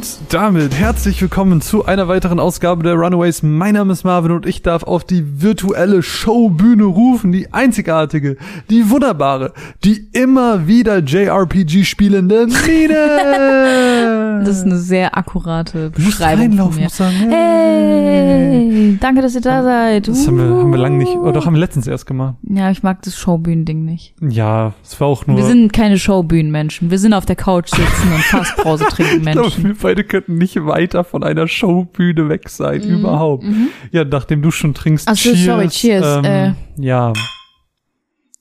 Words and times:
Und 0.00 0.32
damit 0.32 0.74
herzlich 0.78 1.20
willkommen 1.20 1.60
zu 1.60 1.84
einer 1.84 2.08
weiteren 2.08 2.40
Ausgabe 2.40 2.82
der 2.82 2.94
Runaways. 2.94 3.42
Mein 3.42 3.74
Name 3.74 3.92
ist 3.92 4.02
Marvin 4.02 4.30
und 4.30 4.46
ich 4.46 4.62
darf 4.62 4.82
auf 4.82 5.04
die 5.04 5.42
virtuelle 5.42 6.02
Showbühne 6.02 6.84
rufen, 6.84 7.32
die 7.32 7.52
einzigartige, 7.52 8.38
die 8.70 8.88
wunderbare, 8.88 9.52
die 9.84 10.08
immer 10.12 10.66
wieder 10.66 11.00
JRPG 11.00 11.84
spielende 11.84 12.46
Mine. 12.46 14.30
Das 14.40 14.56
ist 14.56 14.64
eine 14.64 14.78
sehr 14.78 15.18
akkurate 15.18 15.90
Beschreibung 15.90 16.56
von 16.56 16.74
mir. 16.74 16.84
musst 16.84 16.96
sagen, 16.96 17.14
Hey, 17.28 18.96
danke, 18.98 19.20
dass 19.20 19.34
ihr 19.34 19.42
da 19.42 19.62
seid. 19.62 20.08
Das 20.08 20.26
haben 20.26 20.38
wir, 20.38 20.44
haben 20.44 20.70
wir 20.70 20.78
lange 20.78 20.96
nicht, 20.96 21.14
oder 21.14 21.32
doch 21.32 21.44
haben 21.44 21.54
wir 21.54 21.60
letztens 21.60 21.86
erst 21.86 22.06
gemacht. 22.06 22.36
Ja, 22.48 22.70
ich 22.70 22.82
mag 22.82 23.02
das 23.02 23.18
Showbühnen-Ding 23.18 23.84
nicht. 23.84 24.14
Ja, 24.20 24.72
es 24.82 24.98
war 24.98 25.08
auch 25.08 25.26
nur. 25.26 25.36
Wir 25.36 25.44
sind 25.44 25.74
keine 25.74 25.98
Showbühnen-Menschen. 25.98 26.90
Wir 26.90 26.98
sind 26.98 27.12
auf 27.12 27.26
der 27.26 27.36
Couch 27.36 27.68
sitzen 27.68 28.12
und 28.14 28.20
Fastpause 28.30 28.84
trinken 28.86 29.24
Menschen. 29.24 29.74
Beide 29.90 30.04
könnten 30.04 30.36
nicht 30.36 30.56
weiter 30.64 31.02
von 31.04 31.22
einer 31.24 31.48
Showbühne 31.48 32.28
weg 32.28 32.48
sein, 32.48 32.80
Mhm, 32.82 33.00
überhaupt. 33.00 33.44
Ja, 33.92 34.04
nachdem 34.04 34.40
du 34.42 34.50
schon 34.50 34.72
trinkst, 34.74 35.08
Ach 35.08 35.16
so, 35.16 35.30
cheers. 35.32 35.44
sorry, 35.44 35.68
cheers, 35.68 36.20
Ähm, 36.24 36.54
Ja, 36.78 37.12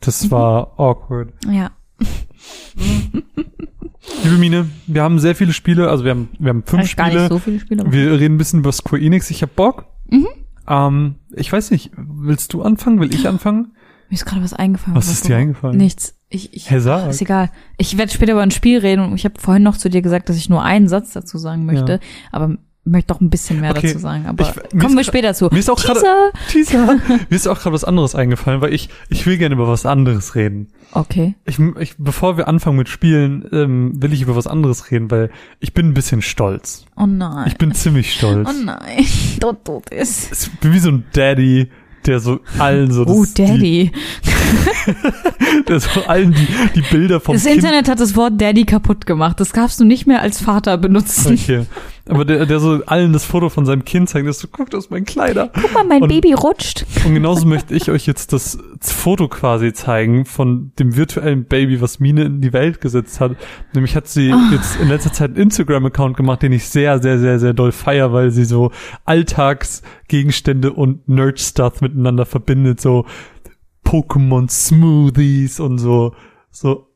das 0.02 0.30
war 0.32 0.80
awkward. 0.80 1.34
Ja. 1.50 1.72
Liebe 4.24 4.38
Mine, 4.38 4.70
wir 4.88 5.04
haben 5.04 5.20
sehr 5.20 5.36
viele 5.36 5.54
Spiele, 5.54 5.90
also 5.90 6.04
wir 6.04 6.12
haben, 6.12 6.30
wir 6.40 6.50
haben 6.50 6.64
fünf 6.64 6.80
Eigentlich 6.82 6.96
gar 6.96 7.08
Spiele. 7.08 7.22
nicht 7.24 7.32
so 7.32 7.40
viele 7.40 7.60
Spiele. 7.60 7.92
Wir 7.92 8.20
reden 8.20 8.36
ein 8.36 8.38
bisschen 8.38 8.60
über 8.60 8.72
Square 8.72 9.02
Enix. 9.02 9.30
Ich 9.30 9.42
hab 9.44 9.56
Bock. 9.56 9.86
Mhm. 10.10 10.28
Ähm, 10.68 11.16
ich 11.36 11.52
weiß 11.52 11.72
nicht, 11.72 11.92
willst 11.98 12.54
du 12.54 12.62
anfangen? 12.62 13.00
Will 13.00 13.14
ich 13.14 13.28
anfangen? 13.28 13.74
Mir 14.10 14.16
ist 14.16 14.26
gerade 14.26 14.44
was 14.44 14.54
eingefallen. 14.54 14.96
Was 14.96 15.10
ist 15.12 15.28
dir 15.28 15.36
eingefallen? 15.38 15.78
Nichts. 15.78 16.16
Ich, 16.30 16.54
ich, 16.54 16.70
Hey, 16.70 16.80
sag. 16.80 17.10
ist 17.10 17.22
egal. 17.22 17.50
Ich 17.78 17.98
werde 17.98 18.12
später 18.12 18.34
über 18.34 18.42
ein 18.44 18.52
Spiel 18.52 18.78
reden 18.80 19.04
und 19.04 19.16
ich 19.16 19.26
habe 19.26 19.40
vorhin 19.40 19.64
noch 19.64 19.78
zu 19.78 19.90
dir 19.90 20.02
gesagt, 20.02 20.30
dass 20.30 20.38
ich 20.38 20.50
nur 20.50 20.64
einen 20.64 20.88
Satz 20.88 21.12
dazu 21.12 21.38
sagen 21.40 21.66
möchte, 21.66 21.94
Ja. 21.94 22.00
aber 22.32 22.56
möchte 22.86 23.14
doch 23.14 23.22
ein 23.22 23.30
bisschen 23.30 23.62
mehr 23.62 23.72
Okay. 23.72 23.88
dazu 23.88 24.00
sagen. 24.00 24.26
Aber 24.28 24.44
Ich- 24.72 24.80
kommen 24.80 24.96
wir 24.96 25.04
später 25.04 25.34
zu. 25.34 25.50
Mir 25.52 25.60
ist 25.60 25.70
auch 25.70 25.80
gerade. 25.80 26.02
Mir 27.30 27.36
ist 27.36 27.48
auch 27.48 27.60
gerade 27.60 27.74
was 27.74 27.84
anderes 27.84 28.16
eingefallen, 28.16 28.62
weil 28.62 28.74
ich 28.74 28.90
ich 29.10 29.26
will 29.26 29.38
gerne 29.38 29.54
über 29.56 29.68
was 29.68 29.86
anderes 29.86 30.36
reden. 30.36 30.70
Okay. 30.92 31.36
Ich, 31.46 31.60
ich 31.80 31.96
bevor 31.98 32.38
wir 32.38 32.48
anfangen 32.48 32.78
mit 32.78 32.90
Spielen, 32.90 33.48
ähm, 33.52 33.92
will 34.02 34.14
ich 34.14 34.22
über 34.22 34.36
was 34.36 34.48
anderes 34.48 34.90
reden, 34.92 35.12
weil 35.12 35.30
ich 35.60 35.74
bin 35.74 35.90
ein 35.90 35.94
bisschen 35.94 36.22
stolz. 36.22 36.86
Oh 36.96 37.06
nein. 37.06 37.48
Ich 37.48 37.58
bin 37.58 37.74
ziemlich 37.74 38.14
stolz. 38.14 38.50
Oh 38.50 38.64
nein. 38.66 39.06
Dort, 39.40 39.68
dort 39.68 39.90
ist. 39.92 40.32
Ich 40.48 40.60
bin 40.60 40.74
wie 40.74 40.80
so 40.80 40.90
ein 40.90 41.06
Daddy, 41.14 41.70
der 42.10 42.20
so 42.20 42.40
allen 42.58 42.92
so 42.92 43.06
Oh, 43.06 43.22
das, 43.24 43.34
die, 43.34 43.44
Daddy. 43.46 43.92
der 45.68 45.80
so 45.80 46.02
allen 46.08 46.34
die, 46.34 46.48
die 46.76 46.82
Bilder 46.82 47.20
vom 47.20 47.36
Das 47.36 47.44
Kind 47.44 47.58
Internet 47.58 47.88
hat 47.88 48.00
das 48.00 48.16
Wort 48.16 48.34
Daddy 48.42 48.66
kaputt 48.66 49.06
gemacht. 49.06 49.40
Das 49.40 49.52
darfst 49.52 49.80
du 49.80 49.86
nicht 49.86 50.08
mehr 50.08 50.22
als 50.22 50.42
Vater 50.42 50.78
benutzen. 50.78 51.34
Okay. 51.42 51.66
Aber 52.10 52.26
der, 52.26 52.46
der 52.46 52.60
so 52.60 52.82
allen 52.86 53.14
das 53.14 53.24
Foto 53.24 53.50
von 53.50 53.66
seinem 53.66 53.86
Kind 53.86 54.10
zeigt, 54.10 54.28
dass 54.28 54.40
so, 54.40 54.48
guck, 54.52 54.70
das 54.72 54.86
ist 54.86 54.92
mein 54.92 55.06
Kleider. 55.06 55.52
Guck 55.54 55.74
mal, 55.74 55.84
mein 55.84 56.02
Und- 56.02 56.10
Baby 56.10 56.34
rutscht. 56.34 56.86
Und 57.06 57.14
genauso 57.14 57.46
möchte 57.46 57.74
ich 57.76 57.90
euch 57.92 58.06
jetzt 58.08 58.34
das 58.34 58.58
Foto 58.82 59.28
quasi 59.28 59.74
zeigen 59.74 60.26
von 60.26 60.72
dem 60.80 60.96
virtuellen 60.96 61.46
Baby, 61.46 61.82
was 61.82 62.00
Mine 62.00 62.24
in 62.24 62.42
die 62.42 62.52
Welt 62.52 62.82
gesetzt 62.82 63.20
hat. 63.20 63.36
Nämlich 63.74 63.96
hat 63.96 64.08
sie 64.08 64.32
Ah. 64.34 64.50
jetzt 64.52 64.80
in 64.80 64.88
letzter 64.90 65.14
Zeit 65.14 65.30
einen 65.32 65.38
Instagram-Account 65.44 66.18
gemacht, 66.18 66.42
den 66.42 66.52
ich 66.52 66.68
sehr, 66.68 67.00
sehr, 67.02 67.20
sehr, 67.20 67.40
sehr 67.40 67.54
doll 67.54 67.72
feier, 67.72 68.12
weil 68.12 68.32
sie 68.32 68.46
so 68.46 68.72
Alltagsgegenstände 69.06 70.74
und 70.74 71.08
Nerd-Stuff 71.08 71.82
miteinander 71.82 72.26
verbindet, 72.26 72.82
so 72.82 73.06
Pokémon-Smoothies 73.86 75.60
und 75.60 75.78
so, 75.78 76.14
so, 76.52 76.88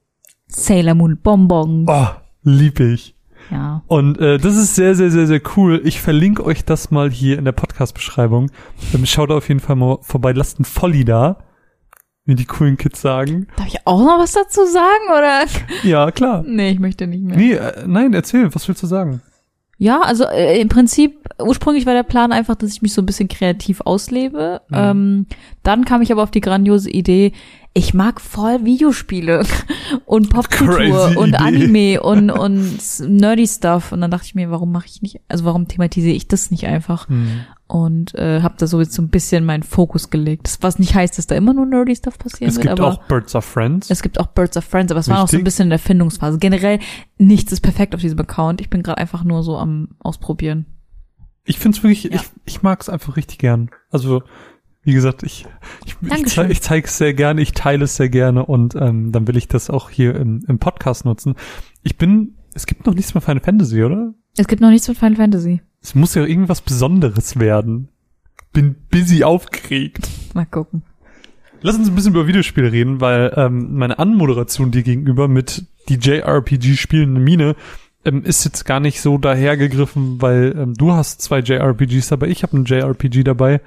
Sailor 0.47 0.95
Moon 0.95 1.17
Bonbon. 1.21 1.85
oh, 1.87 2.07
lieb 2.43 2.79
ich. 2.79 3.12
Ja. 3.51 3.83
Und 3.87 4.19
äh, 4.19 4.37
das 4.37 4.55
ist 4.55 4.75
sehr, 4.75 4.95
sehr, 4.95 5.11
sehr, 5.11 5.27
sehr 5.27 5.41
cool. 5.55 5.81
Ich 5.83 6.01
verlinke 6.01 6.45
euch 6.45 6.65
das 6.65 6.91
mal 6.91 7.11
hier 7.11 7.37
in 7.37 7.45
der 7.45 7.51
Podcast-Beschreibung. 7.51 8.51
Ähm, 8.93 9.05
schaut 9.05 9.31
auf 9.31 9.47
jeden 9.47 9.59
Fall 9.59 9.75
mal 9.75 9.99
vorbei. 10.01 10.31
Lasst 10.31 10.59
ein 10.59 10.65
Volli 10.65 11.05
da, 11.05 11.37
wie 12.25 12.35
die 12.35 12.45
coolen 12.45 12.77
Kids 12.77 13.01
sagen. 13.01 13.47
Darf 13.57 13.67
ich 13.67 13.85
auch 13.85 13.99
noch 13.99 14.19
was 14.19 14.31
dazu 14.31 14.65
sagen, 14.65 15.09
oder? 15.09 15.45
Ja, 15.83 16.11
klar. 16.11 16.43
Nee, 16.45 16.71
ich 16.71 16.79
möchte 16.79 17.07
nicht 17.07 17.23
mehr. 17.23 17.37
Nee, 17.37 17.53
äh, 17.53 17.83
nein, 17.85 18.13
erzähl, 18.13 18.53
was 18.53 18.67
willst 18.67 18.83
du 18.83 18.87
sagen? 18.87 19.21
Ja, 19.77 20.01
also 20.01 20.23
äh, 20.25 20.61
im 20.61 20.69
Prinzip, 20.69 21.27
ursprünglich 21.39 21.85
war 21.85 21.93
der 21.93 22.03
Plan 22.03 22.31
einfach, 22.31 22.55
dass 22.55 22.71
ich 22.71 22.81
mich 22.81 22.93
so 22.93 23.01
ein 23.01 23.05
bisschen 23.05 23.27
kreativ 23.27 23.81
auslebe. 23.81 24.61
Mhm. 24.69 24.77
Ähm, 24.77 25.25
dann 25.63 25.83
kam 25.83 26.01
ich 26.01 26.11
aber 26.11 26.23
auf 26.23 26.31
die 26.31 26.41
grandiose 26.41 26.89
Idee, 26.89 27.33
ich 27.75 27.93
mag 27.95 28.21
voll 28.21 28.63
Videospiele 28.65 29.43
und 30.05 30.29
Popkultur 30.29 31.17
und 31.17 31.29
Idee. 31.29 31.37
Anime 31.37 32.01
und, 32.03 32.29
und 32.29 32.79
nerdy 33.07 33.47
Stuff. 33.47 33.91
Und 33.91 34.01
dann 34.01 34.11
dachte 34.11 34.25
ich 34.27 34.35
mir, 34.35 34.51
warum 34.51 34.71
mache 34.71 34.85
ich 34.87 35.01
nicht, 35.01 35.21
also 35.27 35.45
warum 35.45 35.67
thematisiere 35.67 36.15
ich 36.15 36.27
das 36.27 36.51
nicht 36.51 36.67
einfach? 36.67 37.07
Und 37.67 38.13
äh, 38.13 38.41
habe 38.41 38.53
da 38.59 38.67
so 38.67 38.79
jetzt 38.79 38.93
so 38.93 39.01
ein 39.01 39.09
bisschen 39.09 39.43
meinen 39.45 39.63
Fokus 39.63 40.11
gelegt. 40.11 40.45
Das, 40.45 40.61
was 40.61 40.77
nicht 40.77 40.93
heißt, 40.93 41.17
dass 41.17 41.25
da 41.25 41.33
immer 41.35 41.55
nur 41.55 41.65
nerdy 41.65 41.95
Stuff 41.95 42.19
passieren 42.19 42.49
Es 42.49 42.57
wird, 42.57 42.67
gibt 42.67 42.79
aber 42.79 42.89
auch 42.89 43.03
Birds 43.07 43.33
of 43.33 43.43
Friends. 43.43 43.89
es 43.89 44.03
gibt 44.03 44.19
auch 44.19 44.27
Birds 44.27 44.55
of 44.55 44.65
Friends, 44.65 44.91
aber 44.91 44.99
es 44.99 45.07
war 45.09 45.15
noch 45.21 45.27
so 45.27 45.31
ein 45.35 45.37
Richtig. 45.37 45.45
bisschen 45.45 45.63
in 45.63 45.69
der 45.71 45.79
Findungsphase. 45.79 46.37
Generell, 46.37 46.77
nichts 47.17 47.51
ist 47.51 47.61
perfekt 47.61 47.95
auf 47.95 48.01
diesem 48.01 48.19
Account. 48.19 48.61
Ich 48.61 48.69
bin 48.69 48.83
gerade 48.83 48.99
einfach 48.99 49.23
nur 49.23 49.41
so 49.41 49.57
am 49.57 49.89
Ausprobieren. 49.99 50.67
Ich 51.45 51.57
find's 51.57 51.81
wirklich, 51.81 52.03
Ja. 52.03 52.11
ich, 52.21 52.21
ich 52.45 52.61
mag's 52.61 52.87
einfach 52.87 53.17
richtig 53.17 53.39
gern. 53.39 53.71
Also, 53.89 54.21
wie 54.83 54.93
gesagt, 54.93 55.23
ich, 55.23 55.45
ich, 55.85 55.95
ich, 56.01 56.09
Dankeschön. 56.09 56.51
ich 56.51 56.61
zeige 56.61 56.87
es 56.87 56.97
sehr 56.97 57.13
gerne, 57.13 57.41
ich 57.41 57.53
teile 57.53 57.85
es 57.85 57.95
sehr 57.95 58.09
gerne 58.09 58.45
und 58.45 58.75
ähm, 58.75 59.11
dann 59.11 59.27
will 59.27 59.37
ich 59.37 59.47
das 59.47 59.69
auch 59.69 59.89
hier 59.89 60.15
im, 60.15 60.43
im 60.47 60.59
Podcast 60.59 61.05
nutzen. 61.05 61.35
Ich 61.83 61.97
bin, 61.97 62.35
es 62.53 62.65
gibt 62.65 62.85
noch 62.85 62.93
nichts 62.93 63.13
mehr 63.13 63.21
Final 63.21 63.41
Fantasy, 63.41 63.83
oder? 63.83 64.13
Es 64.37 64.47
gibt 64.47 64.61
noch 64.61 64.69
nichts 64.69 64.87
mit 64.87 64.97
Final 64.97 65.15
Fantasy. 65.15 65.61
Es 65.81 65.95
muss 65.95 66.15
ja 66.15 66.25
irgendwas 66.25 66.61
Besonderes 66.61 67.39
werden. 67.39 67.89
Bin 68.51 68.75
busy 68.89 69.23
aufgeregt. 69.23 70.07
Mal 70.33 70.45
gucken. 70.45 70.83
Lass 71.61 71.77
uns 71.77 71.87
ein 71.87 71.95
bisschen 71.95 72.13
über 72.13 72.27
Videospiele 72.27 72.71
reden, 72.71 72.99
weil 72.99 73.33
ähm, 73.37 73.75
meine 73.75 73.97
Anmoderation 73.99 74.71
dir 74.71 74.83
gegenüber 74.83 75.29
mit 75.29 75.65
die 75.87 75.95
JRPG 75.95 76.75
spielende 76.75 77.21
Mine 77.21 77.55
ähm, 78.05 78.23
ist 78.23 78.43
jetzt 78.45 78.65
gar 78.65 78.79
nicht 78.79 79.01
so 79.01 79.17
dahergegriffen, 79.17 80.21
weil 80.21 80.55
ähm, 80.57 80.73
du 80.75 80.91
hast 80.93 81.21
zwei 81.21 81.39
JRPGs 81.39 82.09
dabei, 82.09 82.27
ich 82.27 82.43
habe 82.43 82.55
einen 82.57 82.65
JRPG 82.65 83.23
dabei. 83.23 83.61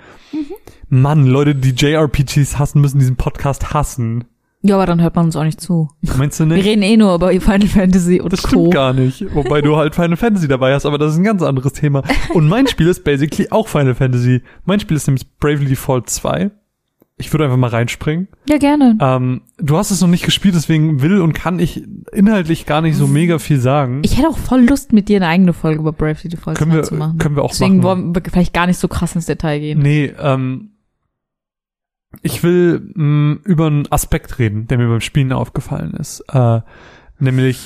Mann, 0.88 1.26
Leute, 1.26 1.54
die 1.54 1.70
JRPGs 1.70 2.58
hassen, 2.58 2.80
müssen 2.80 2.98
diesen 2.98 3.16
Podcast 3.16 3.72
hassen. 3.72 4.24
Ja, 4.62 4.76
aber 4.76 4.86
dann 4.86 5.00
hört 5.02 5.14
man 5.14 5.26
uns 5.26 5.36
auch 5.36 5.44
nicht 5.44 5.60
zu. 5.60 5.90
Meinst 6.16 6.40
du 6.40 6.48
Wir 6.48 6.56
nicht? 6.56 6.66
reden 6.66 6.82
eh 6.82 6.96
nur 6.96 7.14
über 7.14 7.28
Final 7.40 7.68
Fantasy 7.68 8.20
und 8.20 8.32
Das 8.32 8.42
Co. 8.42 8.48
stimmt 8.48 8.74
gar 8.74 8.92
nicht. 8.92 9.24
Wobei 9.34 9.60
du 9.62 9.76
halt 9.76 9.94
Final 9.94 10.16
Fantasy 10.16 10.48
dabei 10.48 10.74
hast, 10.74 10.86
aber 10.86 10.98
das 10.98 11.12
ist 11.12 11.18
ein 11.18 11.24
ganz 11.24 11.42
anderes 11.42 11.72
Thema. 11.74 12.02
Und 12.34 12.48
mein 12.48 12.66
Spiel 12.66 12.88
ist 12.88 13.04
basically 13.04 13.48
auch 13.50 13.68
Final 13.68 13.94
Fantasy. 13.94 14.42
Mein 14.64 14.80
Spiel 14.80 14.96
ist 14.96 15.06
nämlich 15.06 15.26
Bravely 15.38 15.66
Default 15.68 16.10
2. 16.10 16.50
Ich 17.18 17.32
würde 17.32 17.44
einfach 17.44 17.56
mal 17.56 17.70
reinspringen. 17.70 18.28
Ja, 18.46 18.58
gerne. 18.58 18.98
Ähm, 19.00 19.40
du 19.56 19.78
hast 19.78 19.90
es 19.90 20.02
noch 20.02 20.08
nicht 20.08 20.24
gespielt, 20.26 20.54
deswegen 20.54 21.00
will 21.00 21.22
und 21.22 21.32
kann 21.32 21.58
ich 21.58 21.82
inhaltlich 22.12 22.66
gar 22.66 22.82
nicht 22.82 22.94
so 22.96 23.06
mega 23.06 23.38
viel 23.38 23.58
sagen. 23.58 24.02
Ich 24.04 24.18
hätte 24.18 24.28
auch 24.28 24.36
voll 24.36 24.66
Lust, 24.66 24.92
mit 24.92 25.08
dir 25.08 25.16
eine 25.16 25.28
eigene 25.28 25.54
Folge 25.54 25.80
über 25.80 25.92
Bravely 25.92 26.28
Default 26.28 26.58
Können 26.58 26.72
wir- 26.74 26.82
zu 26.82 26.94
machen. 26.94 27.16
können 27.16 27.34
wir 27.36 27.42
auch 27.42 27.52
Deswegen 27.52 27.78
machen. 27.78 27.82
wollen 27.84 28.14
wir 28.14 28.22
vielleicht 28.30 28.52
gar 28.52 28.66
nicht 28.66 28.78
so 28.78 28.86
krass 28.88 29.14
ins 29.14 29.24
Detail 29.26 29.60
gehen. 29.60 29.78
nee, 29.78 30.12
ähm, 30.20 30.72
ich 32.22 32.42
will 32.42 32.80
mh, 32.94 33.38
über 33.44 33.66
einen 33.66 33.90
Aspekt 33.90 34.38
reden, 34.38 34.66
der 34.68 34.78
mir 34.78 34.88
beim 34.88 35.00
Spielen 35.00 35.32
aufgefallen 35.32 35.92
ist. 35.94 36.20
Äh, 36.32 36.60
nämlich, 37.18 37.58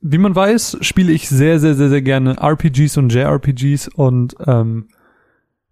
wie 0.00 0.18
man 0.18 0.34
weiß, 0.34 0.78
spiele 0.80 1.12
ich 1.12 1.28
sehr, 1.28 1.58
sehr, 1.60 1.74
sehr, 1.74 1.88
sehr 1.90 2.02
gerne 2.02 2.36
RPGs 2.40 2.96
und 2.96 3.12
JRPGs 3.12 3.88
und 3.88 4.34
ähm, 4.46 4.88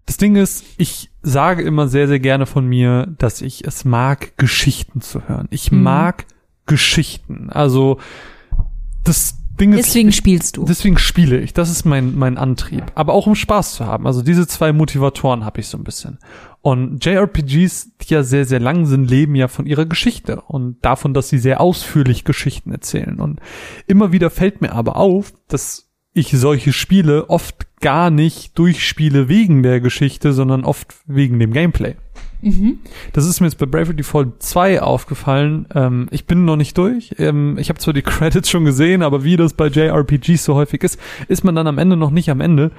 das 0.06 0.19
Ding 0.19 0.37
ist, 0.37 0.65
ich 0.78 1.10
sage 1.26 1.62
immer 1.62 1.88
sehr, 1.88 2.08
sehr 2.08 2.20
gerne 2.20 2.46
von 2.46 2.67
mir, 2.67 3.06
dass 3.19 3.43
ich 3.43 3.64
es 3.67 3.84
mag, 3.84 4.37
Geschichten 4.38 5.00
zu 5.00 5.28
hören. 5.28 5.49
Ich 5.50 5.73
Mhm. 5.73 5.82
mag 5.82 6.25
Geschichten. 6.67 7.50
Also 7.50 7.99
das 9.05 9.37
Ding 9.61 9.73
ist, 9.73 9.87
Deswegen 9.87 10.12
spielst 10.12 10.56
du. 10.58 10.64
Deswegen 10.64 10.99
spiele 10.99 11.38
ich. 11.40 11.55
Das 11.55 11.70
ist 11.70 11.84
mein, 11.84 12.17
mein 12.17 12.37
Antrieb. 12.38 12.84
Aber 12.94 13.14
auch 13.14 13.26
um 13.26 13.34
Spaß 13.34 13.75
zu 13.75 13.87
haben. 13.87 14.06
Also 14.06 14.23
diese 14.23 14.46
zwei 14.46 14.73
Motivatoren 14.73 15.44
habe 15.44 15.61
ich 15.61 15.69
so 15.69 15.78
ein 15.78 15.84
bisschen. 15.84 16.19
Und 16.61 17.05
JRPGs, 17.05 17.93
die 18.02 18.12
ja 18.14 18.22
sehr, 18.22 18.44
sehr 18.44 18.61
lang 18.61 18.87
sind, 18.87 19.08
leben 19.08 19.34
ja 19.34 19.49
von 19.49 19.67
ihrer 19.67 19.87
Geschichte 19.87 20.43
und 20.43 20.84
davon, 20.84 21.14
dass 21.14 21.29
sie 21.29 21.38
sehr 21.38 21.61
ausführlich 21.61 22.25
Geschichten 22.25 22.70
erzählen. 22.72 23.19
Und 23.20 23.40
immer 23.87 24.12
wieder 24.12 24.31
fällt 24.31 24.61
mir 24.61 24.72
aber 24.72 24.96
auf, 24.96 25.32
dass 25.49 25.86
ich 26.17 26.31
solche 26.31 26.73
Spiele 26.73 27.29
oft 27.29 27.67
gar 27.81 28.11
nicht 28.11 28.59
durchspiele 28.59 29.29
wegen 29.29 29.63
der 29.63 29.81
Geschichte, 29.81 30.33
sondern 30.33 30.65
oft 30.65 30.95
wegen 31.07 31.39
dem 31.39 31.53
Gameplay. 31.53 31.95
Mhm. 32.41 32.81
Das 33.13 33.27
ist 33.27 33.41
mir 33.41 33.49
jetzt 33.49 33.59
bei 33.59 33.67
Bravely 33.67 33.97
Default 33.97 34.43
2 34.43 34.81
aufgefallen. 34.81 35.67
Ähm, 35.75 36.07
ich 36.11 36.27
bin 36.27 36.45
noch 36.45 36.57
nicht 36.57 36.79
durch. 36.79 37.15
Ähm, 37.19 37.59
ich 37.59 37.69
habe 37.69 37.79
zwar 37.79 37.93
die 37.93 38.03
Credits 38.03 38.49
schon 38.49 38.65
gesehen, 38.65 39.03
aber 39.03 39.25
wie 39.25 39.37
das 39.37 39.53
bei 39.53 39.67
JRPGs 39.67 40.45
so 40.45 40.55
häufig 40.55 40.83
ist, 40.83 40.99
ist 41.29 41.45
man 41.45 41.55
dann 41.55 41.67
am 41.67 41.79
Ende 41.79 41.97
noch 41.97 42.11
nicht 42.11 42.31
am 42.31 42.41
Ende. 42.41 42.73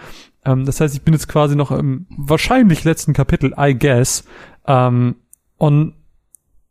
Ähm, 0.44 0.66
das 0.66 0.82
heißt, 0.82 0.96
ich 0.96 1.04
bin 1.04 1.14
jetzt 1.14 1.28
quasi 1.28 1.56
noch 1.56 1.72
im 1.72 2.08
wahrscheinlich 2.10 2.84
letzten 2.84 3.14
Kapitel, 3.14 3.54
I 3.58 3.78
guess. 3.78 4.24
Ähm, 4.66 5.16
und 5.58 5.94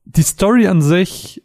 die 0.04 0.22
Story 0.22 0.66
an 0.66 0.82
sich 0.82 1.42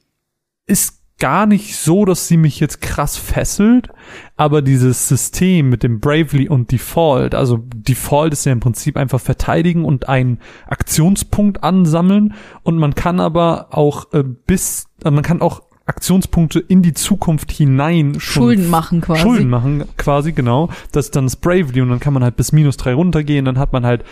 ist 0.65 1.00
gar 1.21 1.45
nicht 1.45 1.77
so, 1.77 2.03
dass 2.03 2.27
sie 2.27 2.35
mich 2.35 2.59
jetzt 2.59 2.81
krass 2.81 3.15
fesselt, 3.15 3.89
aber 4.37 4.63
dieses 4.63 5.07
System 5.07 5.69
mit 5.69 5.83
dem 5.83 5.99
Bravely 5.99 6.49
und 6.49 6.71
Default, 6.71 7.35
also 7.35 7.59
Default 7.75 8.33
ist 8.33 8.45
ja 8.45 8.51
im 8.51 8.59
Prinzip 8.59 8.97
einfach 8.97 9.21
verteidigen 9.21 9.85
und 9.85 10.09
einen 10.09 10.39
Aktionspunkt 10.65 11.63
ansammeln 11.63 12.33
und 12.63 12.79
man 12.79 12.95
kann 12.95 13.19
aber 13.19 13.67
auch 13.69 14.11
äh, 14.13 14.23
bis, 14.23 14.87
äh, 15.05 15.11
man 15.11 15.23
kann 15.23 15.41
auch 15.41 15.61
Aktionspunkte 15.85 16.59
in 16.59 16.81
die 16.81 16.95
Zukunft 16.95 17.51
hinein 17.51 18.19
Schulden 18.19 18.67
machen 18.67 19.01
quasi. 19.01 19.21
Schulden 19.21 19.49
machen, 19.49 19.83
quasi, 19.97 20.31
genau. 20.31 20.69
Das 20.91 21.05
ist 21.05 21.15
dann 21.15 21.25
das 21.25 21.35
Bravely 21.35 21.81
und 21.81 21.89
dann 21.89 21.99
kann 21.99 22.13
man 22.13 22.23
halt 22.23 22.35
bis 22.35 22.51
minus 22.51 22.77
drei 22.77 22.95
runtergehen, 22.95 23.45
dann 23.45 23.59
hat 23.59 23.73
man 23.73 23.85
halt, 23.85 24.03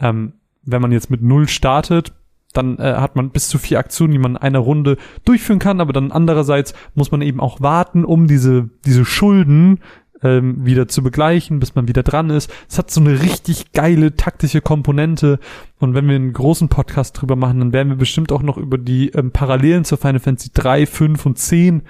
ähm, 0.00 0.32
wenn 0.64 0.82
man 0.82 0.90
jetzt 0.90 1.08
mit 1.08 1.22
null 1.22 1.48
startet, 1.48 2.14
dann 2.52 2.78
äh, 2.78 2.94
hat 2.94 3.16
man 3.16 3.30
bis 3.30 3.48
zu 3.48 3.58
vier 3.58 3.78
Aktionen, 3.78 4.12
die 4.12 4.18
man 4.18 4.32
in 4.32 4.38
einer 4.38 4.58
Runde 4.58 4.96
durchführen 5.24 5.58
kann, 5.58 5.80
aber 5.80 5.92
dann 5.92 6.12
andererseits 6.12 6.74
muss 6.94 7.10
man 7.10 7.22
eben 7.22 7.40
auch 7.40 7.60
warten, 7.60 8.04
um 8.04 8.26
diese, 8.26 8.70
diese 8.84 9.04
Schulden 9.04 9.80
ähm, 10.22 10.64
wieder 10.64 10.88
zu 10.88 11.02
begleichen, 11.02 11.60
bis 11.60 11.74
man 11.74 11.88
wieder 11.88 12.02
dran 12.02 12.30
ist. 12.30 12.50
Es 12.68 12.78
hat 12.78 12.90
so 12.90 13.00
eine 13.00 13.22
richtig 13.22 13.72
geile 13.72 14.16
taktische 14.16 14.60
Komponente. 14.60 15.38
Und 15.78 15.94
wenn 15.94 16.08
wir 16.08 16.16
einen 16.16 16.32
großen 16.32 16.68
Podcast 16.68 17.20
drüber 17.20 17.36
machen, 17.36 17.60
dann 17.60 17.72
werden 17.72 17.90
wir 17.90 17.96
bestimmt 17.96 18.32
auch 18.32 18.42
noch 18.42 18.56
über 18.56 18.78
die 18.78 19.10
ähm, 19.10 19.30
Parallelen 19.30 19.84
zur 19.84 19.98
Final 19.98 20.20
Fantasy 20.20 20.50
3, 20.52 20.86
5 20.86 21.26
und 21.26 21.38
10 21.38 21.82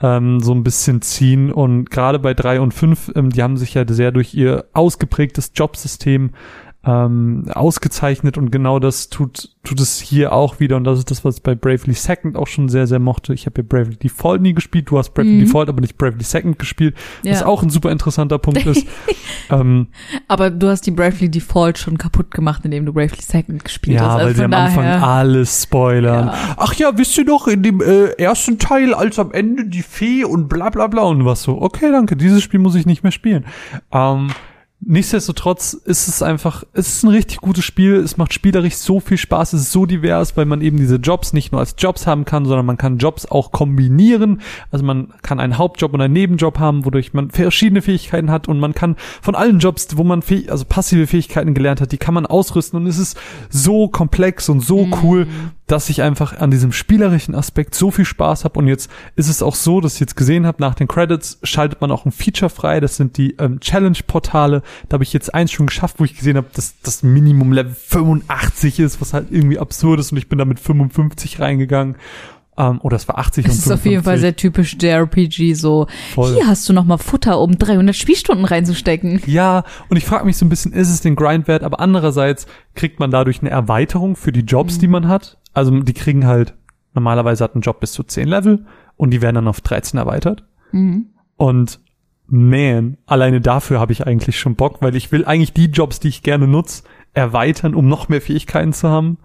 ähm, 0.00 0.40
so 0.40 0.52
ein 0.52 0.64
bisschen 0.64 1.02
ziehen. 1.02 1.52
Und 1.52 1.90
gerade 1.90 2.18
bei 2.18 2.34
3 2.34 2.60
und 2.60 2.74
5, 2.74 3.12
ähm, 3.14 3.30
die 3.30 3.42
haben 3.42 3.56
sich 3.56 3.74
ja 3.74 3.84
sehr 3.86 4.12
durch 4.12 4.34
ihr 4.34 4.66
ausgeprägtes 4.72 5.52
Jobsystem 5.54 6.30
ähm, 6.88 7.44
ausgezeichnet 7.52 8.38
und 8.38 8.50
genau 8.50 8.78
das 8.78 9.10
tut 9.10 9.50
tut 9.62 9.80
es 9.80 10.00
hier 10.00 10.32
auch 10.32 10.58
wieder 10.58 10.76
und 10.76 10.84
das 10.84 10.98
ist 10.98 11.10
das, 11.10 11.26
was 11.26 11.36
ich 11.36 11.42
bei 11.42 11.54
Bravely 11.54 11.92
Second 11.92 12.36
auch 12.36 12.46
schon 12.46 12.70
sehr, 12.70 12.86
sehr 12.86 12.98
mochte. 12.98 13.34
Ich 13.34 13.44
habe 13.44 13.60
ja 13.60 13.66
Bravely 13.68 13.96
Default 13.96 14.40
nie 14.40 14.54
gespielt, 14.54 14.88
du 14.88 14.96
hast 14.96 15.10
Bravely 15.12 15.34
Mhm. 15.34 15.40
Default, 15.40 15.68
aber 15.68 15.82
nicht 15.82 15.98
Bravely 15.98 16.24
Second 16.24 16.58
gespielt, 16.58 16.96
was 17.22 17.40
Ja. 17.40 17.46
auch 17.46 17.62
ein 17.62 17.68
super 17.68 17.92
interessanter 17.92 18.38
Punkt 18.38 18.64
ist. 18.64 18.86
ähm, 19.50 19.88
Aber 20.26 20.48
du 20.48 20.68
hast 20.68 20.86
die 20.86 20.90
Bravely 20.90 21.30
Default 21.30 21.76
schon 21.76 21.98
kaputt 21.98 22.30
gemacht, 22.30 22.64
indem 22.64 22.86
du 22.86 22.94
Bravely 22.94 23.20
Second 23.20 23.62
gespielt 23.62 23.98
ja, 24.00 24.06
hast. 24.06 24.14
Also 24.14 24.26
weil 24.26 24.34
sie 24.36 24.44
am 24.44 24.54
Anfang 24.54 24.86
alles 24.86 25.64
spoilern. 25.64 26.28
Ja. 26.28 26.54
Ach 26.56 26.72
ja, 26.74 26.96
wisst 26.96 27.18
ihr 27.18 27.26
noch, 27.26 27.46
in 27.48 27.62
dem 27.62 27.82
äh, 27.82 28.12
ersten 28.12 28.58
Teil, 28.58 28.94
als 28.94 29.18
am 29.18 29.32
Ende 29.32 29.66
die 29.66 29.82
Fee 29.82 30.24
und 30.24 30.48
bla 30.48 30.70
bla 30.70 30.86
bla 30.86 31.02
und 31.02 31.26
was 31.26 31.42
so, 31.42 31.60
okay, 31.60 31.90
danke, 31.92 32.16
dieses 32.16 32.42
Spiel 32.42 32.60
muss 32.60 32.74
ich 32.74 32.86
nicht 32.86 33.02
mehr 33.02 33.12
spielen. 33.12 33.44
Ähm, 33.92 34.28
Nichtsdestotrotz 34.80 35.72
ist 35.72 36.06
es 36.06 36.22
einfach, 36.22 36.62
es 36.72 36.88
ist 36.88 37.02
ein 37.02 37.08
richtig 37.08 37.38
gutes 37.38 37.64
Spiel, 37.64 37.96
es 37.96 38.16
macht 38.16 38.32
spielerisch 38.32 38.76
so 38.76 39.00
viel 39.00 39.18
Spaß, 39.18 39.52
es 39.52 39.62
ist 39.62 39.72
so 39.72 39.86
divers, 39.86 40.36
weil 40.36 40.44
man 40.44 40.60
eben 40.60 40.76
diese 40.76 40.96
Jobs 40.96 41.32
nicht 41.32 41.50
nur 41.50 41.60
als 41.60 41.74
Jobs 41.76 42.06
haben 42.06 42.24
kann, 42.24 42.44
sondern 42.44 42.64
man 42.64 42.76
kann 42.76 42.98
Jobs 42.98 43.26
auch 43.26 43.50
kombinieren. 43.50 44.40
Also 44.70 44.84
man 44.84 45.12
kann 45.22 45.40
einen 45.40 45.58
Hauptjob 45.58 45.92
und 45.94 46.00
einen 46.00 46.14
Nebenjob 46.14 46.60
haben, 46.60 46.84
wodurch 46.84 47.12
man 47.12 47.30
verschiedene 47.30 47.82
Fähigkeiten 47.82 48.30
hat 48.30 48.46
und 48.46 48.60
man 48.60 48.72
kann 48.72 48.94
von 49.20 49.34
allen 49.34 49.58
Jobs, 49.58 49.88
wo 49.96 50.04
man 50.04 50.22
fäh 50.22 50.48
also 50.48 50.64
passive 50.64 51.08
Fähigkeiten 51.08 51.54
gelernt 51.54 51.80
hat, 51.80 51.90
die 51.90 51.98
kann 51.98 52.14
man 52.14 52.24
ausrüsten. 52.24 52.80
Und 52.80 52.86
es 52.86 52.98
ist 52.98 53.18
so 53.50 53.88
komplex 53.88 54.48
und 54.48 54.60
so 54.60 54.88
cool, 55.02 55.26
dass 55.68 55.90
ich 55.90 56.02
einfach 56.02 56.40
an 56.40 56.50
diesem 56.50 56.72
spielerischen 56.72 57.34
Aspekt 57.34 57.74
so 57.74 57.90
viel 57.90 58.06
Spaß 58.06 58.44
habe. 58.44 58.58
Und 58.58 58.68
jetzt 58.68 58.90
ist 59.16 59.28
es 59.28 59.42
auch 59.42 59.54
so, 59.54 59.80
dass 59.80 59.94
ich 59.94 60.00
jetzt 60.00 60.16
gesehen 60.16 60.46
habe, 60.46 60.60
nach 60.60 60.74
den 60.74 60.88
Credits 60.88 61.38
schaltet 61.42 61.80
man 61.80 61.90
auch 61.90 62.06
ein 62.06 62.10
Feature 62.10 62.48
frei, 62.48 62.80
das 62.80 62.96
sind 62.96 63.18
die 63.18 63.36
ähm, 63.38 63.60
Challenge-Portale, 63.60 64.62
da 64.88 64.94
habe 64.94 65.04
ich 65.04 65.12
jetzt 65.12 65.34
eins 65.34 65.52
schon 65.52 65.66
geschafft, 65.66 65.96
wo 65.98 66.04
ich 66.04 66.16
gesehen 66.16 66.36
habe, 66.36 66.48
dass 66.52 66.80
das 66.82 67.02
Minimum 67.02 67.52
Level 67.52 67.74
85 67.74 68.80
ist, 68.80 69.00
was 69.00 69.12
halt 69.14 69.28
irgendwie 69.30 69.58
absurd 69.58 70.00
ist 70.00 70.12
und 70.12 70.18
ich 70.18 70.28
bin 70.28 70.38
da 70.38 70.44
mit 70.44 70.60
55 70.60 71.40
reingegangen. 71.40 71.96
Ähm, 72.56 72.80
oder 72.82 72.96
es 72.96 73.06
war 73.06 73.18
80 73.18 73.44
Das 73.44 73.54
und 73.54 73.58
ist 73.66 73.70
auf 73.70 73.84
jeden 73.84 74.02
Fall 74.02 74.18
55. 74.18 74.20
sehr 74.20 74.36
typisch 74.36 74.76
JRPG, 74.80 75.54
so, 75.54 75.86
Voll. 76.14 76.34
hier 76.34 76.46
hast 76.48 76.68
du 76.68 76.72
noch 76.72 76.84
mal 76.84 76.98
Futter, 76.98 77.38
um 77.40 77.56
300 77.56 77.94
Spielstunden 77.94 78.44
reinzustecken. 78.44 79.22
Ja, 79.26 79.62
und 79.88 79.96
ich 79.96 80.04
frage 80.04 80.24
mich 80.24 80.36
so 80.36 80.44
ein 80.44 80.48
bisschen, 80.48 80.72
ist 80.72 80.90
es 80.90 81.00
den 81.00 81.14
Grind 81.14 81.46
wert? 81.46 81.62
Aber 81.62 81.78
andererseits 81.78 82.46
kriegt 82.74 82.98
man 82.98 83.12
dadurch 83.12 83.40
eine 83.40 83.50
Erweiterung 83.50 84.16
für 84.16 84.32
die 84.32 84.40
Jobs, 84.40 84.78
die 84.78 84.88
man 84.88 85.06
hat. 85.06 85.38
Also 85.54 85.70
die 85.80 85.92
kriegen 85.94 86.26
halt, 86.26 86.54
normalerweise 86.94 87.44
hat 87.44 87.54
ein 87.54 87.60
Job 87.60 87.78
bis 87.78 87.92
zu 87.92 88.02
10 88.02 88.26
Level 88.26 88.66
und 88.96 89.10
die 89.10 89.22
werden 89.22 89.36
dann 89.36 89.46
auf 89.48 89.60
13 89.60 89.96
erweitert. 89.98 90.42
Und 91.36 91.80
man, 92.28 92.98
alleine 93.06 93.40
dafür 93.40 93.80
habe 93.80 93.92
ich 93.92 94.06
eigentlich 94.06 94.38
schon 94.38 94.54
Bock, 94.54 94.78
weil 94.80 94.94
ich 94.94 95.10
will 95.12 95.24
eigentlich 95.24 95.52
die 95.52 95.66
Jobs, 95.66 95.98
die 96.00 96.08
ich 96.08 96.22
gerne 96.22 96.46
nutze, 96.46 96.82
erweitern, 97.14 97.74
um 97.74 97.88
noch 97.88 98.08
mehr 98.08 98.20
Fähigkeiten 98.20 98.72
zu 98.72 98.88
haben. 98.88 99.18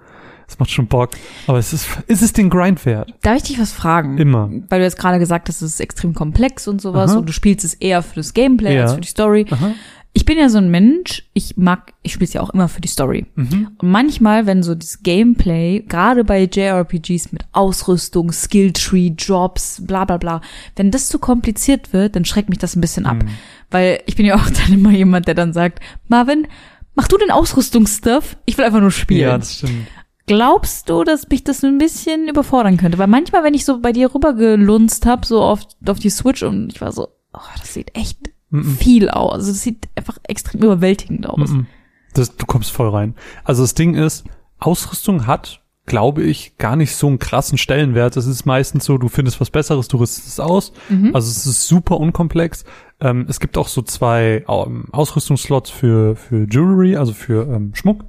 Das 0.48 0.60
macht 0.60 0.72
schon 0.72 0.88
Bock. 0.88 1.12
Aber 1.48 1.58
es 1.58 1.74
ist, 1.74 1.88
ist 2.08 2.22
es 2.22 2.34
den 2.34 2.50
Grind 2.50 2.86
wert? 2.86 3.14
Darf 3.22 3.38
ich 3.38 3.44
dich 3.44 3.60
was 3.60 3.72
fragen? 3.72 4.18
Immer. 4.18 4.50
Weil 4.70 4.80
du 4.80 4.86
jetzt 4.86 4.98
gerade 5.00 5.20
gesagt 5.20 5.48
hast, 5.50 5.62
es 5.62 5.74
ist 5.74 5.80
extrem 5.80 6.14
komplex 6.14 6.68
und 6.68 6.82
sowas 6.82 7.12
Aha. 7.12 7.20
und 7.20 7.28
du 7.30 7.34
spielst 7.34 7.66
es 7.66 7.74
eher 7.74 8.02
für 8.04 8.16
das 8.16 8.34
Gameplay 8.34 8.76
Ja. 8.76 8.84
als 8.84 8.94
für 8.94 9.02
die 9.02 9.08
Story. 9.08 9.46
Aha. 9.50 9.72
Ich 10.16 10.26
bin 10.26 10.38
ja 10.38 10.48
so 10.48 10.60
ein 10.60 10.70
Mensch, 10.70 11.24
ich 11.34 11.58
mag, 11.58 11.94
ich 12.04 12.14
spiele 12.14 12.28
es 12.28 12.34
ja 12.34 12.42
auch 12.42 12.52
immer 12.52 12.68
für 12.68 12.82
die 12.82 12.88
Story. 12.88 13.26
Mhm. 13.36 13.72
Und 13.80 13.90
manchmal, 13.90 14.46
wenn 14.46 14.62
so 14.62 14.76
das 14.76 15.02
Gameplay, 15.02 15.84
gerade 15.88 16.24
bei 16.24 16.44
JRPGs 16.44 17.32
mit 17.32 17.46
Ausrüstung, 17.52 18.32
Skilltree, 18.32 19.14
Jobs, 19.18 19.84
bla 19.86 20.06
bla 20.06 20.18
bla, 20.18 20.42
wenn 20.76 20.92
das 20.92 21.10
zu 21.10 21.18
kompliziert 21.18 21.94
wird, 21.94 22.16
dann 22.16 22.26
schreckt 22.26 22.50
mich 22.50 22.60
das 22.60 22.76
ein 22.76 22.82
bisschen 22.82 23.08
ab. 23.08 23.24
Mhm. 23.24 23.30
Weil 23.72 24.02
ich 24.06 24.16
bin 24.16 24.28
ja 24.28 24.36
auch 24.36 24.50
dann 24.66 24.74
immer 24.74 24.92
jemand, 24.92 25.28
der 25.28 25.34
dann 25.34 25.52
sagt, 25.52 25.80
Marvin, 26.08 26.48
mach 26.94 27.08
du 27.08 27.18
den 27.18 27.32
Ausrüstungsstuff, 27.32 28.38
ich 28.46 28.58
will 28.58 28.66
einfach 28.66 28.82
nur 28.82 28.92
spielen. 28.92 29.22
Ja, 29.22 29.38
das 29.40 29.58
stimmt. 29.58 29.88
Glaubst 30.26 30.90
du, 30.90 31.04
dass 31.04 31.28
mich 31.28 31.44
das 31.44 31.64
ein 31.64 31.80
bisschen 31.80 32.30
überfordern 32.30 32.78
könnte? 32.78 32.98
Weil 32.98 33.08
manchmal, 33.08 33.44
wenn 33.44 33.54
ich 33.54 33.66
so 33.66 33.82
bei 33.82 33.92
dir 33.92 34.14
rübergelunzt 34.14 35.06
hab, 35.06 35.26
so 35.26 35.42
auf, 35.42 35.68
auf 35.86 36.00
die 36.00 36.10
Switch 36.10 36.44
und 36.44 36.72
ich 36.72 36.80
war 36.80 36.94
so, 36.94 37.10
oh, 37.34 37.40
das 37.60 37.74
sieht 37.74 37.98
echt 37.98 38.20
Mhm. 38.54 38.78
viel 38.78 39.10
aus. 39.10 39.34
Also 39.34 39.52
das 39.52 39.64
sieht 39.64 39.90
einfach 39.96 40.20
extrem 40.28 40.62
überwältigend 40.62 41.28
aus. 41.28 41.50
Mhm. 41.50 41.66
Das, 42.14 42.36
du 42.36 42.46
kommst 42.46 42.72
voll 42.72 42.90
rein. 42.90 43.16
Also 43.44 43.64
das 43.64 43.74
Ding 43.74 43.96
ist, 43.96 44.26
Ausrüstung 44.60 45.26
hat, 45.26 45.62
glaube 45.88 46.22
ich, 46.22 46.58
gar 46.58 46.76
nicht 46.76 46.96
so 46.96 47.08
einen 47.08 47.18
krassen 47.18 47.58
Stellenwert. 47.58 48.16
Es 48.16 48.28
ist 48.28 48.46
meistens 48.46 48.86
so, 48.86 49.00
du 49.00 49.10
findest 49.10 49.42
was 49.42 49.50
Besseres, 49.50 49.88
du 49.88 49.98
rüstest 49.98 50.28
es 50.28 50.40
aus. 50.40 50.72
Also 51.14 51.32
es 51.32 51.48
ist 51.48 51.68
super 51.68 52.00
unkomplex. 52.00 52.64
Ähm, 53.02 53.26
es 53.28 53.40
gibt 53.40 53.58
auch 53.58 53.68
so 53.68 53.82
zwei 53.82 54.46
ähm, 54.48 54.86
Ausrüstungsslots 54.92 55.72
für, 55.72 56.16
für 56.16 56.48
Jewelry, 56.48 56.96
also 56.96 57.12
für 57.12 57.48
ähm, 57.52 57.74
Schmuck. 57.74 58.06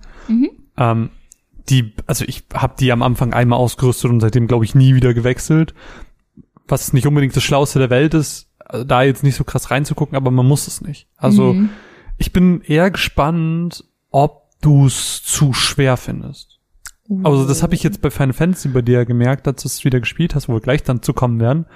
Ähm, 0.77 1.09
die, 1.71 1.95
also 2.07 2.27
ich 2.29 2.45
habe 2.53 2.75
die 2.79 2.93
am 2.93 3.03
Anfang 3.03 3.33
einmal 3.33 3.59
ausgerüstet 3.59 4.11
und 4.11 4.21
seitdem, 4.21 4.47
glaube 4.47 4.67
ich, 4.67 4.75
nie 4.75 4.95
wieder 4.95 5.15
gewechselt. 5.15 5.75
Was 6.69 6.93
nicht 6.93 7.07
unbedingt 7.07 7.35
das 7.35 7.43
Schlauste 7.43 7.79
der 7.79 7.89
Welt 7.91 8.13
ist, 8.13 8.49
da 8.85 9.03
jetzt 9.03 9.23
nicht 9.23 9.37
so 9.37 9.45
krass 9.45 9.71
reinzugucken, 9.71 10.17
aber 10.17 10.31
man 10.31 10.47
muss 10.47 10.67
es 10.67 10.81
nicht. 10.81 11.07
Also 11.17 11.53
Mhm. 11.53 11.69
ich 12.19 12.33
bin 12.33 12.61
eher 12.63 12.91
gespannt, 12.91 13.85
ob 14.11 14.43
du 14.61 14.87
es 14.87 15.23
zu 15.23 15.53
schwer 15.53 15.97
findest. 15.97 16.59
Also 17.23 17.47
das 17.47 17.63
habe 17.63 17.75
ich 17.75 17.83
jetzt 17.83 18.01
bei 18.01 18.09
Final 18.11 18.33
Fantasy 18.33 18.69
bei 18.69 18.81
dir 18.81 19.05
gemerkt, 19.05 19.47
als 19.47 19.63
du 19.63 19.69
es 19.69 19.85
wieder 19.85 20.01
gespielt 20.01 20.35
hast, 20.35 20.49
wo 20.49 20.55
wir 20.55 20.61
gleich 20.61 20.83
dann 20.83 21.03
zu 21.03 21.13
kommen 21.13 21.39
werden, 21.39 21.67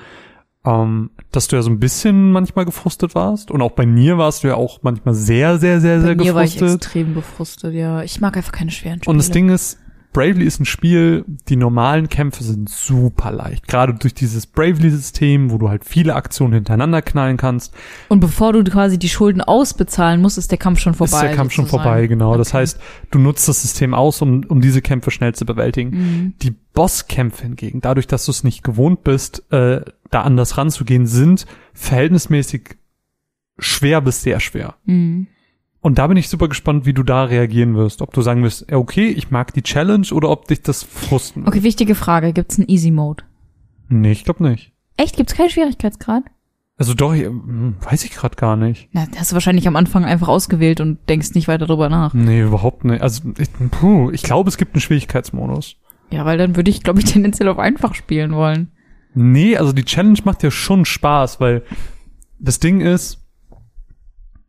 ähm, 0.64 1.11
dass 1.33 1.49
du 1.49 1.57
ja 1.57 1.62
so 1.62 1.69
ein 1.69 1.78
bisschen 1.78 2.33
manchmal 2.33 2.64
gefrustet 2.64 3.14
warst. 3.14 3.50
Und 3.50 3.61
auch 3.61 3.73
bei 3.73 3.85
mir 3.85 4.17
warst 4.17 4.43
du 4.43 4.49
ja 4.49 4.55
auch 4.55 4.78
manchmal 4.83 5.14
sehr, 5.14 5.59
sehr, 5.59 5.83
sehr, 5.83 6.00
sehr 6.00 6.14
Bei 6.17 6.25
mir 6.25 6.35
war 6.35 6.45
ich 6.45 6.55
gefrustet. 6.55 6.83
extrem 6.83 7.14
gefrustet, 7.14 7.75
ja. 7.75 8.02
Ich 8.02 8.23
mag 8.23 8.38
einfach 8.38 8.52
keine 8.52 8.71
schweren 8.71 9.00
Spiele. 9.00 9.11
Und 9.11 9.19
das 9.19 9.31
Ding 9.31 9.50
ist, 9.50 9.78
Bravely 10.19 10.45
ist 10.47 10.59
ein 10.59 10.65
Spiel, 10.65 11.25
die 11.49 11.55
normalen 11.55 12.09
Kämpfe 12.09 12.43
sind 12.43 12.69
super 12.69 13.31
leicht. 13.31 13.69
Gerade 13.69 13.95
durch 13.95 14.15
dieses 14.15 14.49
Bravely-System, 14.49 15.53
wo 15.53 15.59
du 15.59 15.69
halt 15.69 15.85
viele 15.85 16.17
Aktionen 16.17 16.55
hintereinander 16.55 17.03
knallen 17.03 17.37
kannst, 17.37 17.73
Und 18.09 18.19
bevor 18.19 18.53
du 18.53 18.65
quasi 18.65 18.99
die 18.99 19.09
Schulden 19.09 19.41
ausbezahlen 19.41 20.21
musst, 20.21 20.37
ist 20.37 20.51
der 20.51 20.59
Kampf 20.59 20.81
schon 20.81 20.95
vorbei. 20.95 21.13
ist 21.19 21.23
der 21.23 21.37
Kampf 21.37 21.53
schon 21.53 21.67
vorbei, 21.69 22.09
genau. 22.09 22.37
Das 22.37 22.49
Okay. 22.49 22.59
heißt, 22.59 22.81
du 23.13 23.21
nutzt 23.21 23.47
das 23.47 23.63
System 23.63 23.95
aus, 23.95 24.21
um, 24.21 24.43
um 24.49 24.61
diese 24.61 24.83
Kämpfe 24.83 25.13
schnell 25.13 25.37
zu 25.37 25.47
bewältigen. 25.47 25.91
Mhm. 25.91 26.35
Die 26.43 26.51
Bosskämpfe 26.75 27.45
hingegen, 27.45 27.81
dadurch, 27.81 28.09
dass 28.09 28.25
du 28.25 28.33
es 28.33 28.43
nicht 28.43 28.65
gewohnt 28.65 29.05
bist, 29.05 29.45
äh, 29.53 29.83
da 30.11 30.23
anders 30.23 30.59
ranzugehen, 30.59 31.07
sind 31.07 31.47
verhältnismäßig 31.75 32.77
schwer 33.61 34.01
bis 34.01 34.23
sehr 34.23 34.41
schwer. 34.41 34.75
Mhm. 34.85 35.29
Und 35.88 35.97
da 35.97 36.07
bin 36.07 36.18
ich 36.18 36.28
super 36.28 36.49
gespannt, 36.49 36.85
wie 36.85 36.92
du 36.92 37.02
da 37.02 37.25
reagieren 37.25 37.75
wirst. 37.75 38.02
Ob 38.02 38.12
du 38.12 38.21
sagen 38.21 38.42
wirst, 38.42 38.71
okay, 38.71 39.07
ich 39.07 39.30
mag 39.30 39.54
die 39.54 39.62
Challenge 39.62 40.07
oder 40.12 40.28
ob 40.28 40.47
dich 40.47 40.61
das 40.61 40.83
frusten 40.83 41.47
wird. 41.47 41.49
Okay, 41.49 41.62
wichtige 41.62 41.95
Frage. 41.95 42.35
Gibt's 42.35 42.59
einen 42.59 42.68
Easy 42.68 42.90
Mode? 42.90 43.25
Nee, 43.88 44.12
ich 44.12 44.25
glaube 44.25 44.47
nicht. 44.47 44.75
Echt? 44.99 45.16
Gibt's 45.16 45.35
keinen 45.35 45.49
Schwierigkeitsgrad? 45.49 46.25
Also 46.76 46.92
doch, 46.92 47.14
ich, 47.14 47.23
hm, 47.23 47.76
weiß 47.80 48.04
ich 48.04 48.11
gerade 48.11 48.37
gar 48.37 48.57
nicht. 48.57 48.90
Na, 48.92 49.07
das 49.07 49.18
hast 49.18 49.30
du 49.33 49.37
wahrscheinlich 49.37 49.66
am 49.66 49.76
Anfang 49.76 50.04
einfach 50.04 50.28
ausgewählt 50.28 50.83
und 50.83 50.99
denkst 51.09 51.30
nicht 51.35 51.49
weiter 51.49 51.64
drüber 51.64 51.88
nach. 51.88 52.12
Nee, 52.12 52.42
überhaupt 52.42 52.85
nicht. 52.85 53.00
Also 53.00 53.23
ich, 53.38 53.49
puh, 53.71 54.11
ich 54.11 54.23
glaube, 54.23 54.50
es 54.50 54.59
gibt 54.59 54.75
einen 54.75 54.83
Schwierigkeitsmodus. 54.83 55.76
Ja, 56.11 56.26
weil 56.26 56.37
dann 56.37 56.54
würde 56.54 56.71
ich, 56.71 56.83
glaube 56.83 56.99
ich, 56.99 57.07
tendenziell 57.07 57.49
auf 57.49 57.59
einfach 57.59 57.95
spielen 57.95 58.33
wollen. 58.35 58.73
Nee, 59.14 59.57
also 59.57 59.73
die 59.73 59.87
Challenge 59.87 60.21
macht 60.26 60.42
ja 60.42 60.50
schon 60.50 60.85
Spaß, 60.85 61.40
weil 61.40 61.62
das 62.38 62.61
Ding 62.61 62.83
ist, 62.83 63.26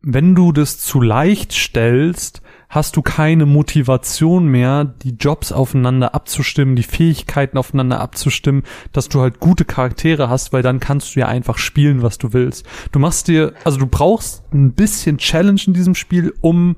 wenn 0.02 0.34
du 0.34 0.52
das 0.52 0.78
zu 0.78 1.00
leicht 1.00 1.52
stellst, 1.52 2.42
hast 2.70 2.96
du 2.96 3.02
keine 3.02 3.46
Motivation 3.46 4.46
mehr, 4.46 4.84
die 4.84 5.16
Jobs 5.16 5.50
aufeinander 5.50 6.14
abzustimmen, 6.14 6.76
die 6.76 6.84
Fähigkeiten 6.84 7.58
aufeinander 7.58 8.00
abzustimmen, 8.00 8.62
dass 8.92 9.08
du 9.08 9.20
halt 9.20 9.40
gute 9.40 9.64
Charaktere 9.64 10.30
hast, 10.30 10.52
weil 10.52 10.62
dann 10.62 10.78
kannst 10.78 11.14
du 11.14 11.20
ja 11.20 11.26
einfach 11.26 11.58
spielen, 11.58 12.02
was 12.02 12.16
du 12.16 12.32
willst. 12.32 12.64
Du 12.92 13.00
machst 13.00 13.28
dir, 13.28 13.54
also 13.64 13.78
du 13.78 13.86
brauchst 13.86 14.44
ein 14.52 14.72
bisschen 14.72 15.18
Challenge 15.18 15.60
in 15.66 15.74
diesem 15.74 15.96
Spiel, 15.96 16.32
um 16.40 16.76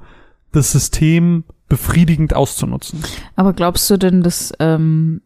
das 0.50 0.72
System 0.72 1.44
befriedigend 1.68 2.34
auszunutzen. 2.34 3.02
Aber 3.36 3.52
glaubst 3.52 3.88
du 3.90 3.98
denn, 3.98 4.22
dass, 4.22 4.52
ähm, 4.60 5.20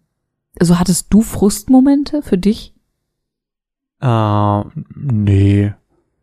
also 0.59 0.79
hattest 0.79 1.13
du 1.15 1.23
Frustmomente 1.23 2.23
für 2.23 2.39
dich? 2.39 2.75
Äh, 4.01 4.63
nee. 4.95 5.75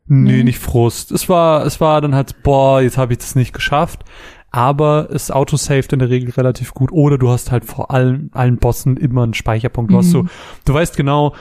Nee, 0.06 0.38
Nee. 0.38 0.44
nicht 0.44 0.60
Frust. 0.60 1.12
Es 1.12 1.30
war, 1.30 1.66
es 1.66 1.80
war 1.82 2.02
dann 2.02 2.14
halt, 2.16 2.44
boah, 2.44 2.82
jetzt 2.82 2.98
habe 2.98 3.14
ich 3.14 3.20
das 3.20 3.36
nicht 3.36 3.54
geschafft. 3.54 4.04
Aber 4.52 5.08
es 5.12 5.32
autosaved 5.32 5.94
in 5.94 6.00
der 6.00 6.10
Regel 6.10 6.30
relativ 6.32 6.74
gut. 6.74 6.92
Oder 6.92 7.18
du 7.18 7.30
hast 7.30 7.52
halt 7.52 7.66
vor 7.66 7.90
allen, 7.90 8.30
allen 8.34 8.58
Bossen 8.58 8.98
immer 8.98 9.24
einen 9.24 9.34
Speicherpunkt. 9.34 9.92
Du 9.92 9.98
hast 9.98 10.12
so, 10.12 10.24
Mhm. 10.24 10.30
du 10.66 10.74
weißt 10.76 10.96
genau, 10.96 11.34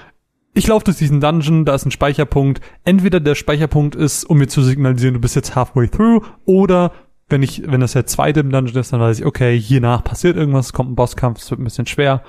ich 0.54 0.66
laufe 0.66 0.85
durch 0.85 0.97
diesen 0.99 1.21
Dungeon, 1.21 1.64
da 1.66 1.75
ist 1.75 1.85
ein 1.85 1.90
Speicherpunkt. 1.90 2.61
Entweder 2.85 3.21
der 3.21 3.35
Speicherpunkt 3.35 3.95
ist, 3.97 4.25
um 4.25 4.38
mir 4.38 4.47
zu 4.49 4.62
signalisieren, 4.62 5.14
du 5.14 5.21
bist 5.21 5.37
jetzt 5.37 5.54
halfway 5.57 5.88
through, 5.88 6.23
oder 6.47 6.92
wenn 7.28 7.42
ich, 7.42 7.62
wenn 7.66 7.81
das 7.81 7.92
der 7.92 8.07
zweite 8.07 8.40
im 8.40 8.50
Dungeon 8.50 8.76
ist, 8.81 8.92
dann 8.92 9.00
weiß 9.00 9.19
ich, 9.21 9.26
okay, 9.26 9.59
hiernach 9.59 10.04
passiert 10.04 10.37
irgendwas, 10.37 10.73
kommt 10.73 10.90
ein 10.90 10.95
Bosskampf, 10.95 11.40
es 11.40 11.50
wird 11.50 11.61
ein 11.61 11.64
bisschen 11.64 11.87
schwer. 11.87 12.23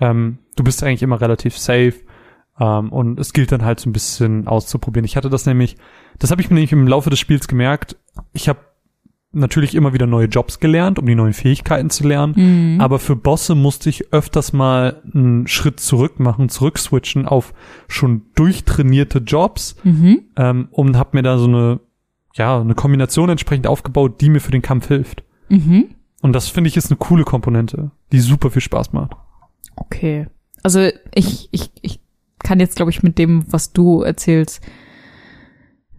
Ähm, 0.00 0.38
du 0.56 0.64
bist 0.64 0.82
eigentlich 0.82 1.02
immer 1.02 1.20
relativ 1.20 1.56
safe. 1.58 1.94
Ähm, 2.60 2.90
und 2.90 3.20
es 3.20 3.32
gilt 3.32 3.52
dann 3.52 3.64
halt 3.64 3.80
so 3.80 3.88
ein 3.88 3.92
bisschen 3.92 4.46
auszuprobieren. 4.46 5.04
Ich 5.04 5.16
hatte 5.16 5.30
das 5.30 5.46
nämlich, 5.46 5.76
das 6.18 6.30
habe 6.30 6.40
ich 6.40 6.50
mir 6.50 6.54
nämlich 6.54 6.72
im 6.72 6.88
Laufe 6.88 7.10
des 7.10 7.18
Spiels 7.18 7.48
gemerkt. 7.48 7.96
Ich 8.32 8.48
habe 8.48 8.60
natürlich 9.30 9.74
immer 9.74 9.92
wieder 9.92 10.06
neue 10.06 10.26
Jobs 10.26 10.58
gelernt, 10.58 10.98
um 10.98 11.06
die 11.06 11.14
neuen 11.14 11.34
Fähigkeiten 11.34 11.90
zu 11.90 12.06
lernen. 12.06 12.34
Mhm. 12.74 12.80
Aber 12.80 12.98
für 12.98 13.14
Bosse 13.14 13.54
musste 13.54 13.90
ich 13.90 14.12
öfters 14.12 14.52
mal 14.52 15.02
einen 15.14 15.46
Schritt 15.46 15.80
zurück 15.80 16.18
machen, 16.18 16.48
zurückswitchen 16.48 17.26
auf 17.26 17.52
schon 17.88 18.22
durchtrainierte 18.34 19.18
Jobs 19.18 19.76
Mhm. 19.84 20.22
ähm, 20.36 20.68
und 20.70 20.96
habe 20.96 21.10
mir 21.16 21.22
da 21.22 21.38
so 21.38 21.46
eine, 21.46 21.80
ja, 22.34 22.60
eine 22.60 22.74
Kombination 22.74 23.28
entsprechend 23.28 23.66
aufgebaut, 23.66 24.20
die 24.20 24.30
mir 24.30 24.40
für 24.40 24.50
den 24.52 24.62
Kampf 24.62 24.88
hilft. 24.88 25.22
Mhm. 25.48 25.94
Und 26.22 26.32
das 26.32 26.48
finde 26.48 26.68
ich 26.68 26.76
ist 26.76 26.90
eine 26.90 26.96
coole 26.98 27.24
Komponente, 27.24 27.90
die 28.12 28.20
super 28.20 28.50
viel 28.50 28.62
Spaß 28.62 28.92
macht. 28.92 29.12
Okay. 29.76 30.26
Also 30.62 30.88
ich, 31.14 31.48
ich, 31.52 31.70
ich 31.77 31.77
kann 32.48 32.60
jetzt, 32.60 32.76
glaube 32.76 32.90
ich, 32.90 33.02
mit 33.02 33.18
dem, 33.18 33.44
was 33.52 33.72
du 33.74 34.00
erzählst, 34.00 34.62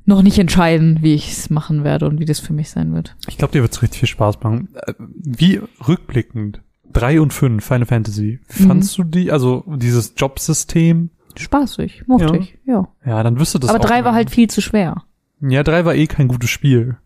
noch 0.06 0.24
nicht 0.24 0.40
entscheiden, 0.40 1.00
wie 1.04 1.14
ich 1.14 1.32
es 1.32 1.52
machen 1.52 1.84
werde 1.84 2.08
und 2.08 2.20
wie 2.20 2.26
das 2.26 2.40
für 2.40 2.54
mich 2.54 2.72
sein 2.72 2.94
wird. 2.96 3.16
Ich 3.28 3.38
glaube, 3.38 3.52
dir 3.54 3.62
wird's 3.62 3.84
richtig 3.84 4.00
viel 4.00 4.10
Spaß 4.10 4.42
machen. 4.42 4.70
Äh, 4.74 4.94
Wie 4.98 5.62
rückblickend, 5.88 6.62
drei 6.92 7.22
und 7.22 7.32
fünf 7.32 7.64
Final 7.64 7.86
Fantasy, 7.86 8.40
wie 8.50 8.64
Mhm. 8.64 8.68
fandst 8.68 8.98
du 8.98 9.04
die, 9.04 9.32
also 9.32 9.64
dieses 9.76 10.14
Jobsystem? 10.18 11.12
Spaßig, 11.38 12.08
mochte 12.08 12.26
Ja. 12.26 12.34
ich, 12.42 12.58
ja. 12.66 12.88
Ja, 13.06 13.22
dann 13.22 13.40
wirst 13.40 13.54
du 13.54 13.60
das 13.60 13.70
Aber 13.70 13.78
drei 13.80 14.04
war 14.04 14.14
halt 14.14 14.32
viel 14.32 14.50
zu 14.50 14.62
schwer. 14.62 15.04
Ja, 15.42 15.62
drei 15.64 15.86
war 15.86 15.94
eh 15.94 16.08
kein 16.08 16.28
gutes 16.28 16.50
Spiel. 16.50 16.98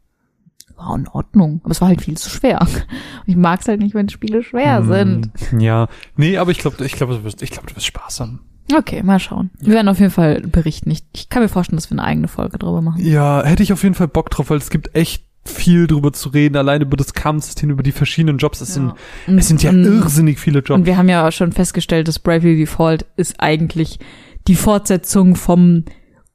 War 0.78 0.96
in 0.96 1.08
Ordnung, 1.10 1.60
aber 1.64 1.72
es 1.72 1.82
war 1.82 1.90
halt 1.90 2.02
viel 2.02 2.18
zu 2.18 2.30
schwer. 2.30 2.62
Und 2.62 2.88
ich 3.26 3.36
mag 3.36 3.60
es 3.60 3.68
halt 3.68 3.82
nicht, 3.82 3.94
wenn 3.96 4.08
Spiele 4.10 4.42
schwer 4.44 4.82
sind. 4.84 5.30
Mm, 5.52 5.60
Ja, 5.60 5.88
nee, 6.16 6.38
aber 6.38 6.52
ich 6.52 6.58
glaube, 6.60 6.84
ich 6.86 6.94
glaube, 6.94 7.16
du 7.18 7.24
wirst, 7.26 7.42
ich 7.44 7.52
glaube, 7.52 7.68
du 7.68 7.76
wirst 7.76 7.86
Spaß 7.86 8.22
haben. 8.22 8.40
Okay, 8.72 9.04
mal 9.04 9.20
schauen. 9.20 9.50
Wir 9.60 9.74
werden 9.74 9.90
auf 9.90 10.00
jeden 10.00 10.12
Fall 10.12 10.42
berichten. 10.42 10.92
Ich, 10.92 11.04
ich 11.14 11.30
kann 11.30 11.42
mir 11.44 11.50
vorstellen, 11.50 11.78
dass 11.78 11.90
wir 11.90 11.98
eine 11.98 12.08
eigene 12.08 12.28
Folge 12.28 12.58
drüber 12.58 12.82
machen. 12.82 13.04
Ja, 13.04 13.44
hätte 13.44 13.64
ich 13.64 13.74
auf 13.74 13.84
jeden 13.84 13.96
Fall 13.96 14.08
Bock 14.08 14.30
drauf, 14.30 14.50
weil 14.50 14.58
es 14.58 14.70
gibt 14.70 14.96
echt 14.96 15.26
viel 15.46 15.88
drüber 15.88 16.14
zu 16.14 16.30
reden, 16.30 16.56
allein 16.56 16.82
über 16.82 16.96
das 16.96 17.14
Kampfsystem, 17.14 17.70
über 17.70 17.84
die 17.84 17.92
verschiedenen 17.92 18.38
Jobs. 18.38 18.62
Es 18.62 18.74
sind, 18.76 18.94
Und- 19.28 19.38
es 19.38 19.48
sind 19.50 19.62
ja 19.62 19.72
und- 19.72 19.84
irrsinnig 19.84 20.40
viele 20.40 20.60
Jobs. 20.60 20.72
Und 20.80 20.86
wir 20.86 20.96
haben 20.98 21.10
ja 21.10 21.30
schon 21.34 21.52
festgestellt, 21.52 22.08
dass 22.08 22.20
Bravely 22.20 22.56
Default 22.58 23.06
ist 23.18 23.36
eigentlich 23.40 24.00
die 24.48 24.56
Fortsetzung 24.56 25.36
vom 25.36 25.84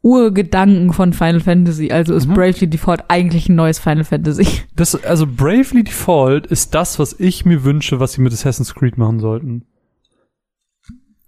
Urgedanken 0.03 0.93
von 0.93 1.13
Final 1.13 1.41
Fantasy. 1.41 1.91
Also 1.91 2.15
ist 2.15 2.29
Mhm. 2.29 2.35
Bravely 2.35 2.69
Default 2.69 3.05
eigentlich 3.09 3.49
ein 3.49 3.57
neues 3.57 3.79
Final 3.79 4.05
Fantasy. 4.05 4.47
Das, 4.77 4.95
also 5.05 5.27
Bravely 5.27 5.83
Default 5.85 6.47
ist 6.47 6.75
das, 6.75 6.99
was 6.99 7.19
ich 7.19 7.45
mir 7.45 7.65
wünsche, 7.65 7.99
was 8.01 8.13
sie 8.13 8.21
mit 8.21 8.33
Assassin's 8.33 8.75
Creed 8.75 8.97
machen 8.97 9.19
sollten. 9.21 9.65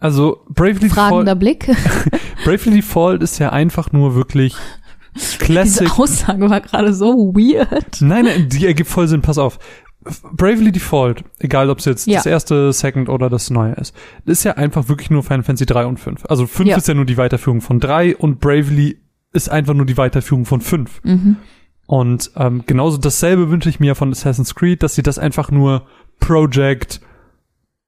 Also 0.01 0.45
Bravely 0.49 0.89
Fragender 0.89 1.35
Default, 1.37 1.39
Blick. 1.39 1.77
Bravely 2.45 2.77
Default 2.77 3.23
ist 3.23 3.39
ja 3.39 3.51
einfach 3.51 3.93
nur 3.93 4.15
wirklich 4.15 4.57
Classic. 5.39 5.87
Diese 5.87 5.99
Aussage 6.01 6.49
war 6.49 6.61
gerade 6.61 6.93
so 6.95 7.35
weird. 7.35 8.01
Nein, 8.01 8.25
nein, 8.25 8.49
die 8.49 8.67
ergibt 8.67 8.89
voll 8.89 9.09
Sinn, 9.09 9.21
pass 9.23 9.39
auf. 9.39 9.59
Bravely 10.33 10.73
Default, 10.73 11.25
egal 11.41 11.69
ob 11.69 11.79
es 11.81 11.85
jetzt 11.85 12.07
Ja. 12.07 12.17
das 12.17 12.27
erste, 12.27 12.73
Second 12.73 13.11
oder 13.11 13.29
das 13.29 13.51
neue 13.51 13.75
ist, 13.75 13.95
ist 14.25 14.45
ja 14.45 14.53
einfach 14.53 14.89
wirklich 14.89 15.11
nur 15.11 15.23
Final 15.23 15.43
Fantasy 15.43 15.67
3 15.67 15.85
und 15.85 16.01
5. 16.01 16.25
Also 16.27 16.47
5 16.47 16.69
Ja. 16.71 16.77
ist 16.79 16.89
ja 16.89 16.95
nur 16.95 17.05
die 17.05 17.19
Weiterführung 17.19 17.61
von 17.61 17.81
3 17.81 18.17
und 18.17 18.41
Bravely 18.41 18.99
ist 19.33 19.51
einfach 19.51 19.75
nur 19.75 19.85
die 19.85 19.99
Weiterführung 19.99 20.47
von 20.47 20.63
5. 20.63 21.03
Mhm. 21.05 21.37
Und 21.87 22.31
ähm, 22.37 22.63
genauso 22.67 22.97
dasselbe 22.97 23.51
wünsche 23.51 23.69
ich 23.69 23.81
mir 23.81 23.95
von 23.95 24.11
Assassin's 24.13 24.55
Creed, 24.55 24.83
dass 24.83 24.95
sie 24.95 25.03
das 25.03 25.19
einfach 25.19 25.51
nur 25.51 25.87
Project 26.21 27.01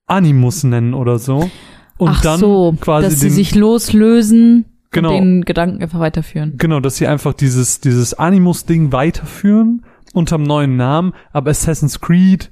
Animus 0.06 0.64
nennen 0.64 0.92
oder 0.94 1.18
so. 1.18 1.50
Und 1.98 2.08
Ach 2.08 2.22
dann 2.22 2.40
so, 2.40 2.74
quasi 2.80 3.08
dass 3.08 3.20
sie 3.20 3.28
den, 3.28 3.34
sich 3.34 3.54
loslösen 3.54 4.64
Genau. 4.92 5.08
und 5.10 5.14
den 5.14 5.44
Gedanken 5.44 5.82
einfach 5.82 6.00
weiterführen. 6.00 6.54
Genau, 6.58 6.78
dass 6.80 6.96
sie 6.96 7.06
einfach 7.06 7.32
dieses, 7.32 7.80
dieses 7.80 8.14
Animus-Ding 8.14 8.92
weiterführen 8.92 9.84
unterm 10.12 10.42
neuen 10.42 10.76
Namen, 10.76 11.14
aber 11.32 11.50
Assassin's 11.50 12.00
Creed 12.00 12.50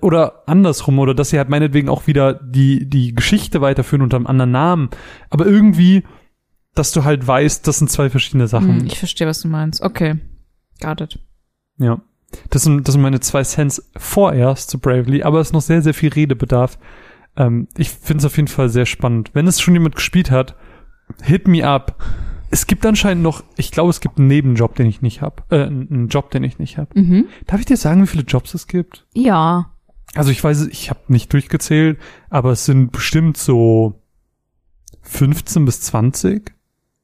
oder 0.00 0.42
andersrum, 0.46 0.98
oder 0.98 1.14
dass 1.14 1.30
sie 1.30 1.38
halt 1.38 1.48
meinetwegen 1.48 1.88
auch 1.88 2.06
wieder 2.06 2.34
die, 2.34 2.88
die 2.88 3.14
Geschichte 3.14 3.60
weiterführen 3.60 4.02
unter 4.02 4.16
einem 4.16 4.26
anderen 4.26 4.50
Namen. 4.50 4.90
Aber 5.30 5.46
irgendwie, 5.46 6.04
dass 6.74 6.92
du 6.92 7.04
halt 7.04 7.26
weißt, 7.26 7.66
das 7.66 7.78
sind 7.78 7.90
zwei 7.90 8.10
verschiedene 8.10 8.46
Sachen. 8.46 8.80
Hm, 8.80 8.86
ich 8.86 8.98
verstehe, 8.98 9.26
was 9.26 9.40
du 9.40 9.48
meinst. 9.48 9.82
Okay. 9.82 10.16
Got 10.80 11.00
it. 11.00 11.18
Ja. 11.78 12.00
Das 12.50 12.62
sind, 12.62 12.86
das 12.86 12.92
sind 12.92 13.02
meine 13.02 13.20
zwei 13.20 13.42
Cents 13.42 13.90
vorerst 13.96 14.70
zu 14.70 14.78
Bravely, 14.78 15.22
aber 15.22 15.40
es 15.40 15.48
ist 15.48 15.52
noch 15.52 15.62
sehr, 15.62 15.82
sehr 15.82 15.94
viel 15.94 16.12
Redebedarf. 16.12 16.78
Ähm, 17.36 17.68
ich 17.76 17.90
finde 17.90 18.18
es 18.18 18.24
auf 18.24 18.36
jeden 18.36 18.48
Fall 18.48 18.68
sehr 18.68 18.86
spannend. 18.86 19.30
Wenn 19.32 19.46
es 19.46 19.60
schon 19.60 19.74
jemand 19.74 19.96
gespielt 19.96 20.30
hat, 20.30 20.56
hit 21.22 21.48
me 21.48 21.66
up. 21.66 22.02
Es 22.50 22.66
gibt 22.66 22.84
anscheinend 22.84 23.22
noch, 23.22 23.44
ich 23.56 23.70
glaube, 23.70 23.90
es 23.90 24.00
gibt 24.00 24.18
einen 24.18 24.26
Nebenjob, 24.26 24.74
den 24.74 24.86
ich 24.86 25.02
nicht 25.02 25.22
habe. 25.22 25.42
Äh, 25.50 25.66
einen 25.66 26.08
Job, 26.08 26.30
den 26.30 26.42
ich 26.42 26.58
nicht 26.58 26.78
habe. 26.78 26.98
Mhm. 26.98 27.26
Darf 27.46 27.60
ich 27.60 27.66
dir 27.66 27.76
sagen, 27.76 28.02
wie 28.02 28.08
viele 28.08 28.24
Jobs 28.24 28.54
es 28.54 28.66
gibt? 28.66 29.06
Ja. 29.14 29.72
Also 30.14 30.32
ich 30.32 30.42
weiß, 30.42 30.66
ich 30.66 30.90
habe 30.90 31.00
nicht 31.08 31.32
durchgezählt, 31.32 31.98
aber 32.28 32.50
es 32.50 32.64
sind 32.64 32.90
bestimmt 32.90 33.36
so 33.36 34.02
15 35.02 35.64
bis 35.64 35.80
20. 35.82 36.52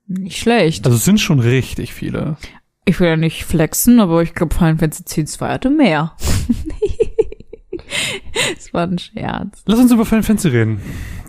Nicht 0.09 0.39
schlecht. 0.39 0.85
Also 0.87 0.97
es 0.97 1.05
sind 1.05 1.21
schon 1.21 1.39
richtig 1.39 1.95
viele. 1.95 2.37
Ich 2.85 3.01
will 3.01 3.09
ja 3.09 3.17
nicht 3.17 3.45
flexen, 3.45 4.01
aber 4.01 4.23
ich 4.23 4.35
glaube, 4.35 4.55
Final 4.55 4.79
Fantasy 4.79 5.05
10 5.05 5.27
2 5.27 5.49
hatte 5.49 5.71
mehr. 5.71 6.17
Das 8.55 8.73
war 8.73 8.87
ein 8.87 8.99
Scherz. 8.99 9.63
Lass 9.67 9.79
uns 9.79 9.91
über 9.93 10.05
Final 10.05 10.23
Fantasy 10.23 10.49
reden. 10.49 10.81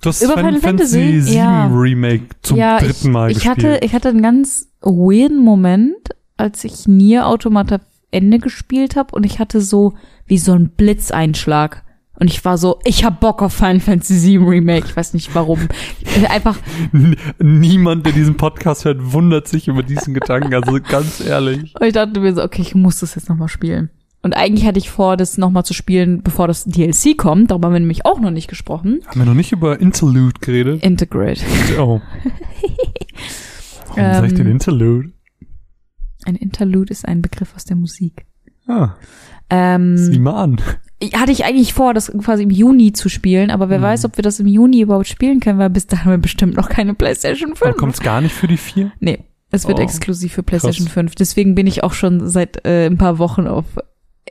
Du 0.02 0.10
hast 0.10 0.22
Über 0.22 0.34
Final, 0.36 0.54
Final 0.56 0.62
Fantasy 0.62 1.00
Fantasy? 1.00 1.22
7 1.22 1.38
Ja. 1.38 1.68
Remake 1.68 2.26
zum 2.42 2.58
ja, 2.58 2.78
dritten 2.80 3.12
Mal 3.12 3.32
ich, 3.32 3.38
ich 3.38 3.44
gespielt. 3.44 3.68
hatte, 3.76 3.86
ich 3.86 3.94
hatte 3.94 4.10
einen 4.10 4.22
ganz 4.22 4.68
weirden 4.82 5.40
Moment, 5.44 5.96
als 6.38 6.64
ich 6.64 6.88
Nier 6.88 7.28
Automata 7.28 7.80
Ende 8.12 8.40
gespielt 8.40 8.96
habe 8.96 9.16
und 9.16 9.26
ich 9.26 9.40
hatte 9.40 9.60
so 9.62 9.94
wie 10.28 10.38
so 10.38 10.54
ein 10.54 10.70
Blitzeinschlag. 10.70 11.84
Und 12.20 12.30
ich 12.32 12.44
war 12.46 12.58
so, 12.58 12.80
ich 12.84 13.04
hab 13.04 13.20
Bock 13.20 13.42
auf 13.44 13.54
Final 13.54 13.80
Fantasy 13.80 14.16
7 14.16 14.48
Remake. 14.48 14.88
Ich 14.88 14.96
weiß 14.98 15.14
nicht 15.14 15.36
warum. 15.36 15.68
Einfach, 16.30 16.58
Niemand, 17.40 18.06
der 18.06 18.14
diesen 18.14 18.38
Podcast 18.38 18.86
hört, 18.86 19.14
wundert 19.14 19.48
sich 19.48 19.68
über 19.68 19.84
diesen 19.84 20.14
Gedanken. 20.14 20.54
Also 20.54 20.80
ganz 20.82 21.20
ehrlich. 21.20 21.76
und 21.80 21.86
ich 21.86 21.94
dachte 21.94 22.20
mir 22.20 22.34
so, 22.34 22.44
okay, 22.44 22.62
ich 22.64 22.74
muss 22.76 23.00
das 23.00 23.16
jetzt 23.16 23.30
nochmal 23.30 23.50
spielen. 23.50 23.90
Und 24.27 24.34
eigentlich 24.34 24.65
hatte 24.65 24.77
ich 24.77 24.89
vor, 24.89 25.15
das 25.15 25.38
nochmal 25.38 25.63
zu 25.63 25.74
spielen, 25.74 26.22
bevor 26.22 26.50
das 26.50 26.65
DLC 26.65 27.17
kommt. 27.17 27.50
Darüber 27.50 27.67
haben 27.67 27.75
wir 27.75 27.79
nämlich 27.79 28.05
auch 28.05 28.19
noch 28.19 28.29
nicht 28.29 28.50
gesprochen. 28.50 29.00
Haben 29.07 29.22
wir 29.22 29.25
noch 29.25 29.34
nicht 29.36 29.53
über 29.53 29.79
Interlude 29.79 30.38
geredet? 30.41 30.84
Integrate. 30.84 31.39
Oh. 31.79 32.01
Warum 33.96 33.96
sag 33.96 34.25
ich 34.25 34.34
denn 34.34 34.48
Ähm, 34.48 34.51
Interlude? 34.51 35.12
Ein 36.25 36.36
Interlude 36.36 36.91
ist 36.91 37.07
ein 37.07 37.22
Begriff 37.22 37.55
aus 37.55 37.63
der 37.63 37.77
Musik. 37.77 38.25
Ah, 38.67 38.96
Ähm, 39.50 39.96
sieh 39.96 40.19
mal 40.19 40.43
an. 40.43 40.57
hatte 41.13 41.31
ich 41.31 41.46
eigentlich 41.46 41.74
vor, 41.74 41.93
das 41.93 42.12
quasi 42.19 42.43
im 42.43 42.50
Juni 42.50 42.91
zu 42.91 43.07
spielen, 43.07 43.50
aber 43.50 43.69
wer 43.69 43.79
Mhm. 43.79 43.84
weiß, 43.84 44.03
ob 44.03 44.17
wir 44.17 44.24
das 44.24 44.41
im 44.41 44.48
Juni 44.48 44.81
überhaupt 44.81 45.07
spielen 45.07 45.39
können, 45.39 45.57
weil 45.57 45.69
bis 45.69 45.88
dahin 45.88 46.03
haben 46.03 46.12
wir 46.12 46.17
bestimmt 46.17 46.57
noch 46.57 46.67
keine 46.67 46.93
PlayStation 46.96 47.51
5. 47.55 47.62
Aber 47.63 47.74
kommt's 47.77 48.01
gar 48.01 48.19
nicht 48.19 48.36
für 48.36 48.50
die 48.50 48.57
vier? 48.57 48.91
Nee, 49.00 49.19
es 49.51 49.69
wird 49.69 49.79
Oh, 49.79 49.84
exklusiv 49.84 50.34
für 50.34 50.43
PlayStation 50.43 50.88
krass. 50.88 50.93
5. 50.96 51.15
Deswegen 51.15 51.55
bin 51.55 51.65
ich 51.65 51.81
auch 51.86 51.93
schon 51.93 52.27
seit 52.27 52.65
äh, 52.65 52.88
ein 52.88 52.98
paar 52.98 53.19
Wochen 53.19 53.48
auf 53.48 53.63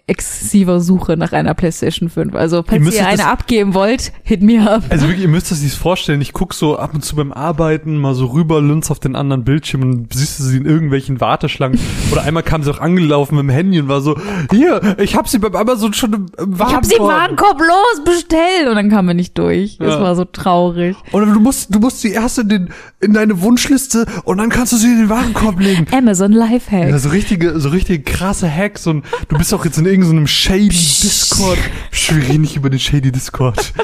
exzessiver 0.09 0.79
Suche 0.81 1.17
nach 1.17 1.33
einer 1.33 1.55
PlayStation 1.55 2.09
5. 2.09 2.35
Also, 2.37 2.63
falls 2.65 2.83
ihr, 2.95 3.01
euch 3.01 3.05
eine 3.07 3.17
das- 3.17 3.27
abgeben 3.27 3.75
wollt, 3.75 4.13
hit 4.23 4.41
me 4.41 4.61
up. 4.71 4.85
Also 4.89 5.07
wirklich, 5.09 5.23
ihr 5.23 5.29
müsst 5.29 5.51
euch 5.53 5.61
das 5.63 5.75
vorstellen, 5.75 6.21
ich 6.21 6.33
guck 6.33 6.55
so 6.55 6.79
ab 6.79 6.95
und 6.95 7.05
zu 7.05 7.17
beim 7.17 7.33
Arbeiten 7.33 7.97
mal 7.97 8.15
so 8.15 8.27
rüber, 8.27 8.61
lunz 8.61 8.91
auf 8.93 9.01
den 9.01 9.17
anderen 9.17 9.43
Bildschirm 9.43 9.83
und 9.83 10.13
siehst 10.15 10.39
du 10.39 10.45
sie 10.45 10.59
in 10.59 10.65
irgendwelchen 10.65 11.21
Warteschlangen. 11.21 11.79
Oder 12.13 12.23
einmal 12.23 12.45
kam 12.45 12.63
sie 12.63 12.71
auch 12.71 12.81
angelaufen 12.81 13.35
mit 13.35 13.43
dem 13.45 13.51
Handy 13.51 13.81
und 13.81 13.89
war 13.89 14.01
so, 14.01 14.17
hier, 14.53 14.97
ich 15.01 15.17
hab 15.17 15.29
sie 15.29 15.41
beim 15.41 15.57
Amazon 15.57 15.93
schon 15.93 16.13
im, 16.13 16.27
im 16.39 16.53
Ich 16.55 16.61
hab 16.61 16.85
sie 16.87 16.95
im 16.95 17.03
Warenkorb. 17.03 17.59
Warenkorb 17.59 17.61
los, 17.61 18.05
bestell! 18.05 18.69
Und 18.69 18.77
dann 18.77 18.91
kamen 18.91 19.09
wir 19.09 19.15
nicht 19.15 19.37
durch. 19.37 19.79
Das 19.79 19.95
Ja. 19.95 20.01
war 20.01 20.15
so 20.15 20.25
traurig. 20.25 20.97
Und 21.11 21.27
du 21.35 21.41
musst, 21.41 21.75
du 21.75 21.81
musst 21.81 22.05
die 22.05 22.13
erste 22.13 22.43
in, 22.43 22.49
den, 22.49 22.69
in 23.01 23.13
deine 23.13 23.43
Wunschliste 23.43 24.07
und 24.25 24.39
dann 24.39 24.51
kannst 24.51 24.73
du 24.73 24.77
sie 24.77 24.87
in 24.87 24.99
den 24.99 25.09
Warenkorb 25.09 25.59
legen. 25.59 25.87
Amazon 25.93 26.31
Lifehack. 26.31 26.91
Ja, 26.91 26.99
so 26.99 27.09
richtige, 27.09 27.59
so 27.59 27.71
richtige 27.71 28.05
krasse 28.05 28.49
Hacks 28.49 28.87
und 28.87 29.05
du 29.29 29.37
bist 29.37 29.53
auch 29.53 29.65
jetzt 29.65 29.79
in 29.79 29.85
irgendeinem 30.01 30.27
shady 30.27 30.69
Discord. 30.69 31.59
Schwierig 31.91 32.39
nicht 32.39 32.57
über 32.57 32.71
den 32.71 32.81
shady 32.81 33.13
Discord. 33.13 33.73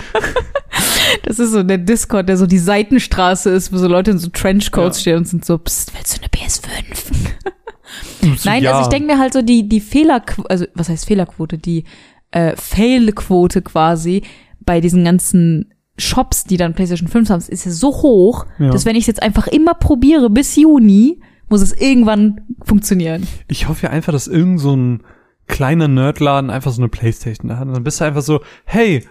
Das 1.25 1.39
ist 1.39 1.53
so 1.53 1.63
der 1.63 1.79
Discord, 1.79 2.29
der 2.29 2.37
so 2.37 2.47
die 2.47 2.59
Seitenstraße 2.59 3.51
ist, 3.51 3.73
wo 3.73 3.77
so 3.77 3.87
Leute 3.87 4.13
in 4.13 4.19
so 4.19 4.31
Trenchcoats 4.31 4.99
Ja. 4.99 5.01
stehen 5.01 5.17
und 5.19 5.29
sind 5.29 5.45
so, 5.45 5.59
psst, 5.59 5.93
willst 5.95 6.17
du 6.17 6.21
eine 6.23 6.29
PS5? 6.31 8.43
Nein, 8.47 8.63
ja. 8.63 8.71
also 8.73 8.83
ich 8.83 8.89
denke 8.89 9.13
mir 9.13 9.19
halt 9.19 9.33
so, 9.35 9.43
die, 9.43 9.69
die 9.69 9.81
Fehlerquote, 9.81 10.49
also 10.49 10.65
was 10.75 10.89
heißt 10.89 11.07
Fehlerquote? 11.07 11.59
Die 11.59 11.85
äh, 12.31 12.55
Fail-Quote 12.57 13.61
quasi 13.63 14.23
bei 14.61 14.81
diesen 14.81 15.05
ganzen 15.05 15.75
Shops, 15.99 16.45
die 16.45 16.57
dann 16.57 16.75
PlayStation 16.75 17.09
5 17.09 17.29
haben, 17.31 17.43
ist 17.47 17.67
ja 17.67 17.73
so 17.73 17.89
hoch, 17.89 18.47
Ja. 18.59 18.71
dass 18.71 18.87
wenn 18.87 18.97
ich 18.97 19.03
es 19.03 19.09
jetzt 19.09 19.23
einfach 19.23 19.47
immer 19.49 19.75
probiere 19.75 20.31
bis 20.31 20.57
Juni, 20.57 21.21
muss 21.51 21.61
es 21.61 21.73
irgendwann 21.75 22.41
funktionieren. 22.65 23.27
Ich 23.49 23.69
hoffe 23.69 23.87
ja 23.87 23.93
einfach, 23.93 24.13
dass 24.13 24.27
irgend 24.29 24.61
so 24.61 24.75
ein 24.75 25.03
kleiner 25.49 25.89
Nerdladen 25.89 26.51
einfach 26.51 26.73
so 26.73 26.81
eine 26.83 26.89
Playstation 26.89 27.49
da 27.49 27.59
hat. 27.59 27.69
Und 27.69 27.75
dann 27.75 27.85
bist 27.85 28.01
du 28.01 28.05
einfach 28.05 28.23
so, 28.23 28.41
hey, 28.65 29.07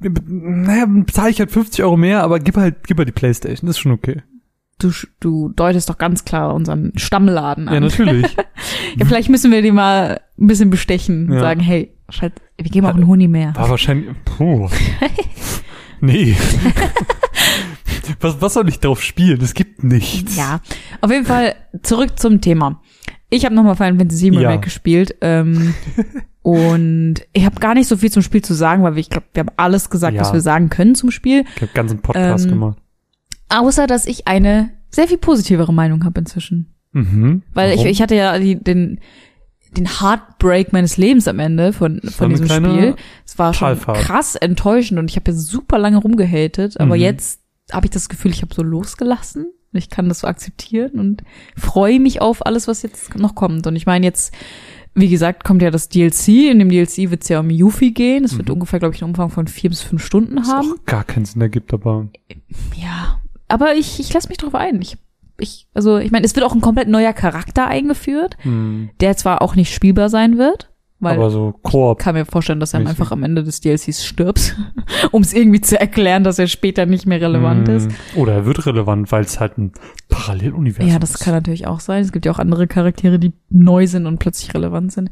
naja, 0.00 0.86
bezahle 0.86 1.30
ich 1.30 1.38
halt 1.38 1.50
50 1.50 1.84
Euro 1.84 1.96
mehr, 1.96 2.22
aber 2.22 2.38
gib 2.40 2.56
halt, 2.56 2.86
gib 2.86 2.98
halt 2.98 3.08
die 3.08 3.12
Playstation, 3.12 3.66
das 3.66 3.76
ist 3.76 3.80
schon 3.80 3.92
okay. 3.92 4.22
Du, 4.78 4.90
du 5.20 5.50
deutest 5.50 5.88
doch 5.88 5.98
ganz 5.98 6.24
klar 6.24 6.52
unseren 6.52 6.92
Stammladen 6.96 7.68
an. 7.68 7.74
Ja, 7.74 7.80
natürlich. 7.80 8.36
Ja, 8.96 9.06
vielleicht 9.06 9.28
müssen 9.28 9.50
wir 9.50 9.60
die 9.62 9.72
mal 9.72 10.20
ein 10.38 10.46
bisschen 10.46 10.70
bestechen 10.70 11.26
und 11.28 11.34
Ja. 11.34 11.40
sagen, 11.40 11.60
hey, 11.60 11.92
schalt, 12.10 12.34
wir 12.56 12.70
geben 12.70 12.86
auch 12.86 12.94
einen 12.94 13.06
Huni 13.08 13.26
mehr. 13.26 13.52
War 13.56 13.68
wahrscheinlich, 13.70 14.08
puh. 14.24 14.68
Nee. 16.00 16.36
was, 18.20 18.40
was 18.40 18.54
soll 18.54 18.68
ich 18.68 18.78
drauf 18.80 19.02
spielen? 19.02 19.40
Es 19.40 19.54
gibt 19.54 19.82
nichts. 19.84 20.36
Ja, 20.36 20.60
auf 21.00 21.10
jeden 21.10 21.24
Fall 21.24 21.54
zurück 21.82 22.18
zum 22.18 22.40
Thema. 22.40 22.82
Ich 23.30 23.44
habe 23.44 23.54
nochmal 23.54 23.74
Final 23.76 23.96
Fantasy 23.98 24.30
VII 24.30 24.40
Ja. 24.40 24.48
Remake 24.50 24.64
gespielt 24.64 25.16
ähm, 25.20 25.74
und 26.42 27.14
ich 27.32 27.44
habe 27.44 27.58
gar 27.60 27.74
nicht 27.74 27.88
so 27.88 27.96
viel 27.96 28.10
zum 28.12 28.22
Spiel 28.22 28.42
zu 28.42 28.54
sagen, 28.54 28.82
weil 28.82 28.94
wir, 28.94 29.00
ich 29.00 29.10
glaube, 29.10 29.26
wir 29.32 29.40
haben 29.40 29.50
alles 29.56 29.90
gesagt, 29.90 30.14
Ja. 30.14 30.20
was 30.22 30.32
wir 30.32 30.40
sagen 30.40 30.68
können 30.70 30.94
zum 30.94 31.10
Spiel, 31.10 31.44
Ich 31.56 31.62
habe 31.62 31.72
ganzen 31.72 32.00
Podcast 32.00 32.44
Ähm, 32.44 32.50
gemacht. 32.52 32.78
außer 33.48 33.86
dass 33.86 34.06
ich 34.06 34.26
eine 34.26 34.70
sehr 34.90 35.08
viel 35.08 35.18
positivere 35.18 35.72
Meinung 35.72 36.04
habe 36.04 36.20
inzwischen. 36.20 36.74
Mhm. 36.92 37.42
Weil 37.52 37.70
ich, 37.72 37.78
Warum? 37.78 37.90
ich 37.90 38.02
hatte 38.02 38.14
ja 38.14 38.38
die, 38.38 38.56
den 38.56 39.00
den 39.76 39.88
Heartbreak 40.00 40.72
meines 40.72 40.98
Lebens 40.98 41.26
am 41.26 41.40
Ende 41.40 41.72
von, 41.72 42.00
von 42.02 42.30
diesem 42.30 42.46
Spiel. 42.46 42.94
Es 43.26 43.36
war 43.40 43.52
schon 43.52 43.66
Talfahrt. 43.70 43.96
krass 43.98 44.36
enttäuschend 44.36 45.00
und 45.00 45.10
ich 45.10 45.16
habe 45.16 45.32
ja 45.32 45.36
super 45.36 45.78
lange 45.80 45.96
rumgehatet, 45.96 46.78
aber 46.78 46.94
Mhm. 46.94 47.00
jetzt 47.00 47.40
habe 47.72 47.86
ich 47.86 47.90
das 47.90 48.08
Gefühl, 48.08 48.30
ich 48.30 48.42
habe 48.42 48.54
so 48.54 48.62
losgelassen. 48.62 49.46
Ich 49.76 49.90
kann 49.90 50.08
das 50.08 50.20
so 50.20 50.26
akzeptieren 50.26 50.98
und 51.00 51.22
freue 51.56 52.00
mich 52.00 52.20
auf 52.20 52.44
alles, 52.46 52.68
was 52.68 52.82
jetzt 52.82 53.16
noch 53.16 53.34
kommt. 53.34 53.66
Und 53.66 53.76
ich 53.76 53.86
meine 53.86 54.06
jetzt, 54.06 54.32
wie 54.94 55.08
gesagt, 55.08 55.42
kommt 55.44 55.60
ja 55.62 55.70
das 55.70 55.88
DLC. 55.88 56.50
In 56.50 56.58
dem 56.60 56.68
DLC 56.68 57.10
wird 57.10 57.22
es 57.22 57.28
ja 57.28 57.40
um 57.40 57.50
Yuffie 57.50 57.92
gehen. 57.92 58.24
Es 58.24 58.36
wird 58.36 58.48
Mhm. 58.48 58.54
ungefähr, 58.54 58.78
glaube 58.78 58.94
ich, 58.94 59.02
einen 59.02 59.10
Umfang 59.10 59.30
von 59.30 59.46
vier 59.48 59.70
bis 59.70 59.80
fünf 59.80 60.04
Stunden 60.04 60.36
Was 60.38 60.48
haben. 60.48 60.72
auch 60.72 60.84
gar 60.86 61.04
keinen 61.04 61.24
Sinn 61.24 61.42
ergibt, 61.42 61.72
aber 61.74 62.08
Ja, 62.80 63.20
aber 63.48 63.74
ich, 63.74 63.98
ich 64.00 64.12
lasse 64.12 64.28
mich 64.28 64.38
drauf 64.38 64.54
ein. 64.54 64.80
Ich, 64.80 64.96
ich, 65.38 65.66
also 65.74 65.98
ich 65.98 66.10
meine, 66.12 66.24
es 66.24 66.34
wird 66.36 66.46
auch 66.46 66.54
ein 66.54 66.60
komplett 66.60 66.88
neuer 66.88 67.12
Charakter 67.12 67.66
eingeführt, 67.66 68.36
hm, 68.42 68.90
der 69.00 69.16
zwar 69.16 69.42
auch 69.42 69.56
nicht 69.56 69.74
spielbar 69.74 70.08
sein 70.08 70.38
wird, 70.38 70.70
weil 71.04 71.16
aber 71.16 71.30
so 71.30 71.54
ich 71.56 71.62
Koop. 71.70 71.98
kann 71.98 72.14
mir 72.14 72.24
vorstellen, 72.24 72.60
dass 72.60 72.74
er 72.74 72.80
einfach 72.80 73.12
am 73.12 73.22
Ende 73.22 73.44
des 73.44 73.60
DLCs 73.60 74.04
stirbt, 74.04 74.56
um 75.12 75.22
es 75.22 75.32
irgendwie 75.32 75.60
zu 75.60 75.78
erklären, 75.80 76.24
dass 76.24 76.38
er 76.38 76.46
später 76.46 76.86
nicht 76.86 77.06
mehr 77.06 77.20
relevant 77.20 77.68
hm, 77.68 77.76
ist. 77.76 77.90
Oder 78.16 78.32
er 78.34 78.46
wird 78.46 78.66
relevant, 78.66 79.12
weil 79.12 79.22
es 79.24 79.38
halt 79.40 79.58
ein 79.58 79.72
Paralleluniversum 80.08 80.90
Ja, 80.90 80.98
das 80.98 81.10
ist. 81.12 81.20
kann 81.20 81.34
natürlich 81.34 81.66
auch 81.66 81.80
sein. 81.80 82.02
Es 82.02 82.12
gibt 82.12 82.26
ja 82.26 82.32
auch 82.32 82.38
andere 82.38 82.66
Charaktere, 82.66 83.18
die 83.18 83.32
neu 83.50 83.86
sind 83.86 84.06
und 84.06 84.18
plötzlich 84.18 84.52
relevant 84.54 84.92
sind. 84.92 85.10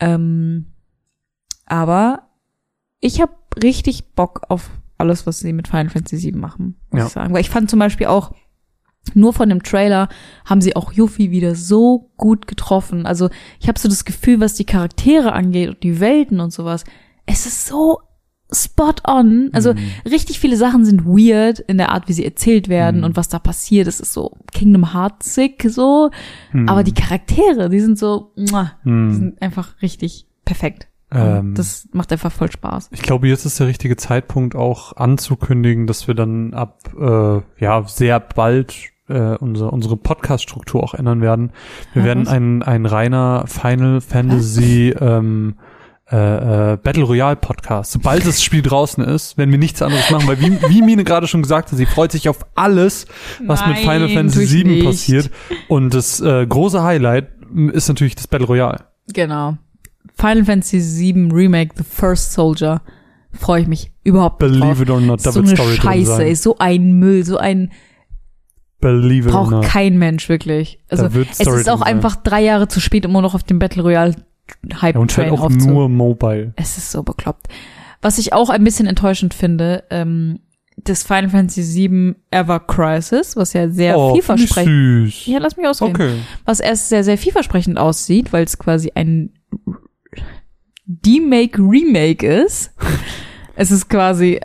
Ähm, 0.00 0.66
aber 1.66 2.22
ich 3.00 3.20
habe 3.20 3.32
richtig 3.62 4.12
Bock 4.14 4.42
auf 4.48 4.70
alles, 4.98 5.26
was 5.26 5.40
sie 5.40 5.52
mit 5.52 5.68
Final 5.68 5.90
Fantasy 5.90 6.22
VII 6.32 6.38
machen, 6.38 6.76
muss 6.90 6.98
Ja. 7.00 7.06
ich 7.06 7.12
sagen. 7.12 7.34
Weil 7.34 7.40
ich 7.40 7.50
fand 7.50 7.68
zum 7.68 7.78
Beispiel 7.78 8.06
auch, 8.06 8.32
nur 9.12 9.32
von 9.34 9.48
dem 9.50 9.62
Trailer 9.62 10.08
haben 10.46 10.60
sie 10.62 10.76
auch 10.76 10.92
Yuffie 10.92 11.30
wieder 11.30 11.54
so 11.54 12.10
gut 12.16 12.46
getroffen. 12.46 13.04
Also 13.06 13.28
ich 13.60 13.68
habe 13.68 13.78
so 13.78 13.88
das 13.88 14.04
Gefühl, 14.04 14.40
was 14.40 14.54
die 14.54 14.64
Charaktere 14.64 15.32
angeht 15.34 15.68
und 15.68 15.82
die 15.82 16.00
Welten 16.00 16.40
und 16.40 16.52
sowas, 16.52 16.84
es 17.26 17.44
ist 17.46 17.66
so 17.66 18.00
spot 18.52 18.94
on. 19.06 19.50
Also 19.52 19.74
Mhm. 19.74 19.78
richtig 20.10 20.38
viele 20.38 20.56
Sachen 20.56 20.84
sind 20.84 21.04
weird 21.06 21.58
in 21.60 21.76
der 21.78 21.90
Art, 21.92 22.08
wie 22.08 22.12
sie 22.12 22.24
erzählt 22.24 22.68
werden 22.68 22.98
Mhm. 22.98 23.04
und 23.04 23.16
was 23.16 23.28
da 23.28 23.38
passiert. 23.38 23.88
Es 23.88 24.00
ist 24.00 24.12
so 24.12 24.36
Kingdom 24.52 24.92
Hearts-sick 24.92 25.64
so. 25.68 26.10
Hm. 26.52 26.68
Aber 26.68 26.84
die 26.84 26.94
Charaktere, 26.94 27.68
die 27.68 27.80
sind 27.80 27.98
so, 27.98 28.32
muah, 28.36 28.72
die 28.84 28.88
Hm. 28.90 29.14
sind 29.14 29.42
einfach 29.42 29.80
richtig 29.82 30.26
perfekt. 30.44 30.88
Ähm, 31.10 31.54
das 31.54 31.88
macht 31.92 32.10
einfach 32.12 32.32
voll 32.32 32.50
Spaß. 32.50 32.88
Ich 32.92 33.02
glaube, 33.02 33.28
jetzt 33.28 33.44
ist 33.44 33.60
der 33.60 33.66
richtige 33.66 33.96
Zeitpunkt 33.96 34.54
auch 34.56 34.96
anzukündigen, 34.96 35.86
dass 35.86 36.06
wir 36.08 36.14
dann 36.14 36.54
ab 36.54 36.90
äh, 36.98 37.40
ja 37.62 37.84
sehr 37.86 38.18
bald 38.20 38.74
äh, 39.08 39.36
unsere 39.36 39.70
unsere 39.70 39.96
Podcast-Struktur 39.96 40.82
auch 40.82 40.94
ändern 40.94 41.20
werden. 41.20 41.52
Wir 41.92 42.02
Ja, 42.02 42.06
werden 42.08 42.26
was? 42.26 42.32
ein 42.32 42.62
ein 42.62 42.86
reiner 42.86 43.44
Final 43.46 44.00
Fantasy 44.00 44.94
ähm, 45.00 45.54
äh, 46.10 46.72
äh, 46.72 46.76
Battle 46.76 47.04
Royale 47.04 47.36
Podcast. 47.36 47.92
Sobald 47.92 48.26
das 48.26 48.42
Spiel 48.42 48.60
draußen 48.62 49.02
ist, 49.02 49.38
werden 49.38 49.50
wir 49.50 49.58
nichts 49.58 49.80
anderes 49.80 50.10
machen, 50.10 50.28
weil 50.28 50.38
wie, 50.40 50.60
wie 50.68 50.82
Mine 50.82 51.02
gerade 51.04 51.26
schon 51.26 51.40
gesagt 51.42 51.70
hat, 51.72 51.78
sie 51.78 51.86
freut 51.86 52.12
sich 52.12 52.28
auf 52.28 52.44
alles, 52.54 53.06
was 53.46 53.66
mit 53.66 53.76
Nein, 53.76 53.84
Final 53.84 54.06
tue 54.08 54.14
Fantasy 54.16 54.42
ich 54.42 54.50
7 54.50 54.70
nicht. 54.70 54.84
passiert. 54.84 55.30
Und 55.68 55.94
das 55.94 56.20
äh, 56.20 56.46
große 56.46 56.82
Highlight 56.82 57.28
ist 57.72 57.88
natürlich 57.88 58.16
das 58.16 58.26
Battle 58.26 58.46
Royale. 58.46 58.84
Genau. 59.14 59.56
Final 60.16 60.44
Fantasy 60.44 60.78
VII 61.14 61.30
Remake, 61.32 61.74
The 61.76 61.84
First 61.84 62.32
Soldier. 62.34 62.82
Freue 63.32 63.62
ich 63.62 63.66
mich 63.66 63.90
überhaupt 64.04 64.42
nicht 64.42 64.60
drauf. 64.60 64.60
Believe 64.78 64.82
it 64.82 64.90
or 64.90 65.00
not, 65.00 65.24
da 65.24 65.32
so 65.32 65.40
wird 65.42 65.56
Story 65.56 65.76
drin 65.76 65.82
Scheiße, 65.82 66.16
sein. 66.16 66.26
ey, 66.26 66.34
so 66.36 66.56
ein 66.58 66.92
Müll, 66.98 67.24
so 67.24 67.38
ein 67.38 67.72
Believe 68.84 69.28
it 69.28 69.34
or 69.34 69.40
braucht 69.42 69.50
not. 69.50 69.64
kein 69.64 69.98
Mensch 69.98 70.28
wirklich. 70.28 70.78
Also 70.88 71.04
Da 71.04 71.14
wird 71.14 71.28
es 71.32 71.40
ist 71.40 71.68
auch 71.68 71.78
sein. 71.80 71.88
einfach 71.88 72.16
drei 72.16 72.42
Jahre 72.42 72.68
zu 72.68 72.80
spät, 72.80 73.04
immer 73.04 73.22
noch 73.22 73.34
auf 73.34 73.42
dem 73.42 73.58
Battle 73.58 73.82
Royale 73.82 74.14
Hype 74.80 74.94
Ja, 74.94 75.00
und 75.00 75.16
halt 75.16 75.28
Train 75.28 75.38
auch 75.38 75.44
aufzu. 75.44 75.68
nur 75.68 75.88
Mobile. 75.88 76.52
Es 76.56 76.76
ist 76.78 76.90
so 76.90 77.02
bekloppt. 77.02 77.48
Was 78.02 78.18
ich 78.18 78.32
auch 78.34 78.50
ein 78.50 78.62
bisschen 78.62 78.86
enttäuschend 78.86 79.32
finde, 79.34 79.84
ähm, 79.90 80.40
das 80.76 81.02
Final 81.04 81.30
Fantasy 81.30 81.62
VII 81.90 82.14
Ever 82.30 82.60
Crisis, 82.60 83.36
was 83.36 83.52
ja 83.54 83.70
sehr 83.70 83.96
oh, 83.96 84.12
vielversprechend. 84.12 85.06
süß. 85.12 85.26
Ja, 85.26 85.38
lass 85.38 85.56
mich 85.56 85.66
ausreden. 85.66 85.94
okay. 85.94 86.14
Was 86.44 86.60
erst 86.60 86.88
sehr, 86.90 87.04
sehr 87.04 87.16
vielversprechend 87.16 87.78
aussieht, 87.78 88.32
weil 88.32 88.44
es 88.44 88.58
quasi 88.58 88.92
ein 88.94 89.30
Demake 90.86 91.58
Remake 91.62 92.26
ist. 92.26 92.72
es 93.56 93.70
ist 93.70 93.88
quasi 93.88 94.40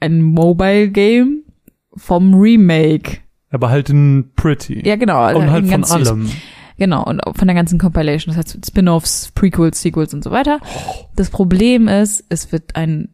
ein 0.00 0.22
Mobile 0.22 0.88
Game 0.90 1.42
vom 1.96 2.34
Remake. 2.34 3.18
Aber 3.52 3.70
halt 3.70 3.90
in 3.90 4.32
Pretty. 4.34 4.86
Ja, 4.86 4.96
genau. 4.96 5.18
also 5.18 5.40
und 5.40 5.50
halt 5.50 5.64
von 5.64 5.70
ganz 5.70 5.90
süß. 5.90 6.08
allem. 6.08 6.30
Genau, 6.78 7.04
und 7.04 7.20
von 7.36 7.46
der 7.46 7.54
ganzen 7.54 7.78
Compilation, 7.78 8.34
das 8.34 8.44
heißt 8.44 8.66
Spin-offs, 8.66 9.30
Prequels, 9.34 9.80
Sequels 9.80 10.14
und 10.14 10.24
so 10.24 10.30
weiter. 10.30 10.58
Das 11.14 11.30
Problem 11.30 11.86
ist, 11.86 12.24
es 12.28 12.50
wird 12.50 12.74
ein 12.74 13.10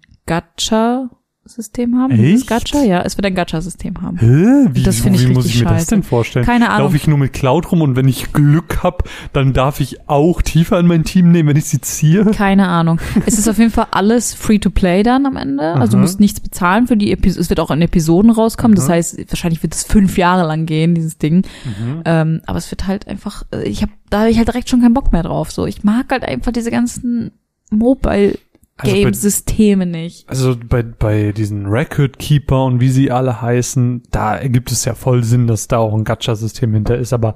Gacha-System 1.48 1.96
haben. 1.98 2.16
Dieses 2.16 2.42
Echt? 2.42 2.48
Gacha? 2.48 2.84
Ja, 2.84 3.02
es 3.02 3.16
wird 3.16 3.26
ein 3.26 3.34
Gacha-System 3.34 4.02
haben. 4.02 4.18
Hä? 4.18 4.68
Wie, 4.72 4.82
Das 4.82 5.00
finde 5.00 5.18
ich 5.18 5.28
wie 5.28 5.32
muss 5.32 5.46
ich 5.46 5.58
mir 5.58 5.64
das 5.64 5.72
scheiße. 5.82 5.90
denn 5.90 6.02
vorstellen? 6.02 6.44
Keine 6.44 6.68
Ahnung. 6.70 6.86
Laufe 6.86 6.96
ich 6.96 7.06
nur 7.06 7.18
mit 7.18 7.32
Cloud 7.32 7.72
rum 7.72 7.82
und 7.82 7.96
wenn 7.96 8.08
ich 8.08 8.32
Glück 8.32 8.82
hab, 8.82 9.08
dann 9.32 9.52
darf 9.52 9.80
ich 9.80 10.08
auch 10.08 10.42
tiefer 10.42 10.78
in 10.78 10.86
mein 10.86 11.04
Team 11.04 11.32
nehmen, 11.32 11.48
wenn 11.48 11.56
ich 11.56 11.64
sie 11.66 11.80
ziehe? 11.80 12.24
Keine 12.26 12.68
Ahnung. 12.68 13.00
es 13.26 13.38
ist 13.38 13.48
auf 13.48 13.58
jeden 13.58 13.70
Fall 13.70 13.86
alles 13.90 14.34
free 14.34 14.58
to 14.58 14.70
play 14.70 15.02
dann 15.02 15.26
am 15.26 15.36
Ende. 15.36 15.74
Also 15.74 15.92
du 15.92 15.96
Aha. 15.96 16.02
musst 16.02 16.20
nichts 16.20 16.40
bezahlen 16.40 16.86
für 16.86 16.96
die 16.96 17.12
Episoden. 17.12 17.42
Es 17.42 17.50
wird 17.50 17.60
auch 17.60 17.70
in 17.70 17.82
Episoden 17.82 18.30
rauskommen. 18.30 18.74
Das 18.74 18.86
Aha. 18.86 18.94
heißt, 18.94 19.18
wahrscheinlich 19.30 19.62
wird 19.62 19.74
es 19.74 19.84
fünf 19.84 20.18
Jahre 20.18 20.46
lang 20.46 20.66
gehen, 20.66 20.94
dieses 20.94 21.18
Ding. 21.18 21.46
Mhm. 21.64 22.02
Ähm, 22.04 22.40
aber 22.46 22.58
es 22.58 22.70
wird 22.70 22.86
halt 22.86 23.08
einfach, 23.08 23.44
äh, 23.52 23.62
ich 23.68 23.82
habe, 23.82 23.92
da 24.10 24.20
habe 24.20 24.30
ich 24.30 24.38
halt 24.38 24.48
direkt 24.48 24.68
schon 24.68 24.80
keinen 24.82 24.94
Bock 24.94 25.12
mehr 25.12 25.22
drauf. 25.22 25.50
So, 25.50 25.66
ich 25.66 25.84
mag 25.84 26.06
halt 26.10 26.24
einfach 26.24 26.52
diese 26.52 26.70
ganzen 26.70 27.32
Mobile 27.70 28.38
Also 28.78 28.94
Game-Systeme 28.94 29.86
nicht. 29.86 30.28
Also 30.28 30.56
bei, 30.56 30.82
bei 30.82 31.32
diesen 31.32 31.66
Record 31.66 32.18
Keeper 32.18 32.64
und 32.64 32.80
wie 32.80 32.90
sie 32.90 33.10
alle 33.10 33.42
heißen, 33.42 34.02
da 34.12 34.36
ergibt 34.36 34.70
es 34.70 34.84
ja 34.84 34.94
voll 34.94 35.24
Sinn, 35.24 35.48
dass 35.48 35.66
da 35.66 35.78
auch 35.78 35.94
ein 35.94 36.04
Gacha-System 36.04 36.72
hinter 36.74 36.96
ist. 36.96 37.12
Aber 37.12 37.34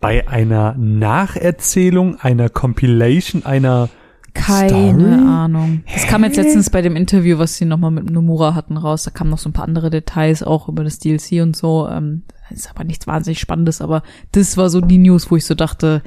bei 0.00 0.26
einer 0.28 0.74
Nacherzählung, 0.78 2.18
einer 2.20 2.48
Compilation, 2.48 3.44
einer 3.44 3.90
Keine 4.32 4.68
Story? 4.68 5.12
Ahnung. 5.12 5.82
Das 5.92 6.06
kam 6.06 6.24
jetzt 6.24 6.36
letztens 6.36 6.70
bei 6.70 6.80
dem 6.80 6.96
Interview, 6.96 7.38
was 7.38 7.56
sie 7.56 7.66
nochmal 7.66 7.90
mit 7.90 8.10
Nomura 8.10 8.54
hatten, 8.54 8.78
raus. 8.78 9.04
Da 9.04 9.10
kamen 9.10 9.30
noch 9.30 9.38
so 9.38 9.50
ein 9.50 9.52
paar 9.52 9.66
andere 9.66 9.90
Details 9.90 10.42
auch 10.42 10.68
über 10.68 10.84
das 10.84 10.98
DLC 11.00 11.42
und 11.42 11.54
so. 11.54 11.86
Ähm, 11.86 12.22
ist 12.50 12.70
aber 12.70 12.84
nichts 12.84 13.06
wahnsinnig 13.06 13.40
Spannendes, 13.40 13.80
aber 13.80 14.02
das 14.32 14.56
war 14.56 14.70
so 14.70 14.80
die 14.80 14.98
News, 14.98 15.30
wo 15.30 15.36
ich 15.36 15.44
so 15.44 15.54
dachte, 15.54 16.02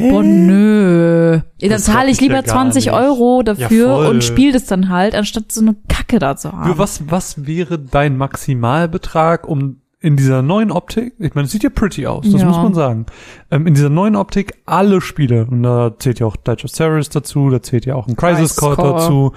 boah, 0.00 0.22
nö. 0.22 1.40
Dann 1.60 1.70
Das 1.70 1.84
zahle 1.84 2.10
ich 2.10 2.20
lieber 2.20 2.36
ja 2.36 2.42
gar 2.42 2.54
20 2.54 2.86
nicht. 2.86 2.94
Euro 2.94 3.42
dafür 3.42 4.02
Ja, 4.04 4.08
und 4.10 4.22
spiele 4.24 4.52
das 4.52 4.66
dann 4.66 4.88
halt, 4.88 5.14
anstatt 5.14 5.52
so 5.52 5.60
eine 5.60 5.76
Kacke 5.88 6.18
da 6.18 6.36
zu 6.36 6.52
haben. 6.52 6.72
Für 6.72 6.78
was, 6.78 7.02
was 7.10 7.46
wäre 7.46 7.78
dein 7.78 8.16
Maximalbetrag, 8.16 9.46
um 9.48 9.76
in 10.02 10.16
dieser 10.16 10.40
neuen 10.40 10.70
Optik, 10.70 11.12
ich 11.18 11.34
meine, 11.34 11.44
es 11.44 11.52
sieht 11.52 11.62
ja 11.62 11.68
pretty 11.68 12.06
aus, 12.06 12.24
das 12.30 12.40
Ja. 12.40 12.46
muss 12.48 12.56
man 12.56 12.72
sagen, 12.72 13.06
ähm, 13.50 13.66
in 13.66 13.74
dieser 13.74 13.90
neuen 13.90 14.16
Optik 14.16 14.54
alle 14.64 15.02
Spiele, 15.02 15.44
und 15.46 15.62
da 15.62 15.92
zählt 15.98 16.20
ja 16.20 16.26
auch 16.26 16.36
Dutch 16.36 16.64
of 16.64 16.70
Ceres 16.70 17.10
dazu, 17.10 17.50
da 17.50 17.60
zählt 17.60 17.84
ja 17.84 17.96
auch 17.96 18.08
ein 18.08 18.16
Crisis 18.16 18.56
Core 18.56 18.76
dazu, 18.76 19.32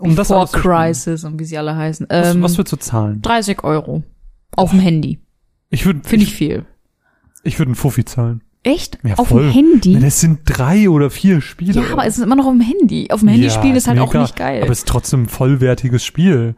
um 0.00 0.16
das 0.16 0.26
Before 0.28 0.40
alles 0.40 0.50
zu 0.50 0.58
spielen. 0.58 0.74
Crisis 0.74 1.24
und 1.24 1.38
wie 1.38 1.44
sie 1.44 1.58
alle 1.58 1.76
heißen. 1.76 2.06
Was, 2.10 2.34
Ähm, 2.34 2.42
was 2.42 2.58
würdest 2.58 2.72
du 2.72 2.76
zahlen? 2.78 3.22
30 3.22 3.62
Euro. 3.62 4.02
Auf 4.56 4.70
dem 4.70 4.80
Handy. 4.80 5.20
Ich 5.74 5.84
würde, 5.86 6.00
Finde 6.04 6.24
ich, 6.24 6.30
ich 6.32 6.36
viel. 6.36 6.64
ich 7.42 7.58
würde 7.58 7.68
einen 7.70 7.74
Fuffi 7.76 8.04
zahlen. 8.04 8.42
Echt? 8.62 8.98
Ja, 9.04 9.16
auf 9.16 9.28
voll. 9.28 9.42
dem 9.42 9.52
Handy? 9.52 9.98
Das 10.00 10.20
sind 10.20 10.40
drei 10.46 10.88
oder 10.88 11.10
vier 11.10 11.40
Spiele. 11.42 11.82
Ja, 11.82 11.92
aber 11.92 12.06
es 12.06 12.16
ist 12.16 12.24
immer 12.24 12.36
noch 12.36 12.46
auf 12.46 12.52
dem 12.52 12.62
Handy. 12.62 13.10
Auf 13.10 13.20
dem 13.20 13.28
Handy 13.28 13.44
Ja, 13.44 13.50
spielen 13.50 13.76
ist 13.76 13.86
halt 13.88 13.98
auch 13.98 14.06
mega. 14.12 14.22
nicht 14.22 14.36
geil. 14.36 14.62
Aber 14.62 14.72
es 14.72 14.78
ist 14.78 14.88
trotzdem 14.88 15.24
ein 15.24 15.28
vollwertiges 15.28 16.02
Spiel. 16.04 16.54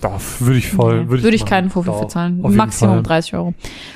Da 0.00 0.18
würde 0.40 0.58
ich 0.58 0.68
voll, 0.68 1.02
Nee, 1.04 1.08
würde 1.08 1.16
ich, 1.18 1.22
Würde 1.24 1.36
ich 1.36 1.44
keinen 1.46 1.70
Fuffi 1.70 1.86
Doch, 1.86 2.00
für 2.02 2.08
zahlen. 2.08 2.40
Maximum 2.42 2.96
Fall. 2.96 3.02
30 3.04 3.34
Euro. 3.34 3.54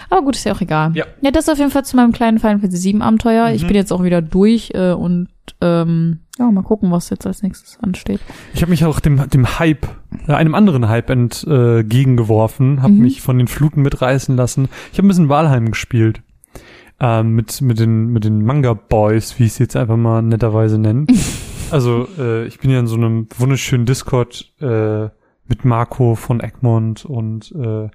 Aber 0.08 0.22
gut, 0.22 0.36
ist 0.36 0.44
ja 0.44 0.54
auch 0.54 0.60
egal. 0.60 0.92
Ja. 0.94 1.04
Ja, 1.20 1.30
das 1.32 1.48
auf 1.48 1.58
jeden 1.58 1.70
Fall 1.72 1.84
zu 1.84 1.96
meinem 1.96 2.12
kleinen 2.12 2.38
Final 2.38 2.60
Fantasy 2.60 2.78
7 2.82 3.02
Abenteuer. 3.02 3.50
Ich 3.50 3.62
Mhm. 3.64 3.66
bin 3.66 3.76
jetzt 3.76 3.92
auch 3.92 4.02
wieder 4.04 4.22
durch 4.22 4.70
äh, 4.74 4.92
und 4.92 5.28
ähm, 5.60 6.20
ja, 6.38 6.50
mal 6.50 6.62
gucken, 6.62 6.90
was 6.90 7.08
jetzt 7.10 7.26
als 7.26 7.42
nächstes 7.42 7.78
ansteht. 7.80 8.20
Ich 8.54 8.62
habe 8.62 8.70
mich 8.70 8.84
auch 8.84 9.00
dem, 9.00 9.28
dem 9.30 9.58
Hype, 9.58 9.86
äh, 10.28 10.32
einem 10.32 10.54
anderen 10.54 10.88
Hype 10.88 11.08
entgegengeworfen, 11.10 12.82
habe 12.82 12.92
Mhm. 12.92 13.00
mich 13.02 13.20
von 13.22 13.38
den 13.38 13.48
Fluten 13.48 13.82
mitreißen 13.82 14.36
lassen. 14.36 14.68
Ich 14.92 14.98
habe 14.98 15.06
ein 15.06 15.08
bisschen 15.08 15.28
Walheim 15.28 15.70
gespielt. 15.70 16.22
Ähm, 16.98 17.34
mit, 17.34 17.60
mit 17.60 17.78
den, 17.78 18.06
mit 18.06 18.24
den 18.24 18.42
Manga 18.44 18.72
Boys, 18.72 19.38
wie 19.38 19.44
ich 19.44 19.52
es 19.52 19.58
jetzt 19.58 19.76
einfach 19.76 19.98
mal 19.98 20.22
netterweise 20.22 20.78
nenne. 20.78 21.06
also, 21.70 22.08
äh, 22.18 22.46
ich 22.46 22.58
bin 22.58 22.70
ja 22.70 22.80
in 22.80 22.86
so 22.86 22.96
einem 22.96 23.28
wunderschönen 23.36 23.84
Discord 23.84 24.50
äh, 24.60 25.08
mit 25.46 25.64
Marco 25.64 26.14
von 26.14 26.40
Egmont 26.40 27.04
und 27.04 27.52
äh, 27.52 27.88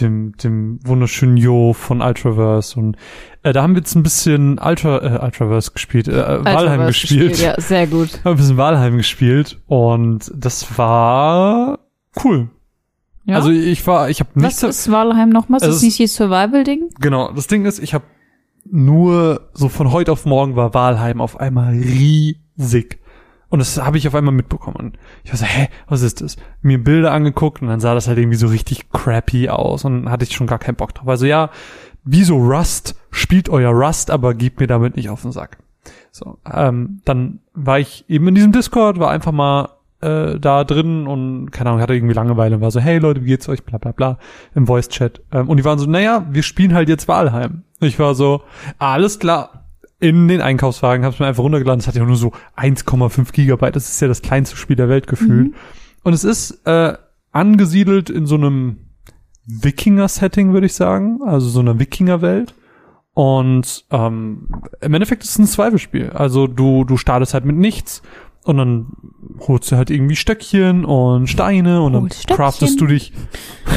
dem, 0.00 0.36
dem 0.36 0.78
wunderschönen 0.84 1.36
Jo 1.36 1.72
von 1.72 2.00
Ultraverse 2.02 2.78
und 2.78 2.96
äh, 3.42 3.52
da 3.52 3.62
haben 3.62 3.74
wir 3.74 3.80
jetzt 3.80 3.94
ein 3.94 4.02
bisschen 4.02 4.58
Ultra, 4.58 4.98
äh, 5.02 5.24
Ultraverse 5.24 5.72
gespielt, 5.72 6.08
äh, 6.08 6.14
Walheim 6.44 6.46
Ultraverse 6.56 6.86
gespielt. 7.00 7.38
Ja, 7.38 7.60
sehr 7.60 7.86
gut. 7.86 8.20
Haben 8.24 8.32
ein 8.32 8.36
bisschen 8.36 8.56
Walheim 8.56 8.96
gespielt 8.96 9.60
und 9.66 10.30
das 10.34 10.78
war 10.78 11.78
cool. 12.24 12.50
Ja. 13.24 13.36
Also 13.36 13.50
ich 13.50 13.84
war, 13.86 14.08
ich 14.08 14.20
habe 14.20 14.30
was 14.34 14.42
nichts. 14.62 14.62
ist 14.62 14.90
Walheim 14.92 15.30
nochmal? 15.30 15.58
Ist 15.58 15.64
Also 15.64 15.72
das 15.74 15.76
es- 15.78 15.82
nicht 15.82 15.96
hier 15.96 16.08
Survival-Ding? 16.08 16.90
Genau, 17.00 17.32
das 17.32 17.46
Ding 17.48 17.64
ist, 17.64 17.78
ich 17.80 17.92
habe 17.94 18.04
nur 18.64 19.48
so 19.52 19.68
von 19.68 19.90
heute 19.92 20.12
auf 20.12 20.26
morgen 20.26 20.56
war 20.56 20.74
Walheim 20.74 21.20
auf 21.20 21.38
einmal 21.40 21.72
riesig. 21.74 22.98
Und 23.48 23.60
das 23.60 23.80
habe 23.80 23.96
ich 23.96 24.08
auf 24.08 24.14
einmal 24.14 24.34
mitbekommen. 24.34 24.76
Und 24.76 24.98
ich 25.22 25.30
war 25.30 25.38
so, 25.38 25.44
hä, 25.44 25.68
was 25.88 26.02
ist 26.02 26.20
das? 26.20 26.36
Mir 26.62 26.82
Bilder 26.82 27.12
angeguckt 27.12 27.62
und 27.62 27.68
dann 27.68 27.80
sah 27.80 27.94
das 27.94 28.08
halt 28.08 28.18
irgendwie 28.18 28.36
so 28.36 28.48
richtig 28.48 28.90
crappy 28.90 29.48
aus 29.48 29.84
und 29.84 30.10
hatte 30.10 30.24
ich 30.24 30.34
schon 30.34 30.46
gar 30.46 30.58
keinen 30.58 30.76
Bock 30.76 30.94
drauf. 30.94 31.08
Also 31.08 31.26
ja, 31.26 31.50
wie 32.04 32.24
so 32.24 32.36
Rust, 32.36 32.96
spielt 33.10 33.48
euer 33.48 33.72
Rust, 33.72 34.10
aber 34.10 34.34
gebt 34.34 34.60
mir 34.60 34.66
damit 34.66 34.96
nicht 34.96 35.10
auf 35.10 35.22
den 35.22 35.32
Sack. 35.32 35.58
So, 36.10 36.38
ähm, 36.50 37.02
dann 37.04 37.40
war 37.52 37.78
ich 37.78 38.04
eben 38.08 38.26
in 38.28 38.34
diesem 38.34 38.52
Discord, 38.52 38.98
war 38.98 39.10
einfach 39.10 39.32
mal 39.32 39.70
äh, 40.00 40.38
da 40.38 40.64
drin 40.64 41.06
und 41.06 41.50
keine 41.50 41.70
Ahnung, 41.70 41.82
hatte 41.82 41.94
irgendwie 41.94 42.14
Langeweile 42.14 42.56
und 42.56 42.62
war 42.62 42.70
so, 42.70 42.80
hey 42.80 42.98
Leute, 42.98 43.22
wie 43.22 43.28
geht's 43.28 43.48
euch, 43.48 43.64
bla 43.64 43.78
bla 43.78 43.92
bla, 43.92 44.18
im 44.54 44.66
Voice-Chat. 44.66 45.22
Ähm, 45.32 45.48
und 45.48 45.56
die 45.56 45.64
waren 45.64 45.78
so, 45.78 45.86
naja, 45.86 46.26
wir 46.30 46.42
spielen 46.42 46.74
halt 46.74 46.88
jetzt 46.88 47.08
Walheim. 47.08 47.62
Ich 47.80 47.98
war 47.98 48.14
so, 48.14 48.42
alles 48.78 49.18
klar, 49.18 49.65
in 49.98 50.28
den 50.28 50.40
Einkaufswagen, 50.40 51.04
hab's 51.04 51.18
mir 51.18 51.26
einfach 51.26 51.42
runtergeladen, 51.42 51.80
es 51.80 51.86
hat 51.86 51.94
ja 51.94 52.04
nur 52.04 52.16
so 52.16 52.32
1,5 52.56 53.32
Gigabyte, 53.32 53.76
das 53.76 53.88
ist 53.88 54.00
ja 54.00 54.08
das 54.08 54.22
kleinste 54.22 54.56
Spiel 54.56 54.76
der 54.76 54.88
Welt 54.88 55.06
gefühlt. 55.06 55.54
Und 56.02 56.12
es 56.12 56.24
ist 56.24 56.66
äh, 56.66 56.94
angesiedelt 57.32 58.10
in 58.10 58.26
so 58.26 58.34
einem 58.34 58.78
Wikinger-Setting, 59.46 60.52
würde 60.52 60.66
ich 60.66 60.74
sagen, 60.74 61.20
also 61.24 61.48
so 61.48 61.60
einer 61.60 61.78
Wikinger-Welt. 61.78 62.54
Und 63.14 63.86
ähm, 63.90 64.48
im 64.82 64.94
Endeffekt 64.94 65.24
ist 65.24 65.30
es 65.30 65.38
ein 65.38 65.46
Survival-Spiel. 65.46 66.10
Also 66.10 66.46
du, 66.46 66.84
du 66.84 66.98
startest 66.98 67.32
halt 67.32 67.46
mit 67.46 67.56
nichts 67.56 68.02
und 68.46 68.56
dann 68.56 68.86
holst 69.40 69.72
du 69.72 69.76
halt 69.76 69.90
irgendwie 69.90 70.16
Stöckchen 70.16 70.84
und 70.84 71.26
Steine 71.28 71.82
und 71.82 71.92
dann 71.92 72.10
Stöckchen. 72.10 72.36
craftest 72.36 72.80
du 72.80 72.86
dich 72.86 73.12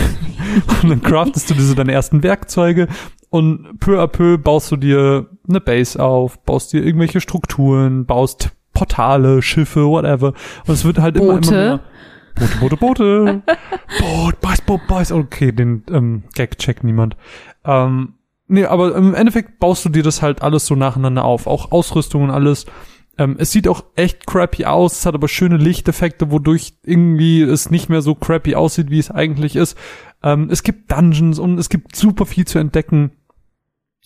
und 0.83 0.89
dann 0.89 1.01
craftest 1.01 1.49
du 1.49 1.55
dir 1.55 1.63
so 1.63 1.73
deine 1.73 1.91
ersten 1.91 2.23
Werkzeuge 2.23 2.87
und 3.29 3.79
peu 3.79 4.01
à 4.01 4.07
peu 4.07 4.37
baust 4.37 4.71
du 4.71 4.75
dir 4.75 5.27
eine 5.47 5.59
Base 5.59 6.01
auf, 6.01 6.39
baust 6.43 6.71
dir 6.73 6.83
irgendwelche 6.85 7.19
Strukturen, 7.19 8.05
baust 8.05 8.51
Portale, 8.73 9.41
Schiffe, 9.41 9.87
whatever. 9.87 10.33
Und 10.65 10.73
es 10.73 10.85
wird 10.85 10.99
halt 10.99 11.17
immer, 11.17 11.31
immer 11.31 11.41
Boote. 11.41 11.51
mehr. 11.51 11.79
Boote, 12.35 12.57
Boote, 12.59 12.77
Boote. 12.77 13.41
Boot, 13.99 14.39
Boys, 14.39 14.61
Boot, 14.61 14.87
Boys. 14.87 15.11
Okay, 15.11 15.51
den 15.51 15.83
ähm, 15.91 16.23
Gag 16.35 16.57
checkt 16.59 16.83
niemand. 16.83 17.17
Ähm, 17.65 18.13
nee, 18.47 18.65
aber 18.65 18.95
im 18.95 19.13
Endeffekt 19.13 19.59
baust 19.59 19.83
du 19.85 19.89
dir 19.89 20.03
das 20.03 20.21
halt 20.21 20.41
alles 20.41 20.65
so 20.65 20.75
nacheinander 20.75 21.25
auf. 21.25 21.45
Auch 21.47 21.71
Ausrüstung 21.71 22.23
und 22.23 22.31
alles. 22.31 22.65
Ähm, 23.19 23.35
es 23.37 23.51
sieht 23.51 23.67
auch 23.67 23.83
echt 23.97 24.25
crappy 24.25 24.63
aus, 24.63 24.99
es 24.99 25.05
hat 25.05 25.13
aber 25.13 25.27
schöne 25.27 25.57
Lichteffekte, 25.57 26.31
wodurch 26.31 26.73
irgendwie 26.83 27.41
es 27.41 27.69
nicht 27.69 27.89
mehr 27.89 28.01
so 28.01 28.15
crappy 28.15 28.55
aussieht, 28.55 28.89
wie 28.89 28.97
es 28.97 29.11
eigentlich 29.11 29.57
ist. 29.57 29.77
Ähm, 30.23 30.47
es 30.49 30.63
gibt 30.63 30.89
Dungeons 30.89 31.37
und 31.37 31.59
es 31.59 31.67
gibt 31.67 31.97
super 31.97 32.25
viel 32.25 32.47
zu 32.47 32.59
entdecken. 32.59 33.11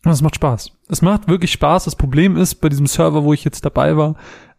Und 0.04 0.12
es 0.12 0.24
macht 0.24 0.36
Spaß. 0.36 0.72
Es 0.90 1.02
macht 1.04 1.28
wirklich 1.28 1.52
Spaß. 1.52 1.86
Das 1.86 1.96
Problem 1.96 2.36
ist, 2.36 2.56
bei 2.56 2.70
diesem 2.70 2.88
Server, 2.88 3.24
wo 3.24 3.34
ich 3.34 3.46
jetzt 3.46 3.64
dabei 3.64 3.96
war, 3.96 4.16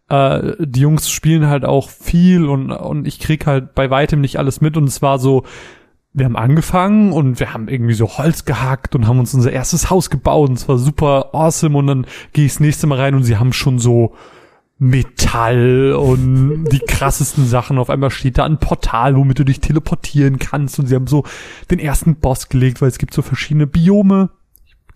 äh, 0.09 0.53
die 0.61 0.81
Jungs 0.81 1.11
spielen 1.11 1.49
halt 1.49 1.65
auch 1.65 1.91
viel 1.91 2.47
und, 2.47 2.71
und 2.71 3.09
ich 3.09 3.19
krieg 3.19 3.47
halt 3.47 3.75
bei 3.75 3.91
weitem 3.91 4.21
nicht 4.21 4.39
alles 4.39 4.61
mit 4.61 4.77
und 4.77 4.85
es 4.85 5.03
war 5.03 5.19
so, 5.19 5.43
wir 6.13 6.27
haben 6.27 6.37
angefangen 6.37 7.13
und 7.13 7.41
wir 7.41 7.53
haben 7.53 7.67
irgendwie 7.67 7.95
so 7.95 8.19
Holz 8.19 8.45
gehackt 8.45 8.95
und 8.95 9.09
haben 9.09 9.19
uns 9.19 9.35
unser 9.35 9.51
erstes 9.51 9.91
Haus 9.91 10.11
gebaut 10.11 10.51
und 10.51 10.59
es 10.59 10.69
war 10.69 10.79
super 10.79 11.31
awesome 11.35 11.77
und 11.77 11.89
dann 11.89 12.07
gehe 12.33 12.47
ich 12.47 12.53
das 12.53 12.61
nächste 12.61 12.87
Mal 12.87 13.01
rein 13.01 13.17
und 13.17 13.25
sie 13.25 13.37
haben 13.37 13.53
schon 13.53 13.81
so 13.81 14.15
Metall 14.79 15.93
und 15.93 16.65
die 16.65 16.81
krassesten 16.81 17.47
Sachen. 17.47 17.79
Auf 17.79 17.91
einmal 17.91 18.11
steht 18.11 18.39
da 18.39 18.45
ein 18.45 18.59
Portal, 18.59 19.17
womit 19.17 19.39
du 19.39 19.45
dich 19.45 19.61
teleportieren 19.61 20.39
kannst 20.39 20.79
und 20.79 20.87
sie 20.87 20.95
haben 20.95 21.07
so 21.07 21.25
den 21.71 21.79
ersten 21.79 22.17
Boss 22.17 22.49
gelegt, 22.49 22.83
weil 22.83 22.89
es 22.89 22.99
gibt 22.99 23.15
so 23.15 23.23
verschiedene 23.23 23.67
Biome. 23.67 24.31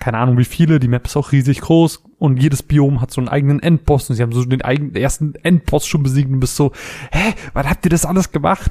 Keine 0.00 0.18
Ahnung 0.18 0.38
wie 0.38 0.44
viele, 0.44 0.78
die 0.78 0.88
Map 0.88 1.06
ist 1.06 1.16
auch 1.16 1.32
riesig 1.32 1.60
groß 1.60 2.04
und 2.18 2.40
jedes 2.40 2.62
Biom 2.62 3.00
hat 3.00 3.10
so 3.10 3.20
einen 3.20 3.28
eigenen 3.28 3.60
Endboss 3.60 4.08
und 4.10 4.16
sie 4.16 4.22
haben 4.22 4.32
so 4.32 4.44
den 4.44 4.62
eigenen 4.62 4.94
ersten 4.94 5.34
Endboss 5.36 5.86
schon 5.86 6.02
besiegt 6.02 6.30
und 6.30 6.40
bist 6.40 6.56
so, 6.56 6.72
hä, 7.10 7.34
wann 7.52 7.68
habt 7.68 7.84
ihr 7.84 7.90
das 7.90 8.04
alles 8.04 8.30
gemacht? 8.30 8.70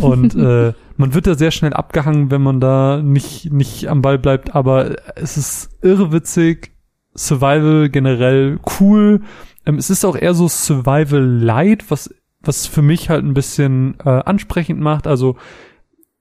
Und 0.00 0.34
äh, 0.36 0.72
man 0.96 1.14
wird 1.14 1.26
da 1.26 1.34
sehr 1.34 1.50
schnell 1.50 1.72
abgehangen, 1.72 2.30
wenn 2.30 2.42
man 2.42 2.60
da 2.60 3.00
nicht, 3.02 3.52
nicht 3.52 3.88
am 3.88 4.02
Ball 4.02 4.18
bleibt, 4.18 4.54
aber 4.54 4.96
es 5.16 5.36
ist 5.36 5.70
irrewitzig, 5.82 6.72
Survival 7.18 7.88
generell 7.88 8.58
cool. 8.78 9.22
Ähm, 9.68 9.76
es 9.76 9.90
ist 9.90 10.04
auch 10.04 10.16
eher 10.16 10.34
so 10.34 10.48
Survival 10.48 11.22
Light, 11.22 11.90
was, 11.90 12.12
was 12.40 12.66
für 12.66 12.82
mich 12.82 13.10
halt 13.10 13.24
ein 13.24 13.34
bisschen 13.34 13.96
äh, 14.04 14.08
ansprechend 14.08 14.80
macht. 14.80 15.06
Also 15.06 15.36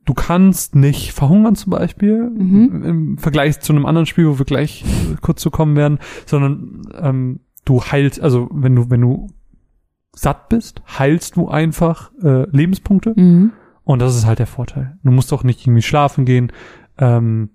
du 0.06 0.14
kannst 0.14 0.76
nicht 0.76 1.14
verhungern 1.14 1.56
zum 1.56 1.72
Beispiel 1.72 2.30
Mhm. 2.30 2.84
im 2.84 3.18
Vergleich 3.18 3.60
zu 3.62 3.74
einem 3.74 3.86
anderen 3.86 4.06
Spiel, 4.06 4.28
wo 4.28 4.38
wir 4.38 4.46
gleich 4.46 4.84
äh, 4.84 5.16
kurz 5.22 5.42
zu 5.42 5.50
kommen 5.50 5.76
werden, 5.76 6.00
sondern 6.26 6.82
ähm, 7.00 7.40
du 7.66 7.82
heilst, 7.82 8.22
also 8.22 8.50
wenn 8.52 8.76
du, 8.76 8.90
wenn 8.90 9.02
du 9.02 9.28
satt 10.16 10.50
bist, 10.50 10.82
heilst 10.98 11.36
du 11.36 11.48
einfach 11.48 12.12
äh, 12.24 12.50
Lebenspunkte. 12.50 13.14
Mhm. 13.16 13.52
Und 13.84 14.00
das 14.00 14.16
ist 14.18 14.26
halt 14.26 14.40
der 14.40 14.48
Vorteil. 14.48 14.98
Du 15.04 15.12
musst 15.12 15.32
auch 15.32 15.44
nicht 15.44 15.66
irgendwie 15.66 15.82
schlafen 15.82 16.26
gehen. 16.26 16.52
Ähm, 16.98 17.52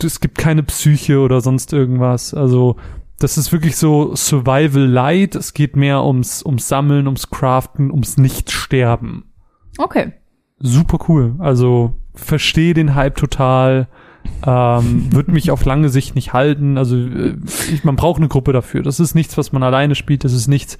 es 0.00 0.20
gibt 0.20 0.38
keine 0.38 0.62
Psyche 0.62 1.18
oder 1.20 1.40
sonst 1.40 1.72
irgendwas. 1.72 2.34
Also 2.34 2.76
das 3.18 3.38
ist 3.38 3.52
wirklich 3.52 3.76
so 3.76 4.14
Survival 4.14 4.84
Light. 4.84 5.34
Es 5.34 5.54
geht 5.54 5.76
mehr 5.76 6.04
ums, 6.04 6.44
ums 6.44 6.68
Sammeln, 6.68 7.06
ums 7.06 7.30
Craften, 7.30 7.90
ums 7.90 8.18
Nicht-Sterben. 8.18 9.24
Okay. 9.78 10.12
Super 10.58 10.98
cool. 11.08 11.34
Also 11.38 11.94
verstehe 12.14 12.74
den 12.74 12.94
Hype 12.94 13.16
total. 13.16 13.88
Ähm, 14.44 15.06
wird 15.12 15.28
mich 15.28 15.50
auf 15.50 15.64
lange 15.64 15.88
Sicht 15.88 16.14
nicht 16.14 16.32
halten. 16.32 16.76
Also 16.76 16.96
äh, 16.96 17.36
ich, 17.72 17.84
man 17.84 17.96
braucht 17.96 18.18
eine 18.18 18.28
Gruppe 18.28 18.52
dafür. 18.52 18.82
Das 18.82 19.00
ist 19.00 19.14
nichts, 19.14 19.38
was 19.38 19.52
man 19.52 19.62
alleine 19.62 19.94
spielt. 19.94 20.24
Das 20.24 20.34
ist 20.34 20.48
nichts, 20.48 20.76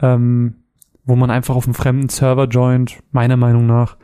ähm, 0.00 0.64
wo 1.04 1.16
man 1.16 1.30
einfach 1.30 1.56
auf 1.56 1.64
einem 1.64 1.74
fremden 1.74 2.10
Server 2.10 2.44
joint, 2.44 3.02
meiner 3.12 3.36
Meinung 3.36 3.66
nach. 3.66 3.96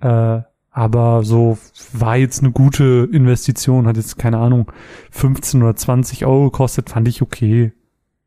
Äh, 0.00 0.42
aber 0.76 1.24
so 1.24 1.56
war 1.94 2.18
jetzt 2.18 2.42
eine 2.42 2.52
gute 2.52 3.08
Investition, 3.10 3.86
hat 3.86 3.96
jetzt 3.96 4.18
keine 4.18 4.36
Ahnung 4.36 4.70
15 5.10 5.62
oder 5.62 5.74
20 5.74 6.26
Euro 6.26 6.50
gekostet, 6.50 6.90
fand 6.90 7.08
ich 7.08 7.22
okay. 7.22 7.72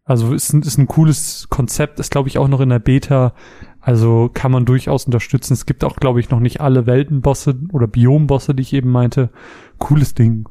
Also 0.03 0.33
ist, 0.33 0.51
ein- 0.53 0.63
ist 0.63 0.79
ein 0.79 0.88
cooles 0.88 1.45
Konzept, 1.51 1.99
ist 1.99 2.09
glaube 2.09 2.27
ich 2.27 2.39
auch 2.39 2.47
noch 2.47 2.59
in 2.62 2.69
der 2.69 2.79
Beta. 2.79 3.33
Also 3.79 4.31
kann 4.33 4.51
man 4.51 4.65
durchaus 4.65 5.05
unterstützen. 5.05 5.53
Es 5.53 5.67
gibt 5.67 5.83
auch 5.83 5.97
glaube 5.97 6.19
ich 6.19 6.31
noch 6.31 6.39
nicht 6.39 6.59
alle 6.59 6.88
Weltenbosse 6.88 7.55
oder 7.71 7.85
Biombosse, 7.85 8.55
die 8.55 8.63
ich 8.63 8.73
eben 8.73 8.89
meinte. 8.89 9.29
Cooles 9.77 10.15
Ding. 10.15 10.45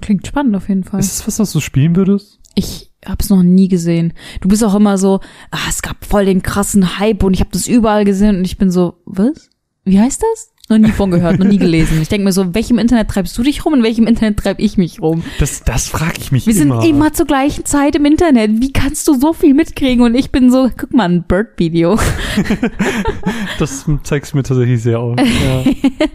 Klingt 0.00 0.26
spannend 0.26 0.56
auf 0.56 0.70
jeden 0.70 0.84
Fall. 0.84 1.00
Ist 1.00 1.12
es 1.12 1.26
was, 1.26 1.38
was 1.38 1.52
du 1.52 1.60
spielen 1.60 1.94
würdest? 1.96 2.40
Ich 2.54 2.90
hab's 3.04 3.28
noch 3.28 3.42
nie 3.42 3.68
gesehen. 3.68 4.14
Du 4.40 4.48
bist 4.48 4.64
auch 4.64 4.74
immer 4.74 4.96
so, 4.96 5.20
ah, 5.50 5.58
es 5.68 5.82
gab 5.82 6.02
voll 6.02 6.24
den 6.24 6.40
krassen 6.40 6.98
Hype 6.98 7.22
und 7.24 7.34
ich 7.34 7.40
habe 7.40 7.50
das 7.52 7.68
überall 7.68 8.06
gesehen 8.06 8.36
und 8.38 8.46
ich 8.46 8.56
bin 8.56 8.70
so, 8.70 8.94
was? 9.04 9.50
Wie 9.84 10.00
heißt 10.00 10.22
das? 10.22 10.51
Noch 10.68 10.78
nie 10.78 10.90
von 10.92 11.10
gehört, 11.10 11.38
noch 11.38 11.46
nie 11.46 11.58
gelesen. 11.58 12.00
Ich 12.00 12.08
denke 12.08 12.24
mir 12.24 12.32
so, 12.32 12.42
in 12.42 12.54
welchem 12.54 12.78
Internet 12.78 13.08
treibst 13.08 13.36
du 13.36 13.42
dich 13.42 13.64
rum, 13.66 13.74
in 13.74 13.82
welchem 13.82 14.06
Internet 14.06 14.38
treib 14.38 14.58
ich 14.60 14.78
mich 14.78 15.02
rum? 15.02 15.22
Das, 15.38 15.64
das 15.64 15.88
frage 15.88 16.14
ich 16.20 16.30
mich 16.32 16.46
Wir 16.46 16.56
immer. 16.62 16.80
sind 16.80 16.88
immer 16.90 17.12
zur 17.12 17.26
gleichen 17.26 17.64
Zeit 17.64 17.96
im 17.96 18.04
Internet. 18.06 18.60
Wie 18.60 18.72
kannst 18.72 19.06
du 19.08 19.14
so 19.18 19.32
viel 19.32 19.54
mitkriegen? 19.54 20.04
Und 20.04 20.14
ich 20.14 20.30
bin 20.30 20.50
so, 20.50 20.70
guck 20.76 20.94
mal, 20.94 21.08
ein 21.08 21.24
Bird-Video. 21.24 21.98
Das 23.58 23.86
zeigst 24.02 24.32
du 24.32 24.36
mir 24.38 24.42
tatsächlich 24.42 24.82
sehr 24.82 25.00
auf. 25.00 25.16
Ja. 25.18 25.64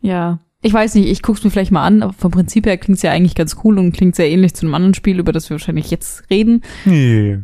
Ja. 0.00 0.38
Ich 0.62 0.72
weiß 0.72 0.94
nicht, 0.96 1.08
ich 1.08 1.22
guck's 1.22 1.42
mir 1.44 1.50
vielleicht 1.50 1.70
mal 1.72 1.84
an, 1.84 2.02
aber 2.02 2.12
vom 2.12 2.30
Prinzip 2.30 2.66
her 2.66 2.76
klingt's 2.78 3.02
ja 3.02 3.10
eigentlich 3.12 3.34
ganz 3.34 3.56
cool 3.64 3.78
und 3.78 3.92
klingt 3.92 4.14
sehr 4.16 4.28
ähnlich 4.30 4.54
zu 4.54 4.64
einem 4.66 4.74
anderen 4.74 4.94
Spiel, 4.94 5.18
über 5.18 5.32
das 5.32 5.48
wir 5.50 5.54
wahrscheinlich 5.56 5.90
jetzt 5.90 6.28
reden. 6.30 6.62
nee. 6.84 7.38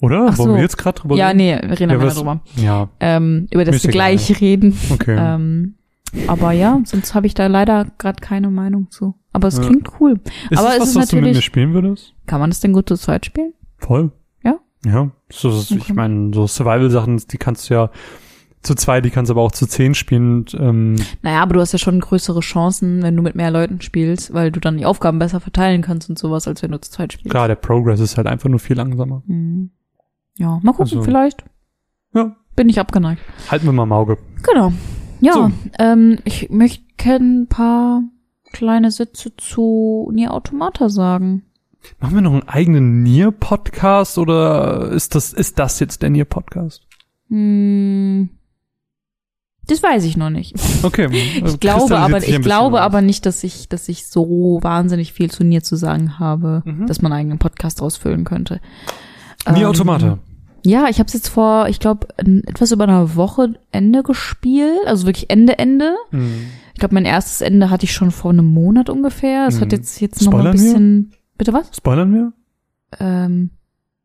Oder? 0.00 0.28
Ach 0.30 0.38
Wollen 0.38 0.50
so. 0.50 0.54
wir 0.54 0.62
jetzt 0.62 0.78
gerade 0.78 1.00
drüber 1.00 1.16
ja, 1.16 1.28
reden? 1.28 1.36
nee, 1.38 1.58
wir 1.60 1.70
reden 1.80 1.90
Ja, 1.90 1.96
ja, 1.98 2.02
was- 2.02 2.14
drüber. 2.16 2.40
Ja, 2.56 2.88
Ähm, 3.00 3.46
über 3.50 3.64
das 3.64 3.82
wir 3.82 3.90
gleich 3.90 4.40
reden. 4.40 4.76
okay. 4.90 5.16
Ähm, 5.18 5.74
aber 6.26 6.52
ja, 6.52 6.80
sonst 6.84 7.14
habe 7.14 7.26
ich 7.26 7.34
da 7.34 7.46
leider 7.46 7.86
gerade 7.98 8.20
keine 8.20 8.50
Meinung 8.50 8.90
zu. 8.90 9.14
Aber 9.32 9.48
es 9.48 9.58
Ja. 9.58 9.64
klingt 9.64 9.88
cool. 10.00 10.20
ist 10.50 10.58
aber 10.58 10.68
das 10.68 10.74
es 10.76 10.80
was, 10.80 10.88
ist 10.90 10.96
was 10.96 11.08
du 11.08 11.16
mit 11.16 11.22
mir 11.24 11.28
natürlich- 11.30 11.44
spielen 11.44 11.74
würdest? 11.74 12.14
Kann 12.26 12.40
man 12.40 12.50
das 12.50 12.60
denn 12.60 12.72
gut 12.72 12.88
zu 12.88 12.96
zweit 12.96 13.26
spielen? 13.26 13.52
Voll. 13.76 14.10
Ja? 14.44 14.58
Ja. 14.84 15.10
So, 15.30 15.50
so, 15.50 15.74
Ich 15.74 15.82
Okay. 15.82 15.92
meine, 15.92 16.32
so 16.34 16.46
Survival-Sachen, 16.46 17.22
die 17.30 17.36
kannst 17.38 17.68
du 17.70 17.74
ja 17.74 17.90
zu 18.62 18.74
zwei, 18.74 19.00
die 19.00 19.10
kannst 19.10 19.28
du 19.28 19.34
aber 19.34 19.42
auch 19.42 19.52
zu 19.52 19.66
zehn 19.66 19.94
spielen. 19.94 20.38
Und, 20.38 20.54
ähm, 20.58 20.96
Naja, 21.22 21.42
aber 21.42 21.54
du 21.54 21.60
hast 21.60 21.72
ja 21.72 21.78
schon 21.78 22.00
größere 22.00 22.40
Chancen, 22.40 23.02
wenn 23.02 23.14
du 23.14 23.22
mit 23.22 23.36
mehr 23.36 23.50
Leuten 23.52 23.80
spielst, 23.80 24.34
weil 24.34 24.50
du 24.50 24.58
dann 24.58 24.76
die 24.78 24.84
Aufgaben 24.86 25.18
besser 25.20 25.38
verteilen 25.40 25.80
kannst 25.82 26.08
und 26.10 26.18
sowas, 26.18 26.48
als 26.48 26.62
wenn 26.62 26.72
du 26.72 26.80
zu 26.80 26.90
zweit 26.90 27.12
spielst. 27.12 27.30
klar, 27.30 27.46
der 27.46 27.54
Progress 27.54 28.00
ist 28.00 28.16
halt 28.16 28.26
einfach 28.26 28.48
nur 28.48 28.58
viel 28.58 28.76
langsamer. 28.76 29.22
Mhm. 29.26 29.70
Ja, 30.38 30.58
mal 30.62 30.72
gucken, 30.72 30.82
Also- 30.98 31.02
vielleicht. 31.02 31.44
Ja. 32.14 32.34
Bin 32.56 32.68
ich 32.68 32.80
abgeneigt. 32.80 33.22
Halten 33.50 33.66
wir 33.66 33.72
mal 33.72 33.84
im 33.84 33.92
Auge. 33.92 34.18
Genau. 34.42 34.72
Ja, 35.20 35.32
So. 35.34 35.50
ähm, 35.78 36.18
ich 36.24 36.50
möchte 36.50 36.84
ein 37.16 37.46
paar 37.48 38.02
kleine 38.52 38.90
Sätze 38.90 39.34
zu 39.36 40.10
Nier 40.12 40.32
Automata 40.32 40.88
sagen. 40.88 41.42
Machen 42.00 42.14
wir 42.16 42.20
noch 42.22 42.32
einen 42.32 42.48
eigenen 42.48 43.02
Nier-Podcast 43.02 44.18
oder 44.18 44.90
ist 44.90 45.14
das, 45.14 45.32
ist 45.32 45.58
das 45.58 45.80
jetzt 45.80 46.02
der 46.02 46.10
Nier-Podcast? 46.10 46.82
Hm, 47.28 48.30
das 49.66 49.82
weiß 49.82 50.04
ich 50.04 50.16
noch 50.16 50.30
nicht. 50.30 50.54
Okay. 50.82 51.08
Ich 51.46 51.60
glaube 51.60 51.98
aber, 51.98 52.26
ich 52.26 52.40
glaube 52.42 52.80
aber 52.80 53.00
nicht, 53.02 53.26
dass 53.26 53.44
ich, 53.44 53.68
dass 53.68 53.88
ich 53.88 54.06
so 54.06 54.58
wahnsinnig 54.62 55.12
viel 55.12 55.30
zu 55.30 55.44
Nier 55.44 55.62
zu 55.62 55.76
sagen 55.76 56.18
habe, 56.18 56.62
Mhm. 56.64 56.86
dass 56.86 57.02
man 57.02 57.12
einen 57.12 57.20
eigenen 57.20 57.38
Podcast 57.38 57.82
ausfüllen 57.82 58.24
könnte. 58.24 58.60
Nier 59.48 59.58
Ähm, 59.64 59.66
Automata. 59.66 60.18
Ja, 60.68 60.88
ich 60.88 60.98
habe 60.98 61.06
es 61.06 61.14
jetzt 61.14 61.28
vor, 61.28 61.68
ich 61.68 61.80
glaube, 61.80 62.08
etwas 62.46 62.72
über 62.72 62.84
einer 62.84 63.16
Woche 63.16 63.54
Ende 63.72 64.02
gespielt, 64.02 64.80
also 64.86 65.06
wirklich 65.06 65.30
Ende 65.30 65.58
Ende. 65.58 65.94
Mhm. 66.10 66.46
Ich 66.74 66.80
glaube, 66.80 66.94
mein 66.94 67.06
erstes 67.06 67.40
Ende 67.40 67.70
hatte 67.70 67.84
ich 67.84 67.92
schon 67.92 68.10
vor 68.10 68.30
einem 68.32 68.46
Monat 68.46 68.90
ungefähr. 68.90 69.46
Es 69.48 69.60
hat 69.60 69.68
Mhm. 69.68 69.76
jetzt 69.78 70.00
jetzt 70.00 70.22
noch 70.22 70.32
mal 70.32 70.46
ein 70.46 70.56
Spoilern 70.56 70.58
wir? 70.58 70.72
bisschen. 70.72 71.12
Bitte 71.38 71.52
was? 71.52 71.70
Spoilern 71.76 72.12
wir? 72.12 72.32
Ähm, 73.00 73.50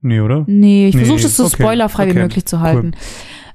Nee, 0.01 0.19
oder? 0.21 0.43
nee, 0.47 0.87
ich 0.87 0.95
Nee, 0.95 1.01
versuche 1.05 1.21
das 1.23 1.37
so 1.37 1.45
okay, 1.45 1.63
spoilerfrei 1.63 2.07
wie 2.07 2.11
okay, 2.11 2.21
möglich 2.21 2.45
zu 2.45 2.59
halten. 2.61 2.91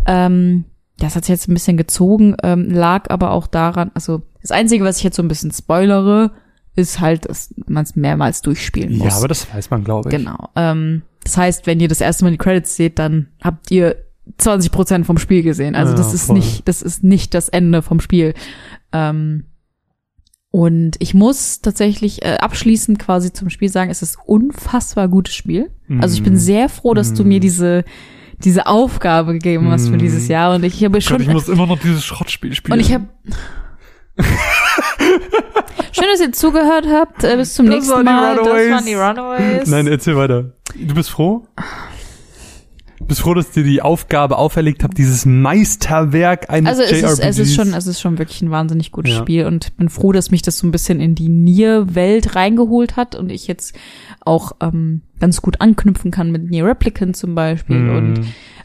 Ähm, 0.07 0.65
das 0.99 1.15
hat 1.17 1.25
sich 1.25 1.33
jetzt 1.33 1.49
ein 1.49 1.55
bisschen 1.55 1.77
gezogen, 1.77 2.37
ähm, 2.43 2.71
lag 2.71 3.11
aber 3.11 3.31
auch 3.33 3.47
daran, 3.47 3.91
also 3.95 4.23
das 4.41 4.51
Einzige, 4.51 4.85
was 4.85 4.99
ich 4.99 5.05
jetzt 5.05 5.17
so 5.17 5.23
ein 5.23 5.29
bisschen 5.29 5.51
spoilere, 5.53 6.33
ist 6.75 7.01
halt, 7.01 7.29
dass 7.29 7.55
man 7.67 7.85
es 7.85 7.97
mehrmals 7.97 8.41
durchspielen 8.43 8.99
muss. 8.99 9.09
Ja, 9.09 9.17
aber 9.19 9.29
das 9.29 9.53
weiß 9.53 9.71
man, 9.71 9.85
glaube 9.85 10.09
ich. 10.11 10.17
Genau. 10.17 10.49
Ähm, 10.57 11.03
das 11.29 11.37
heißt, 11.37 11.67
wenn 11.67 11.79
ihr 11.79 11.89
das 11.89 12.01
erste 12.01 12.25
Mal 12.25 12.31
die 12.31 12.39
Credits 12.39 12.75
seht, 12.75 12.99
dann 12.99 13.29
habt 13.43 13.71
ihr 13.71 13.97
20 14.39 14.73
Prozent 14.73 15.07
vom 15.07 15.19
Spiel 15.19 15.43
gesehen. 15.43 15.75
Also 15.75 15.93
Ja, 15.93 15.99
das 15.99 16.15
ist 16.15 16.27
voll. 16.27 16.37
nicht, 16.37 16.67
das 16.67 16.81
ist 16.81 17.05
nicht 17.05 17.35
das 17.35 17.51
Ende 17.51 17.83
vom 17.83 18.01
Spiel. 18.01 18.33
Ähm, 18.93 19.45
und 20.51 20.93
ich 21.01 21.13
muss 21.13 21.61
tatsächlich 21.61 22.25
äh, 22.25 22.37
abschließend 22.39 22.99
quasi 22.99 23.33
zum 23.35 23.51
Spiel 23.51 23.69
sagen, 23.69 23.91
es 23.91 24.01
ist 24.01 24.17
unfassbar 24.25 25.07
gutes 25.09 25.35
Spiel. 25.35 25.71
Also 26.01 26.15
ich 26.17 26.23
bin 26.23 26.33
Mhm. 26.33 26.39
sehr 26.39 26.69
froh, 26.71 26.95
dass 26.95 27.13
du 27.13 27.23
Mhm. 27.23 27.29
mir 27.29 27.41
diese 27.41 27.85
diese 28.43 28.67
Aufgabe 28.67 29.33
gegeben 29.35 29.69
hast 29.71 29.89
für 29.89 29.95
Mhm. 29.95 29.99
dieses 29.99 30.29
Jahr 30.29 30.55
und 30.55 30.63
ich 30.65 30.83
habe 30.85 30.93
Gott, 30.93 31.03
schon 31.03 31.21
ich 31.21 31.29
muss 31.29 31.49
immer 31.49 31.67
noch 31.67 31.79
dieses 31.81 32.05
Schrottspiel 32.05 32.55
spielen. 32.55 32.79
und 32.79 32.81
ich 32.81 32.95
habe 32.95 33.07
Schön, 35.99 36.09
dass 36.13 36.21
ihr 36.21 36.33
zugehört 36.33 36.87
habt. 36.89 37.25
Äh, 37.25 37.37
bis 37.37 37.55
zum 37.55 37.67
Das 37.67 37.75
nächsten 37.77 38.05
Mal. 38.05 38.39
Runaways. 38.39 38.69
Das 38.69 38.71
waren 38.77 38.87
die 38.87 38.95
Runaways. 38.95 39.69
Nein, 39.69 39.87
erzähl 39.87 40.17
weiter. 40.17 40.53
Du 40.77 40.95
bist 40.95 41.11
froh? 41.11 41.47
Du 42.99 43.05
bist 43.07 43.21
froh, 43.21 43.33
dass 43.35 43.51
dir 43.53 43.63
die 43.63 43.81
Aufgabe 43.81 44.37
auferlegt 44.39 44.83
hat, 44.85 44.99
dieses 44.99 45.25
Meisterwerk 45.25 46.51
eines 46.51 46.71
Also 46.71 46.83
es 46.83 46.91
ist, 46.93 47.01
JRPGs. 47.03 47.21
es 47.21 47.39
ist 47.39 47.55
schon, 47.55 47.73
es 47.75 47.87
ist 47.87 48.01
schon 48.01 48.19
wirklich 48.19 48.43
ein 48.43 48.51
wahnsinnig 48.51 48.91
gutes 48.93 49.15
Ja. 49.15 49.19
Spiel 49.21 49.47
und 49.47 49.77
bin 49.77 49.89
froh, 49.89 50.13
dass 50.13 50.31
mich 50.31 50.43
das 50.43 50.59
so 50.59 50.67
ein 50.67 50.73
bisschen 50.73 51.01
in 51.01 51.15
die 51.15 51.29
Nier-Welt 51.29 52.35
reingeholt 52.35 52.97
hat 52.97 53.15
und 53.15 53.31
ich 53.31 53.47
jetzt 53.47 53.75
auch 54.21 54.53
ähm, 54.61 55.03
ganz 55.21 55.41
gut 55.43 55.61
anknüpfen 55.61 56.11
kann 56.11 56.31
mit 56.33 56.51
Nier 56.51 56.65
Replicant 56.67 57.17
zum 57.17 57.35
Beispiel 57.35 57.77
Mhm. 57.79 57.97
und 57.97 58.21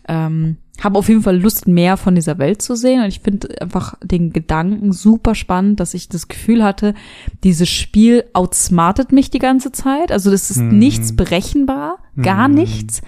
ähm, 0.09 0.57
habe 0.81 0.97
auf 0.97 1.07
jeden 1.07 1.21
Fall 1.21 1.39
Lust, 1.39 1.67
mehr 1.67 1.97
von 1.97 2.15
dieser 2.15 2.37
Welt 2.39 2.61
zu 2.61 2.75
sehen 2.75 3.01
und 3.01 3.07
ich 3.07 3.19
finde 3.21 3.61
einfach 3.61 3.95
den 4.03 4.33
Gedanken 4.33 4.91
super 4.91 5.35
spannend, 5.35 5.79
dass 5.79 5.93
ich 5.93 6.09
das 6.09 6.27
Gefühl 6.27 6.63
hatte, 6.63 6.93
dieses 7.43 7.69
Spiel 7.69 8.23
outsmartet 8.33 9.11
mich 9.11 9.29
die 9.29 9.39
ganze 9.39 9.71
Zeit. 9.71 10.11
Also 10.11 10.31
das 10.31 10.49
ist 10.49 10.57
Mhm. 10.59 10.77
nichts 10.79 11.15
berechenbar, 11.15 11.99
gar 12.21 12.47
Mhm. 12.47 12.55
nichts. 12.55 13.01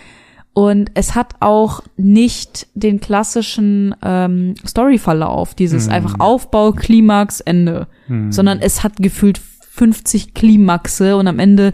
Und 0.53 0.91
es 0.93 1.15
hat 1.15 1.33
auch 1.41 1.81
nicht 1.97 2.67
den 2.75 3.01
klassischen 3.01 3.93
ähm, 4.01 4.53
Storyverlauf, 4.65 5.53
dieses 5.53 5.87
Mhm. 5.87 5.91
einfach 5.93 6.19
Aufbau, 6.19 6.71
Klimax, 6.71 7.41
Ende, 7.41 7.87
Mhm. 8.07 8.31
sondern 8.31 8.59
es 8.59 8.83
hat 8.83 8.97
gefühlt 8.97 9.37
50 9.71 10.33
Klimaxe 10.33 11.17
und 11.17 11.27
am 11.27 11.39
Ende 11.39 11.73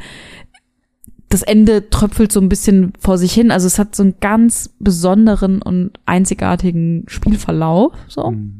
das 1.31 1.41
Ende 1.41 1.89
tröpfelt 1.89 2.31
so 2.31 2.39
ein 2.39 2.49
bisschen 2.49 2.93
vor 2.99 3.17
sich 3.17 3.33
hin. 3.33 3.49
Also 3.51 3.65
es 3.65 3.79
hat 3.79 3.95
so 3.95 4.03
einen 4.03 4.15
ganz 4.19 4.69
besonderen 4.79 5.61
und 5.61 5.91
einzigartigen 6.05 7.05
Spielverlauf. 7.07 7.93
So. 8.07 8.29
Mhm. 8.31 8.57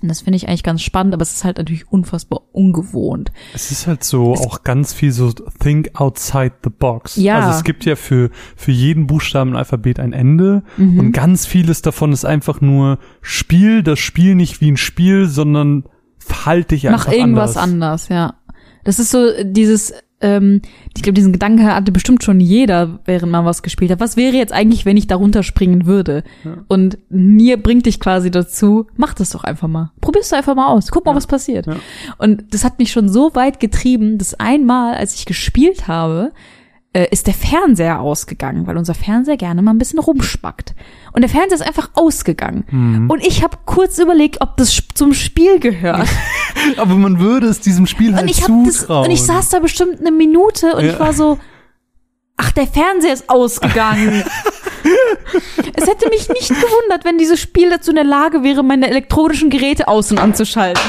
Und 0.00 0.08
das 0.08 0.20
finde 0.20 0.36
ich 0.36 0.48
eigentlich 0.48 0.62
ganz 0.62 0.80
spannend, 0.82 1.12
aber 1.12 1.22
es 1.22 1.32
ist 1.34 1.44
halt 1.44 1.58
natürlich 1.58 1.90
unfassbar 1.90 2.42
ungewohnt. 2.52 3.32
Es 3.52 3.72
ist 3.72 3.88
halt 3.88 4.04
so 4.04 4.34
auch 4.34 4.62
ganz 4.62 4.92
viel 4.92 5.10
so 5.10 5.32
think 5.60 5.90
outside 5.94 6.52
the 6.62 6.70
box. 6.70 7.16
Ja. 7.16 7.40
Also 7.40 7.58
es 7.58 7.64
gibt 7.64 7.84
ja 7.84 7.96
für, 7.96 8.30
für 8.54 8.70
jeden 8.70 9.08
Buchstaben 9.08 9.50
im 9.50 9.56
Alphabet 9.56 9.98
ein 9.98 10.12
Ende 10.12 10.62
Mhm. 10.76 11.00
und 11.00 11.12
ganz 11.12 11.46
vieles 11.46 11.82
davon 11.82 12.12
ist 12.12 12.24
einfach 12.24 12.60
nur 12.60 12.98
Spiel, 13.22 13.82
das 13.82 13.98
Spiel 13.98 14.36
nicht 14.36 14.60
wie 14.60 14.70
ein 14.70 14.76
Spiel, 14.76 15.26
sondern 15.26 15.82
verhalte 16.18 16.76
dich 16.76 16.86
einfach 16.86 17.06
Mach 17.08 17.12
irgendwas 17.12 17.56
anders. 17.56 18.08
anders, 18.08 18.08
ja. 18.08 18.34
Das 18.84 19.00
ist 19.00 19.10
so 19.10 19.26
dieses, 19.42 19.92
ähm, 20.20 20.62
ich 20.96 21.02
glaube, 21.02 21.14
diesen 21.14 21.32
Gedanken 21.32 21.64
hatte 21.64 21.92
bestimmt 21.92 22.24
schon 22.24 22.40
jeder, 22.40 22.98
während 23.04 23.30
man 23.30 23.44
was 23.44 23.62
gespielt 23.62 23.90
hat. 23.90 24.00
Was 24.00 24.16
wäre 24.16 24.34
jetzt 24.36 24.52
eigentlich, 24.52 24.84
wenn 24.84 24.96
ich 24.96 25.06
darunter 25.06 25.42
springen 25.42 25.86
würde? 25.86 26.24
Ja. 26.44 26.58
Und 26.68 26.98
mir 27.08 27.56
bringt 27.62 27.86
dich 27.86 28.00
quasi 28.00 28.30
dazu, 28.30 28.86
mach 28.96 29.14
das 29.14 29.30
doch 29.30 29.44
einfach 29.44 29.68
mal. 29.68 29.92
Probier's 30.00 30.28
doch 30.30 30.36
einfach 30.38 30.54
mal 30.56 30.66
aus. 30.68 30.90
Guck 30.90 31.04
mal, 31.04 31.12
Ja. 31.12 31.16
was 31.16 31.26
passiert. 31.26 31.66
Ja. 31.66 31.76
Und 32.18 32.52
das 32.52 32.64
hat 32.64 32.78
mich 32.78 32.90
schon 32.90 33.08
so 33.08 33.34
weit 33.34 33.60
getrieben, 33.60 34.18
dass 34.18 34.34
einmal, 34.34 34.94
als 34.94 35.14
ich 35.14 35.24
gespielt 35.26 35.86
habe, 35.88 36.32
äh, 36.94 37.06
ist 37.10 37.26
der 37.26 37.34
Fernseher 37.34 38.00
ausgegangen, 38.00 38.66
weil 38.66 38.76
unser 38.76 38.94
Fernseher 38.94 39.36
gerne 39.36 39.60
mal 39.62 39.72
ein 39.72 39.78
bisschen 39.78 39.98
rumspackt. 39.98 40.74
Und 41.12 41.20
der 41.22 41.28
Fernseher 41.28 41.56
ist 41.60 41.66
einfach 41.66 41.90
ausgegangen. 41.94 42.64
Mhm. 42.70 43.10
Und 43.10 43.24
ich 43.26 43.42
habe 43.42 43.58
kurz 43.66 43.98
überlegt, 43.98 44.40
ob 44.40 44.56
das 44.56 44.82
zum 44.94 45.12
Spiel 45.12 45.58
gehört. 45.60 46.08
Aber 46.78 46.94
man 46.94 47.18
würde 47.20 47.48
es 47.48 47.60
diesem 47.60 47.86
Spiel 47.86 48.14
halt 48.14 48.22
Und 48.24 48.30
ich, 48.30 48.42
hab 48.42 48.50
das, 48.64 48.78
zutrauen. 48.80 49.04
und 49.06 49.10
ich 49.10 49.22
saß 49.22 49.50
da 49.50 49.58
bestimmt 49.58 50.00
eine 50.00 50.10
Minute 50.12 50.74
und 50.74 50.84
Ja. 50.84 50.92
ich 50.92 50.98
war 51.00 51.12
so, 51.12 51.38
ach, 52.36 52.52
der 52.52 52.66
Fernseher 52.66 53.12
ist 53.12 53.28
ausgegangen. 53.28 54.24
es 55.74 55.86
hätte 55.86 56.08
mich 56.08 56.28
nicht 56.28 56.48
gewundert, 56.48 57.04
wenn 57.04 57.18
dieses 57.18 57.38
Spiel 57.40 57.70
dazu 57.70 57.90
in 57.90 57.96
der 57.96 58.04
Lage 58.04 58.42
wäre, 58.42 58.62
meine 58.62 58.88
elektronischen 58.88 59.50
Geräte 59.50 59.88
aus- 59.88 60.10
und 60.10 60.18
anzuschalten. 60.18 60.82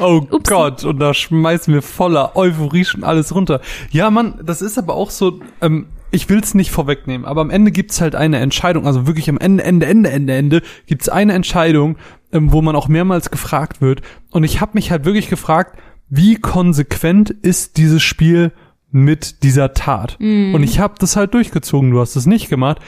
Oh 0.00 0.26
Upsi. 0.30 0.52
Gott, 0.52 0.84
und 0.84 0.98
da 0.98 1.14
schmeißen 1.14 1.72
wir 1.72 1.82
voller 1.82 2.36
Euphorie 2.36 2.84
schon 2.84 3.04
alles 3.04 3.34
runter. 3.34 3.60
Ja, 3.90 4.10
Mann, 4.10 4.40
das 4.42 4.62
ist 4.62 4.78
aber 4.78 4.94
auch 4.94 5.10
so, 5.10 5.40
ähm, 5.60 5.86
ich 6.10 6.28
will's 6.28 6.54
nicht 6.54 6.70
vorwegnehmen, 6.70 7.26
aber 7.26 7.40
am 7.40 7.50
Ende 7.50 7.70
gibt's 7.70 8.00
halt 8.00 8.14
eine 8.14 8.38
Entscheidung, 8.38 8.86
also 8.86 9.06
wirklich 9.06 9.28
am 9.28 9.38
Ende, 9.38 9.62
Ende, 9.64 9.86
Ende, 9.86 10.10
Ende, 10.10 10.34
Ende, 10.34 10.62
gibt's 10.86 11.08
eine 11.08 11.34
Entscheidung, 11.34 11.96
ähm, 12.32 12.52
wo 12.52 12.62
man 12.62 12.76
auch 12.76 12.88
mehrmals 12.88 13.30
gefragt 13.30 13.80
wird. 13.80 14.02
Und 14.30 14.44
ich 14.44 14.60
habe 14.60 14.72
mich 14.74 14.90
halt 14.90 15.04
wirklich 15.04 15.28
gefragt, 15.28 15.78
wie 16.08 16.36
konsequent 16.36 17.30
ist 17.30 17.76
dieses 17.76 18.02
Spiel 18.02 18.52
mit 18.90 19.44
dieser 19.44 19.72
Tat. 19.72 20.16
Mhm. 20.18 20.54
Und 20.54 20.62
ich 20.62 20.80
habe 20.80 20.94
das 20.98 21.16
halt 21.16 21.34
durchgezogen, 21.34 21.90
du 21.92 22.00
hast 22.00 22.16
es 22.16 22.26
nicht 22.26 22.48
gemacht. 22.48 22.78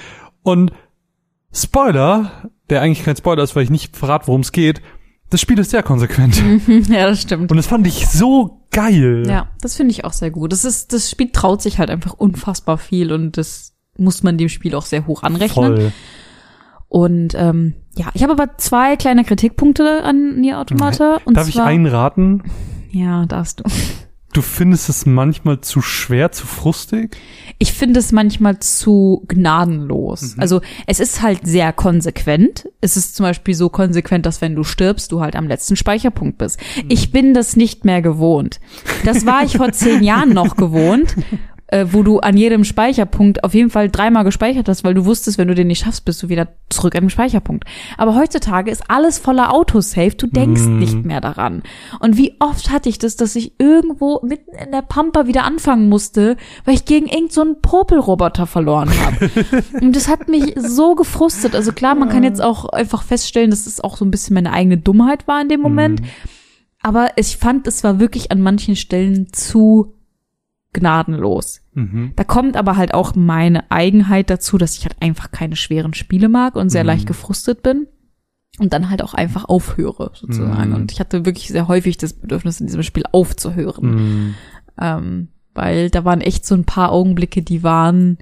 Und 0.42 0.72
Spoiler, 1.54 2.50
der 2.70 2.80
eigentlich 2.80 3.04
kein 3.04 3.16
Spoiler 3.16 3.42
ist, 3.42 3.54
weil 3.54 3.64
ich 3.64 3.70
nicht 3.70 3.96
verrate, 3.96 4.26
worum 4.26 4.40
es 4.40 4.52
geht, 4.52 4.80
das 5.32 5.40
Spiel 5.40 5.58
ist 5.58 5.70
sehr 5.70 5.82
konsequent. 5.82 6.42
ja, 6.88 7.06
das 7.06 7.22
stimmt. 7.22 7.50
Und 7.50 7.56
das 7.56 7.66
fand 7.66 7.86
ich 7.86 8.06
so 8.06 8.66
geil. 8.70 9.24
Ja, 9.26 9.48
das 9.62 9.76
finde 9.76 9.92
ich 9.92 10.04
auch 10.04 10.12
sehr 10.12 10.30
gut. 10.30 10.52
Das 10.52 10.66
ist, 10.66 10.92
das 10.92 11.10
Spiel 11.10 11.30
traut 11.32 11.62
sich 11.62 11.78
halt 11.78 11.88
einfach 11.88 12.12
unfassbar 12.12 12.76
viel 12.76 13.12
und 13.12 13.38
das 13.38 13.72
muss 13.96 14.22
man 14.22 14.36
dem 14.36 14.50
Spiel 14.50 14.74
auch 14.74 14.84
sehr 14.84 15.06
hoch 15.06 15.22
anrechnen. 15.22 15.76
Voll. 15.76 15.92
Und 16.88 17.34
ähm, 17.34 17.74
ja, 17.96 18.10
ich 18.12 18.22
habe 18.22 18.32
aber 18.32 18.58
zwei 18.58 18.96
kleine 18.96 19.24
Kritikpunkte 19.24 20.02
an 20.04 20.38
Nier 20.38 20.58
Automata. 20.58 21.18
Und 21.24 21.38
Darf 21.38 21.48
ich 21.48 21.54
zwar, 21.54 21.66
einraten? 21.66 22.42
Ja, 22.90 23.24
darfst 23.24 23.60
du. 23.60 23.64
Du 24.32 24.40
findest 24.40 24.88
es 24.88 25.04
manchmal 25.04 25.60
zu 25.60 25.82
schwer, 25.82 26.32
zu 26.32 26.46
frustig? 26.46 27.16
Ich 27.58 27.74
finde 27.74 28.00
es 28.00 28.12
manchmal 28.12 28.58
zu 28.60 29.24
gnadenlos. 29.28 30.36
Also 30.38 30.62
es 30.86 31.00
ist 31.00 31.20
halt 31.20 31.40
sehr 31.46 31.72
konsequent. 31.74 32.66
Es 32.80 32.96
ist 32.96 33.14
zum 33.14 33.24
Beispiel 33.24 33.54
so 33.54 33.68
konsequent, 33.68 34.24
dass 34.24 34.40
wenn 34.40 34.54
du 34.54 34.64
stirbst, 34.64 35.12
du 35.12 35.20
halt 35.20 35.36
am 35.36 35.46
letzten 35.46 35.76
Speicherpunkt 35.76 36.38
bist. 36.38 36.58
Ich 36.88 37.12
bin 37.12 37.34
das 37.34 37.56
nicht 37.56 37.84
mehr 37.84 38.00
gewohnt. 38.00 38.58
Das 39.04 39.26
war 39.26 39.44
ich 39.44 39.58
vor 39.58 39.70
zehn 39.72 40.02
Jahren 40.02 40.30
noch 40.30 40.56
gewohnt, 40.56 41.14
äh, 41.72 41.86
wo 41.90 42.02
du 42.02 42.20
an 42.20 42.36
jedem 42.36 42.64
Speicherpunkt 42.64 43.44
auf 43.44 43.54
jeden 43.54 43.70
Fall 43.70 43.88
dreimal 43.88 44.24
gespeichert 44.24 44.68
hast, 44.68 44.84
weil 44.84 44.92
du 44.92 45.06
wusstest, 45.06 45.38
wenn 45.38 45.48
du 45.48 45.54
den 45.54 45.68
nicht 45.68 45.84
schaffst, 45.84 46.04
bist 46.04 46.22
du 46.22 46.28
wieder 46.28 46.48
zurück 46.68 46.94
am 46.94 47.08
Speicherpunkt. 47.08 47.64
Aber 47.96 48.14
heutzutage 48.14 48.70
ist 48.70 48.84
alles 48.88 49.18
voller 49.18 49.54
Autosave. 49.54 50.14
Du 50.14 50.26
denkst 50.26 50.62
nicht 50.62 51.04
mehr 51.04 51.22
daran. 51.22 51.62
Und 51.98 52.18
wie 52.18 52.34
oft 52.40 52.70
hatte 52.70 52.90
ich 52.90 52.98
das, 52.98 53.16
dass 53.16 53.34
ich 53.36 53.58
irgendwo 53.58 54.20
mitten 54.22 54.54
in 54.54 54.70
der 54.70 54.82
Pampa 54.82 55.26
wieder 55.26 55.44
anfangen 55.44 55.88
musste, 55.88 56.36
weil 56.66 56.74
ich 56.74 56.84
gegen 56.84 57.06
irgendeinen 57.06 57.30
so 57.30 57.40
einen 57.40 57.62
Popelroboter 57.62 58.46
verloren 58.46 58.90
habe. 58.90 59.30
Und 59.80 59.96
das 59.96 60.08
hat 60.08 60.28
mich 60.28 60.54
so 60.56 60.94
gefrustet. 60.94 61.54
Also 61.54 61.72
klar, 61.72 61.94
man 61.94 62.10
kann 62.10 62.22
jetzt 62.22 62.42
auch 62.42 62.66
einfach 62.68 63.02
feststellen, 63.02 63.50
dass 63.50 63.66
es 63.66 63.80
auch 63.80 63.96
so 63.96 64.04
ein 64.04 64.10
bisschen 64.10 64.34
meine 64.34 64.52
eigene 64.52 64.76
Dummheit 64.76 65.26
war 65.26 65.40
in 65.40 65.48
dem 65.48 65.62
Moment. 65.62 66.02
Aber 66.82 67.12
ich 67.16 67.38
fand, 67.38 67.66
es 67.66 67.82
war 67.82 67.98
wirklich 67.98 68.30
an 68.30 68.42
manchen 68.42 68.76
Stellen 68.76 69.32
zu 69.32 69.94
gnadenlos. 70.72 71.60
Mhm. 71.74 72.12
Da 72.16 72.24
kommt 72.24 72.56
aber 72.56 72.76
halt 72.76 72.94
auch 72.94 73.14
meine 73.14 73.70
Eigenheit 73.70 74.30
dazu, 74.30 74.58
dass 74.58 74.76
ich 74.76 74.84
halt 74.84 74.96
einfach 75.00 75.30
keine 75.30 75.56
schweren 75.56 75.94
Spiele 75.94 76.28
mag 76.28 76.56
und 76.56 76.70
sehr 76.70 76.84
leicht 76.84 77.06
gefrustet 77.06 77.62
bin. 77.62 77.86
Und 78.58 78.74
dann 78.74 78.90
halt 78.90 79.02
auch 79.02 79.14
einfach 79.14 79.46
aufhöre, 79.46 80.10
sozusagen. 80.14 80.70
Mhm. 80.70 80.74
Und 80.76 80.92
ich 80.92 81.00
hatte 81.00 81.24
wirklich 81.24 81.48
sehr 81.48 81.68
häufig 81.68 81.96
das 81.96 82.12
Bedürfnis, 82.12 82.60
in 82.60 82.66
diesem 82.66 82.82
Spiel 82.82 83.04
aufzuhören. 83.10 83.94
Mhm. 83.94 84.34
Ähm, 84.78 85.28
weil 85.54 85.88
da 85.88 86.04
waren 86.04 86.20
echt 86.20 86.44
so 86.44 86.54
ein 86.54 86.64
paar 86.64 86.92
Augenblicke, 86.92 87.40
die 87.42 87.62
waren, 87.62 88.18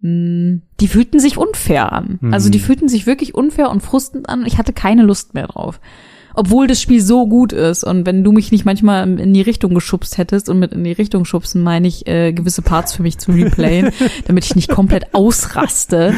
mh, 0.00 0.60
die 0.80 0.88
fühlten 0.88 1.20
sich 1.20 1.38
unfair 1.38 1.92
an. 1.92 2.18
Also 2.32 2.50
die 2.50 2.58
Mhm. 2.58 2.62
fühlten 2.62 2.88
sich 2.88 3.06
wirklich 3.06 3.34
unfair 3.34 3.70
und 3.70 3.82
frustend 3.82 4.28
an. 4.28 4.44
Ich 4.46 4.58
hatte 4.58 4.72
keine 4.74 5.02
Lust 5.02 5.32
mehr 5.34 5.46
drauf. 5.46 5.80
Obwohl 6.34 6.66
das 6.66 6.80
Spiel 6.80 7.00
so 7.00 7.26
gut 7.26 7.52
ist 7.52 7.84
und 7.84 8.06
wenn 8.06 8.22
du 8.24 8.32
mich 8.32 8.52
nicht 8.52 8.64
manchmal 8.64 9.18
in 9.18 9.34
die 9.34 9.40
Richtung 9.42 9.74
geschubst 9.74 10.18
hättest 10.18 10.48
und 10.48 10.58
mit 10.58 10.72
in 10.72 10.84
die 10.84 10.92
Richtung 10.92 11.24
schubsen 11.24 11.62
meine 11.62 11.88
ich 11.88 12.06
äh, 12.06 12.32
gewisse 12.32 12.62
Parts 12.62 12.92
für 12.92 13.02
mich 13.02 13.18
zu 13.18 13.32
replayen, 13.32 13.90
damit 14.26 14.44
ich 14.44 14.56
nicht 14.56 14.70
komplett 14.70 15.14
ausraste 15.14 16.14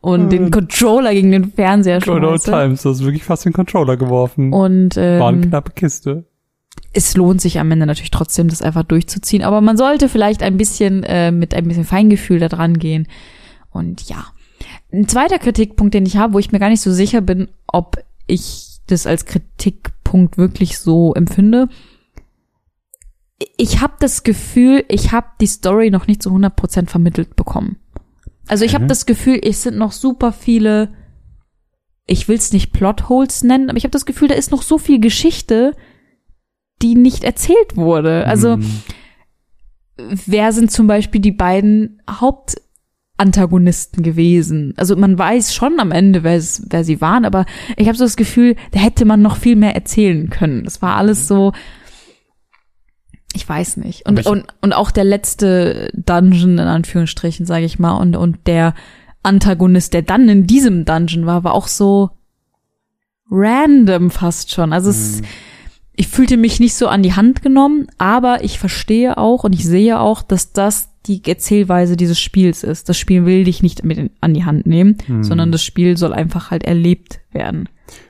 und 0.00 0.30
den 0.30 0.50
Controller 0.50 1.12
gegen 1.12 1.30
den 1.30 1.52
Fernseher 1.52 2.00
Good 2.00 2.24
old 2.24 2.42
schmeiße. 2.42 2.50
times, 2.50 2.82
du 2.82 2.90
hast 2.90 3.04
wirklich 3.04 3.24
fast 3.24 3.44
den 3.44 3.52
Controller 3.52 3.96
geworfen. 3.96 4.52
Und 4.52 4.96
War 4.96 5.28
eine 5.28 5.38
ähm, 5.38 5.48
knappe 5.48 5.72
Kiste. 5.72 6.24
es 6.92 7.16
lohnt 7.16 7.40
sich 7.40 7.58
am 7.60 7.70
Ende 7.70 7.86
natürlich 7.86 8.10
trotzdem, 8.10 8.48
das 8.48 8.62
einfach 8.62 8.82
durchzuziehen. 8.82 9.42
Aber 9.42 9.60
man 9.60 9.76
sollte 9.76 10.08
vielleicht 10.08 10.42
ein 10.42 10.56
bisschen 10.56 11.04
äh, 11.04 11.30
mit 11.30 11.54
ein 11.54 11.68
bisschen 11.68 11.84
Feingefühl 11.84 12.38
da 12.40 12.48
dran 12.48 12.78
gehen. 12.78 13.06
Und 13.70 14.08
ja. 14.08 14.26
Ein 14.92 15.08
zweiter 15.08 15.38
Kritikpunkt, 15.38 15.94
den 15.94 16.04
ich 16.06 16.16
habe, 16.18 16.34
wo 16.34 16.38
ich 16.38 16.52
mir 16.52 16.58
gar 16.58 16.68
nicht 16.68 16.82
so 16.82 16.92
sicher 16.92 17.20
bin, 17.20 17.48
ob 17.66 17.96
ich 18.26 18.71
das 18.92 19.06
als 19.06 19.26
Kritikpunkt 19.26 20.38
wirklich 20.38 20.78
so 20.78 21.14
empfinde. 21.14 21.68
Ich 23.56 23.80
habe 23.80 23.94
das 23.98 24.22
Gefühl, 24.22 24.84
ich 24.88 25.10
habe 25.12 25.26
die 25.40 25.46
Story 25.46 25.90
noch 25.90 26.06
nicht 26.06 26.22
zu 26.22 26.30
100% 26.30 26.88
vermittelt 26.88 27.34
bekommen. 27.34 27.76
Also 28.46 28.64
ich 28.64 28.74
habe 28.74 28.84
Mhm. 28.84 28.88
das 28.88 29.06
Gefühl, 29.06 29.40
es 29.42 29.62
sind 29.62 29.76
noch 29.76 29.92
super 29.92 30.32
viele, 30.32 30.94
ich 32.06 32.28
will 32.28 32.36
es 32.36 32.52
nicht 32.52 32.72
Plotholes 32.72 33.42
nennen, 33.42 33.68
aber 33.68 33.76
ich 33.78 33.84
habe 33.84 33.90
das 33.92 34.06
Gefühl, 34.06 34.28
da 34.28 34.34
ist 34.34 34.50
noch 34.52 34.62
so 34.62 34.78
viel 34.78 35.00
Geschichte, 35.00 35.74
die 36.82 36.94
nicht 36.94 37.24
erzählt 37.24 37.76
wurde. 37.76 38.26
Also 38.26 38.56
Mhm. 38.58 38.82
wer 39.96 40.52
sind 40.52 40.70
zum 40.70 40.86
Beispiel 40.86 41.20
die 41.20 41.32
beiden 41.32 42.00
Hauptantagonisten 43.22 44.02
gewesen? 44.02 44.74
Also 44.76 44.96
man 44.96 45.18
weiß 45.18 45.54
schon 45.54 45.78
am 45.78 45.92
Ende, 45.92 46.22
wer, 46.22 46.36
es, 46.36 46.64
wer 46.68 46.84
sie 46.84 47.00
waren, 47.00 47.24
aber 47.24 47.46
ich 47.76 47.88
habe 47.88 47.96
so 47.96 48.04
das 48.04 48.16
Gefühl, 48.16 48.56
da 48.72 48.80
hätte 48.80 49.04
man 49.04 49.22
noch 49.22 49.36
viel 49.36 49.56
mehr 49.56 49.74
erzählen 49.74 50.28
können. 50.30 50.64
Das 50.64 50.82
war 50.82 50.96
alles 50.96 51.28
so, 51.28 51.52
ich 53.34 53.48
weiß 53.48 53.78
nicht. 53.78 54.06
Und, 54.08 54.26
und, 54.26 54.46
und 54.60 54.72
auch 54.72 54.90
der 54.90 55.04
letzte 55.04 55.90
Dungeon, 55.94 56.58
in 56.58 56.60
Anführungsstrichen, 56.60 57.46
sage 57.46 57.64
ich 57.64 57.78
mal, 57.78 57.94
und, 57.94 58.16
und 58.16 58.46
der 58.46 58.74
Antagonist, 59.22 59.94
der 59.94 60.02
dann 60.02 60.28
in 60.28 60.46
diesem 60.46 60.84
Dungeon 60.84 61.26
war, 61.26 61.44
war 61.44 61.54
auch 61.54 61.68
so 61.68 62.10
random 63.30 64.10
fast 64.10 64.50
schon. 64.50 64.72
Also 64.72 64.90
es, 64.90 65.22
ich 65.94 66.08
fühlte 66.08 66.36
mich 66.36 66.58
nicht 66.58 66.74
so 66.74 66.88
an 66.88 67.02
die 67.02 67.14
Hand 67.14 67.42
genommen, 67.42 67.86
aber 67.98 68.42
ich 68.42 68.58
verstehe 68.58 69.16
auch 69.16 69.44
und 69.44 69.54
ich 69.54 69.64
sehe 69.64 70.00
auch, 70.00 70.22
dass 70.22 70.52
das 70.52 70.91
die 71.06 71.22
Erzählweise 71.24 71.96
dieses 71.96 72.20
Spiels 72.20 72.62
ist. 72.62 72.88
Das 72.88 72.98
Spiel 72.98 73.24
will 73.26 73.44
dich 73.44 73.62
nicht 73.62 73.84
mit 73.84 73.98
in, 73.98 74.10
an 74.20 74.34
die 74.34 74.44
Hand 74.44 74.66
nehmen, 74.66 74.96
sondern 75.22 75.52
das 75.52 75.64
Spiel 75.64 75.96
soll 75.96 76.12
einfach 76.12 76.50
halt 76.50 76.64
erlebt 76.64 77.20
werden. 77.32 77.68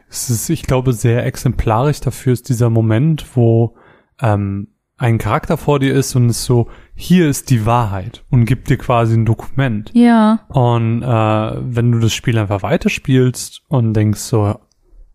Es 0.08 0.28
ist, 0.28 0.50
ich 0.50 0.64
glaube, 0.64 0.92
sehr 0.92 1.24
exemplarisch 1.24 2.00
dafür 2.00 2.34
ist 2.34 2.48
dieser 2.48 2.68
Moment, 2.68 3.24
wo 3.34 3.76
ähm, 4.20 4.68
ein 4.98 5.18
Charakter 5.18 5.56
vor 5.56 5.80
dir 5.80 5.94
ist 5.94 6.14
und 6.14 6.28
es 6.28 6.44
so, 6.44 6.68
hier 6.94 7.28
ist 7.28 7.50
die 7.50 7.66
Wahrheit 7.66 8.24
und 8.30 8.44
gibt 8.44 8.68
dir 8.68 8.76
quasi 8.76 9.14
ein 9.14 9.24
Dokument. 9.24 9.90
Ja, 9.94 10.44
Und 10.48 11.02
äh, 11.02 11.06
wenn 11.06 11.90
du 11.90 11.98
das 11.98 12.12
Spiel 12.12 12.38
einfach 12.38 12.62
weiterspielst 12.62 13.62
und 13.68 13.94
denkst 13.94 14.20
so, 14.20 14.54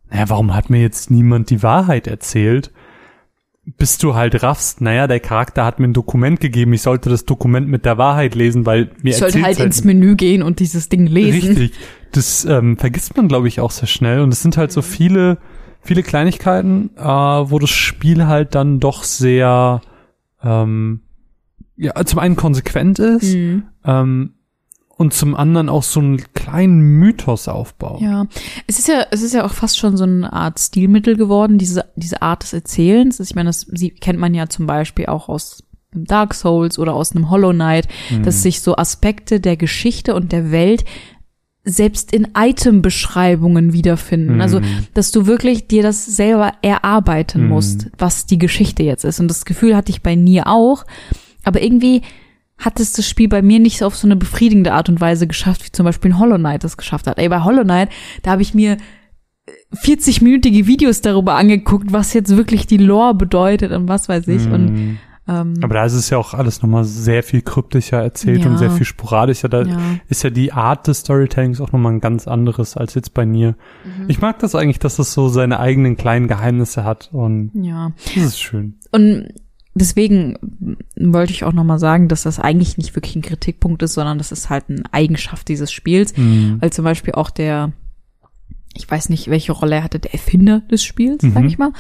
naja, 0.09 0.29
warum 0.29 0.53
hat 0.53 0.69
mir 0.69 0.81
jetzt 0.81 1.11
niemand 1.11 1.49
die 1.49 1.63
Wahrheit 1.63 2.07
erzählt? 2.07 2.71
Bis 3.75 3.97
du 3.97 4.15
halt 4.15 4.43
raffst, 4.43 4.79
naja, 4.79 5.07
der 5.07 5.19
Charakter 5.19 5.65
hat 5.65 5.79
mir 5.79 5.89
ein 5.89 5.93
Dokument 5.93 6.39
gegeben, 6.39 6.71
ich 6.71 6.81
sollte 6.81 7.09
das 7.09 7.25
Dokument 7.25 7.67
mit 7.67 7.83
der 7.83 7.97
Wahrheit 7.97 8.33
lesen, 8.33 8.65
weil 8.65 8.91
mir 9.01 9.09
ich 9.09 9.17
sollte 9.17 9.39
erzählt's 9.39 9.59
halt 9.59 9.67
ins 9.67 9.83
Menü 9.83 10.15
gehen 10.15 10.41
und 10.41 10.61
dieses 10.61 10.87
Ding 10.87 11.05
lesen. 11.05 11.49
Richtig. 11.49 11.73
Das 12.13 12.45
ähm, 12.45 12.77
vergisst 12.77 13.17
man, 13.17 13.27
glaube 13.27 13.49
ich, 13.49 13.59
auch 13.59 13.71
sehr 13.71 13.87
schnell. 13.89 14.21
Und 14.21 14.31
es 14.31 14.41
sind 14.41 14.55
halt 14.55 14.71
so 14.71 14.81
viele, 14.81 15.37
viele 15.81 16.01
Kleinigkeiten, 16.01 16.91
äh, 16.95 17.03
wo 17.03 17.59
das 17.59 17.69
Spiel 17.69 18.25
halt 18.25 18.55
dann 18.55 18.79
doch 18.79 19.03
sehr, 19.03 19.81
ähm, 20.41 21.01
ja, 21.75 21.93
zum 22.05 22.19
einen 22.19 22.37
konsequent 22.37 22.99
ist 22.99 23.35
Mhm. 23.35 23.63
ähm, 23.83 24.33
und 24.97 25.13
zum 25.13 25.35
anderen 25.35 25.69
auch 25.69 25.83
so 25.83 25.99
einen 25.99 26.21
kleinen 26.33 26.81
Mythos 26.81 27.47
aufbaut. 27.47 28.01
Ja, 28.01 28.25
es 28.65 28.79
ist 28.79 28.87
ja, 28.87 29.05
es 29.11 29.21
ist 29.21 29.33
ja 29.33 29.45
auch 29.45 29.53
fast 29.53 29.77
schon 29.77 29.95
so 29.95 30.03
eine 30.03 30.31
Art 30.33 30.59
Stilmittel 30.59 31.15
geworden, 31.15 31.57
diese, 31.57 31.85
diese 31.95 32.21
Art 32.21 32.43
des 32.43 32.53
Erzählens. 32.53 33.19
Ich 33.19 33.35
meine, 33.35 33.49
das 33.49 33.67
kennt 34.01 34.19
man 34.19 34.33
ja 34.33 34.49
zum 34.49 34.65
Beispiel 34.65 35.05
auch 35.05 35.29
aus 35.29 35.63
Dark 35.93 36.33
Souls 36.33 36.77
oder 36.79 36.93
aus 36.93 37.15
einem 37.15 37.29
Hollow 37.29 37.53
Knight, 37.53 37.87
dass 38.23 38.43
sich 38.43 38.61
so 38.61 38.75
Aspekte 38.75 39.39
der 39.39 39.55
Geschichte 39.55 40.15
und 40.15 40.31
der 40.31 40.51
Welt 40.51 40.83
selbst 41.63 42.13
in 42.13 42.29
Item-Beschreibungen 42.35 43.73
wiederfinden. 43.73 44.35
Mhm. 44.35 44.41
Also, 44.41 44.61
dass 44.93 45.11
du 45.11 45.25
wirklich 45.27 45.67
dir 45.67 45.83
das 45.83 46.05
selber 46.05 46.53
erarbeiten 46.61 47.43
Mhm. 47.43 47.49
musst, 47.49 47.87
was 47.97 48.25
die 48.25 48.37
Geschichte 48.37 48.83
jetzt 48.83 49.03
ist. 49.03 49.19
Und 49.19 49.27
das 49.27 49.45
Gefühl 49.45 49.75
hatte 49.75 49.91
ich 49.91 50.01
bei 50.01 50.15
Nier 50.15 50.47
auch. 50.47 50.85
Aber 51.43 51.61
irgendwie 51.61 52.01
hat 52.57 52.79
es 52.79 52.93
das 52.93 53.07
Spiel 53.07 53.27
bei 53.29 53.41
mir 53.41 53.59
nicht 53.59 53.83
auf 53.83 53.95
so 53.95 54.07
eine 54.07 54.15
befriedigende 54.15 54.73
Art 54.73 54.89
und 54.89 54.99
Weise 54.99 55.27
geschafft, 55.27 55.65
wie 55.65 55.71
zum 55.71 55.85
Beispiel 55.85 56.11
ein 56.11 56.19
Hollow 56.19 56.37
Knight 56.37 56.63
das 56.63 56.77
geschafft 56.77 57.07
hat. 57.07 57.17
Ey, 57.19 57.29
bei 57.29 57.41
Hollow 57.43 57.63
Knight, 57.63 57.89
da 58.23 58.31
habe 58.31 58.41
ich 58.41 58.53
mir 58.53 58.77
40-minütige 59.75 60.65
Videos 60.67 61.01
darüber 61.01 61.35
angeguckt, 61.35 61.91
was 61.93 62.13
jetzt 62.13 62.35
wirklich 62.35 62.67
die 62.67 62.77
Lore 62.77 63.13
bedeutet 63.15 63.71
und 63.71 63.87
was 63.87 64.09
weiß 64.09 64.27
ich. 64.27 64.45
Und 64.47 64.73
Mhm. 64.73 64.97
ähm, 65.27 65.53
Aber 65.61 65.73
da 65.75 65.85
ist 65.85 65.93
es 65.93 66.09
ja 66.09 66.17
auch 66.17 66.33
alles 66.33 66.61
nochmal 66.61 66.83
sehr 66.83 67.21
viel 67.23 67.41
kryptischer 67.41 68.01
erzählt 68.01 68.43
Ja. 68.43 68.49
und 68.49 68.57
sehr 68.57 68.71
viel 68.71 68.85
sporadischer. 68.85 69.49
Da 69.49 69.63
ja. 69.63 69.77
ist 70.09 70.23
ja 70.23 70.29
die 70.29 70.51
Art 70.53 70.87
des 70.87 70.99
Storytellings 70.99 71.61
auch 71.61 71.71
nochmal 71.71 71.93
ein 71.93 71.99
ganz 72.01 72.27
anderes 72.27 72.75
als 72.75 72.93
jetzt 72.95 73.13
bei 73.13 73.25
mir. 73.25 73.55
Mhm. 73.85 74.05
Ich 74.09 74.19
mag 74.19 74.39
das 74.39 74.55
eigentlich, 74.55 74.79
dass 74.79 74.99
es 74.99 75.13
so 75.13 75.29
seine 75.29 75.59
eigenen 75.59 75.95
kleinen 75.97 76.27
Geheimnisse 76.27 76.83
hat 76.83 77.09
und 77.11 77.51
ja. 77.53 77.91
das 78.15 78.23
ist 78.23 78.39
schön. 78.41 78.75
Und 78.91 79.27
deswegen 79.77 80.37
wollte 80.95 81.31
ich 81.33 81.43
auch 81.43 81.53
nochmal 81.53 81.79
sagen, 81.79 82.07
dass 82.07 82.23
das 82.23 82.39
eigentlich 82.39 82.77
nicht 82.77 82.95
wirklich 82.95 83.15
ein 83.15 83.21
Kritikpunkt 83.21 83.81
ist, 83.83 83.93
sondern 83.93 84.17
das 84.17 84.31
ist 84.31 84.49
halt 84.49 84.65
eine 84.69 84.83
Eigenschaft 84.91 85.47
dieses 85.47 85.71
Spiels. 85.71 86.15
Mhm. 86.17 86.57
Weil 86.59 86.71
zum 86.71 86.83
Beispiel 86.85 87.13
auch 87.13 87.29
der, 87.29 87.71
ich 88.73 88.89
weiß 88.89 89.09
nicht, 89.09 89.29
welche 89.29 89.51
Rolle 89.51 89.75
er 89.77 89.83
hatte, 89.83 89.99
der 89.99 90.13
Erfinder 90.13 90.61
des 90.71 90.83
Spiels, 90.83 91.21
sag 91.21 91.43
Mhm. 91.43 91.47
ich 91.47 91.57
mal, 91.57 91.71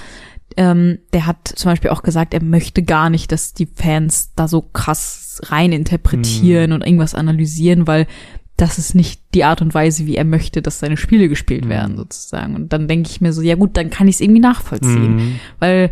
ähm, 0.55 0.99
der 1.13 1.25
hat 1.27 1.47
zum 1.55 1.71
Beispiel 1.71 1.91
auch 1.91 2.03
gesagt, 2.03 2.33
er 2.33 2.41
möchte 2.41 2.81
gar 2.81 3.09
nicht, 3.09 3.31
dass 3.31 3.53
die 3.53 3.67
Fans 3.67 4.31
da 4.35 4.47
so 4.47 4.61
krass 4.61 5.41
rein 5.45 5.71
interpretieren 5.71 6.71
und 6.71 6.83
irgendwas 6.85 7.13
analysieren, 7.13 7.85
weil 7.85 8.07
das 8.55 8.79
ist 8.79 8.95
nicht 8.95 9.21
die 9.35 9.43
Art 9.43 9.61
und 9.61 9.75
Weise, 9.75 10.07
wie 10.07 10.15
er 10.15 10.23
möchte, 10.23 10.63
dass 10.63 10.79
seine 10.79 10.97
Spiele 10.97 11.29
gespielt 11.29 11.69
werden, 11.69 11.95
sozusagen. 11.95 12.55
Und 12.55 12.73
dann 12.73 12.87
denke 12.87 13.07
ich 13.11 13.21
mir 13.21 13.31
so, 13.31 13.43
ja 13.43 13.53
gut, 13.53 13.77
dann 13.77 13.91
kann 13.91 14.07
ich 14.07 14.15
es 14.15 14.21
irgendwie 14.21 14.39
nachvollziehen. 14.41 15.15
Mhm. 15.15 15.35
Weil 15.59 15.91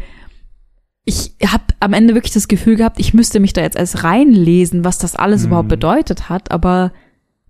ich 1.05 1.33
habe 1.45 1.63
am 1.79 1.93
Ende 1.93 2.15
wirklich 2.15 2.33
das 2.33 2.47
Gefühl 2.47 2.75
gehabt, 2.75 2.99
ich 2.99 3.13
müsste 3.13 3.39
mich 3.39 3.53
da 3.53 3.61
jetzt 3.61 3.77
als 3.77 4.03
reinlesen, 4.03 4.83
was 4.83 4.97
das 4.97 5.15
alles 5.15 5.41
Mhm. 5.43 5.47
überhaupt 5.47 5.69
bedeutet 5.69 6.29
hat, 6.29 6.51
aber 6.51 6.91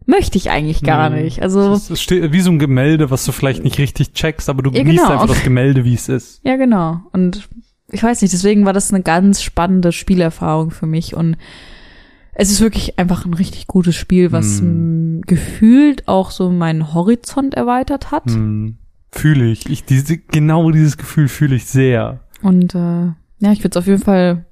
möchte 0.06 0.38
ich 0.38 0.50
eigentlich 0.52 0.84
gar 0.84 1.10
Mhm. 1.10 1.16
nicht. 1.24 1.42
Also 1.42 1.72
Es 1.74 1.90
es 1.90 2.02
steht 2.02 2.32
wie 2.34 2.42
so 2.42 2.52
ein 2.52 2.60
Gemälde, 2.60 3.10
was 3.12 3.26
du 3.26 3.32
vielleicht 3.32 3.64
nicht 3.64 3.80
richtig 3.80 4.14
checkst, 4.14 4.50
aber 4.50 4.62
du 4.62 4.72
Ja, 4.72 4.84
genießt 4.84 5.04
genau. 5.04 5.14
einfach 5.14 5.28
das 5.34 5.44
Gemälde, 5.44 5.84
wie 5.86 5.94
es 5.96 6.10
ist. 6.10 6.42
Ja, 6.44 6.58
genau. 6.58 7.00
Und 7.14 7.48
ich 7.92 8.04
weiß 8.04 8.22
nicht, 8.22 8.34
deswegen 8.34 8.66
war 8.66 8.74
das 8.74 8.94
eine 8.94 9.02
ganz 9.04 9.42
spannende 9.42 9.92
Spielerfahrung 9.92 10.72
für 10.72 10.86
mich 10.86 11.16
und 11.16 11.38
es 12.34 12.52
ist 12.52 12.60
wirklich 12.60 13.00
einfach 13.00 13.26
ein 13.26 13.34
richtig 13.34 13.68
gutes 13.68 13.96
Spiel, 13.96 14.34
was 14.34 14.60
Hm. 14.60 15.20
m, 15.20 15.22
gefühlt 15.22 16.08
auch 16.10 16.32
so 16.32 16.50
meinen 16.52 16.94
Horizont 16.94 17.54
erweitert 17.54 18.12
hat. 18.12 18.26
Hm. 18.26 18.78
Fühle 19.12 19.46
ich. 19.50 19.70
ich 19.70 19.86
diese, 19.86 20.18
genau 20.18 20.72
dieses 20.72 20.98
Gefühl 20.98 21.30
fühle 21.30 21.56
ich 21.56 21.66
sehr. 21.68 22.20
Und 22.42 22.76
äh, 22.76 23.12
ja, 23.46 23.52
ich 23.52 23.60
würde 23.60 23.70
es 23.70 23.78
auf 23.78 23.88
jeden 23.88 24.02
Fall 24.02 24.46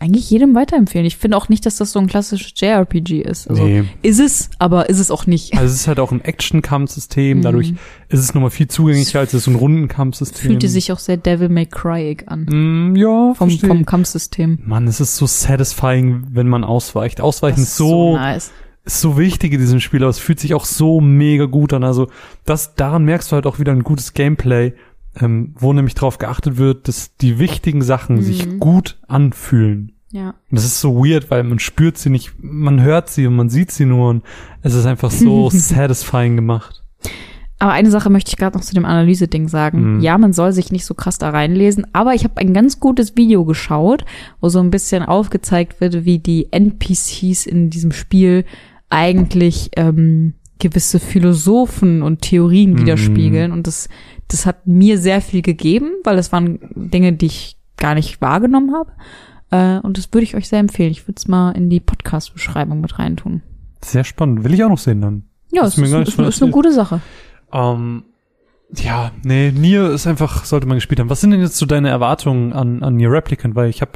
eigentlich 0.00 0.30
jedem 0.30 0.54
weiterempfehlen. 0.54 1.04
Ich 1.06 1.16
finde 1.16 1.36
auch 1.36 1.48
nicht, 1.48 1.66
dass 1.66 1.76
das 1.78 1.90
so 1.90 1.98
ein 1.98 2.06
klassisches 2.06 2.52
JRPG 2.54 3.20
ist. 3.20 3.50
Also 3.50 3.64
nee. 3.64 3.82
ist 4.02 4.20
es, 4.20 4.48
aber 4.60 4.88
ist 4.88 5.00
es 5.00 5.10
auch 5.10 5.26
nicht. 5.26 5.54
Also 5.54 5.64
es 5.66 5.72
ist 5.80 5.88
halt 5.88 5.98
auch 5.98 6.12
ein 6.12 6.20
Action-Kampfsystem, 6.20 7.38
Mhm. 7.38 7.42
dadurch 7.42 7.74
ist 8.08 8.20
es 8.20 8.32
nochmal 8.32 8.50
viel 8.50 8.68
zugänglicher 8.68 9.18
als 9.18 9.32
so 9.32 9.50
ein 9.50 9.56
Rundenkampfsystem. 9.56 10.50
Fühlte 10.52 10.68
sich 10.68 10.92
auch 10.92 11.00
sehr 11.00 11.16
Devil 11.16 11.48
May 11.48 11.66
Cry 11.66 12.16
an. 12.26 12.44
Mm, 12.44 12.94
ja, 12.96 13.34
Vom, 13.34 13.48
verstehe. 13.50 13.68
vom 13.68 13.84
Kampfsystem. 13.86 14.60
Mann, 14.64 14.86
es 14.86 15.00
ist 15.00 15.16
so 15.16 15.26
satisfying, 15.26 16.26
wenn 16.30 16.46
man 16.48 16.62
ausweicht. 16.62 17.20
Ausweichen 17.20 17.62
ist 17.62 17.76
so, 17.76 18.14
nice. 18.16 18.52
ist 18.84 19.00
so 19.00 19.18
wichtig 19.18 19.52
in 19.52 19.58
diesem 19.58 19.80
Spiel, 19.80 20.02
aber 20.04 20.10
es 20.10 20.20
fühlt 20.20 20.38
sich 20.38 20.54
auch 20.54 20.64
so 20.64 21.00
mega 21.00 21.46
gut 21.46 21.72
an. 21.72 21.82
Also 21.82 22.08
das, 22.44 22.76
daran 22.76 23.04
merkst 23.04 23.32
du 23.32 23.34
halt 23.34 23.46
auch 23.46 23.58
wieder 23.58 23.72
ein 23.72 23.82
gutes 23.82 24.14
Gameplay, 24.14 24.74
ähm, 25.20 25.54
wo 25.58 25.72
nämlich 25.72 25.94
darauf 25.94 26.18
geachtet 26.18 26.56
wird, 26.56 26.88
dass 26.88 27.16
die 27.16 27.38
wichtigen 27.38 27.82
Sachen 27.82 28.22
sich 28.22 28.46
Mhm. 28.46 28.58
gut 28.60 28.98
anfühlen. 29.08 29.92
Ja. 30.10 30.30
Und 30.50 30.56
das 30.56 30.64
ist 30.64 30.80
so 30.80 31.04
weird, 31.04 31.30
weil 31.30 31.44
man 31.44 31.58
spürt 31.58 31.98
sie 31.98 32.08
nicht, 32.10 32.32
man 32.40 32.80
hört 32.82 33.10
sie 33.10 33.26
und 33.26 33.36
man 33.36 33.50
sieht 33.50 33.70
sie 33.70 33.84
nur 33.84 34.08
und 34.10 34.22
es 34.62 34.74
ist 34.74 34.86
einfach 34.86 35.10
so 35.10 35.50
satisfying 35.50 36.34
gemacht. 36.36 36.82
Aber 37.60 37.72
eine 37.72 37.90
Sache 37.90 38.08
möchte 38.08 38.30
ich 38.30 38.36
gerade 38.36 38.56
noch 38.56 38.64
zu 38.64 38.72
dem 38.74 38.84
Analyse-Ding 38.84 39.48
sagen. 39.48 39.96
Mhm. 39.96 40.00
Ja, 40.00 40.16
man 40.16 40.32
soll 40.32 40.52
sich 40.52 40.70
nicht 40.70 40.84
so 40.86 40.94
krass 40.94 41.18
da 41.18 41.30
reinlesen, 41.30 41.86
aber 41.92 42.14
ich 42.14 42.22
habe 42.24 42.36
ein 42.36 42.54
ganz 42.54 42.78
gutes 42.78 43.16
Video 43.16 43.44
geschaut, 43.44 44.04
wo 44.40 44.48
so 44.48 44.60
ein 44.60 44.70
bisschen 44.70 45.02
aufgezeigt 45.02 45.80
wird, 45.80 46.04
wie 46.04 46.20
die 46.20 46.52
NPCs 46.52 47.46
in 47.46 47.68
diesem 47.68 47.90
Spiel 47.92 48.44
eigentlich 48.90 49.70
ähm, 49.76 50.34
gewisse 50.58 50.98
Philosophen 51.00 52.02
und 52.02 52.22
Theorien 52.22 52.72
Mhm. 52.72 52.78
widerspiegeln. 52.80 53.52
Und 53.52 53.66
das, 53.66 53.88
das 54.28 54.46
hat 54.46 54.66
mir 54.66 54.98
sehr 54.98 55.20
viel 55.20 55.42
gegeben, 55.42 55.90
weil 56.04 56.16
das 56.16 56.32
waren 56.32 56.58
Dinge, 56.74 57.12
die 57.12 57.26
ich 57.26 57.56
gar 57.76 57.94
nicht 57.94 58.20
wahrgenommen 58.20 58.74
habe. 58.74 58.92
Äh, 59.50 59.80
und 59.86 59.96
das 59.98 60.12
würde 60.12 60.24
ich 60.24 60.34
euch 60.36 60.48
sehr 60.48 60.58
empfehlen. 60.58 60.90
Ich 60.90 61.06
würde 61.06 61.16
es 61.18 61.28
mal 61.28 61.52
in 61.52 61.70
die 61.70 61.80
Podcast-Beschreibung 61.80 62.80
mit 62.80 62.98
reintun. 62.98 63.42
Sehr 63.84 64.04
spannend. 64.04 64.44
Will 64.44 64.52
ich 64.54 64.64
auch 64.64 64.68
noch 64.68 64.78
sehen 64.78 65.00
dann. 65.00 65.22
Ja, 65.52 65.62
mir 65.62 65.68
ist, 65.68 65.78
ist, 65.78 66.14
von 66.14 66.24
ist 66.26 66.42
eine 66.42 66.50
gute 66.50 66.72
Sache. 66.72 67.00
Ähm, 67.52 68.02
ja, 68.76 69.12
nee, 69.24 69.50
Nier 69.50 69.90
ist 69.90 70.06
einfach, 70.06 70.44
sollte 70.44 70.66
man 70.66 70.76
gespielt 70.76 71.00
haben. 71.00 71.08
Was 71.08 71.22
sind 71.22 71.30
denn 71.30 71.40
jetzt 71.40 71.56
so 71.56 71.64
deine 71.64 71.88
Erwartungen 71.88 72.52
an, 72.52 72.82
an 72.82 72.96
Nier 72.96 73.10
Replicant? 73.10 73.54
Weil 73.54 73.70
ich 73.70 73.80
habe 73.80 73.92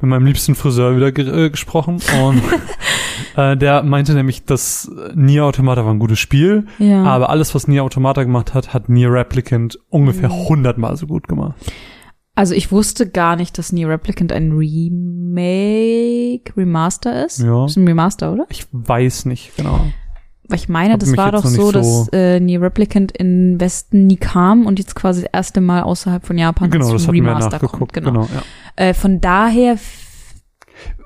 mit 0.00 0.08
meinem 0.08 0.24
liebsten 0.24 0.54
Friseur 0.54 0.94
wieder 0.96 1.10
ge 1.10 1.46
äh, 1.46 1.50
gesprochen 1.50 2.00
und 2.24 2.40
äh, 3.36 3.56
der 3.56 3.82
meinte 3.82 4.14
nämlich, 4.14 4.44
dass 4.44 4.88
Nier 5.14 5.44
Automata 5.44 5.84
war 5.84 5.92
ein 5.92 5.98
gutes 5.98 6.20
Spiel, 6.20 6.66
Ja. 6.78 7.02
aber 7.04 7.28
alles, 7.30 7.54
was 7.56 7.66
Nier 7.66 7.82
Automata 7.82 8.22
gemacht 8.22 8.54
hat, 8.54 8.72
hat 8.72 8.88
Nier 8.88 9.10
Replicant 9.12 9.78
ungefähr 9.88 10.28
Mhm. 10.28 10.48
hundertmal 10.48 10.96
so 10.96 11.06
gut 11.08 11.26
gemacht. 11.26 11.54
Also 12.36 12.54
ich 12.54 12.70
wusste 12.72 13.08
gar 13.08 13.36
nicht, 13.36 13.58
dass 13.58 13.72
Nier 13.72 13.88
Replicant 13.88 14.32
ein 14.32 14.52
Remake, 14.52 16.52
Remaster 16.56 17.26
ist. 17.26 17.40
Ja. 17.40 17.64
Ist 17.66 17.76
ein 17.76 17.86
Remaster, 17.86 18.32
oder? 18.32 18.46
Ich 18.48 18.66
weiß 18.72 19.26
nicht 19.26 19.56
genau. 19.56 19.80
Weil 20.48 20.58
ich 20.58 20.68
meine, 20.68 20.92
Hab 20.94 21.00
das 21.00 21.16
war 21.16 21.32
doch 21.32 21.44
so, 21.44 21.70
so- 21.70 21.72
dass 21.72 22.08
äh, 22.12 22.38
Nier 22.38 22.60
Replicant 22.60 23.12
in 23.12 23.58
Westen 23.58 24.06
nie 24.06 24.16
kam 24.18 24.66
und 24.66 24.78
jetzt 24.78 24.94
quasi 24.94 25.22
das 25.22 25.30
erste 25.32 25.60
Mal 25.62 25.82
außerhalb 25.82 26.24
von 26.26 26.36
Japan 26.36 26.70
Genau, 26.70 26.86
zum 26.88 26.98
das 26.98 27.08
Remaster 27.10 27.50
nachgeguckt. 27.50 27.78
kommt. 27.78 27.92
Genau. 27.94 28.10
Genau, 28.12 28.28
ja. 28.34 28.42
Äh, 28.84 28.92
von 28.94 29.20
daher 29.20 29.78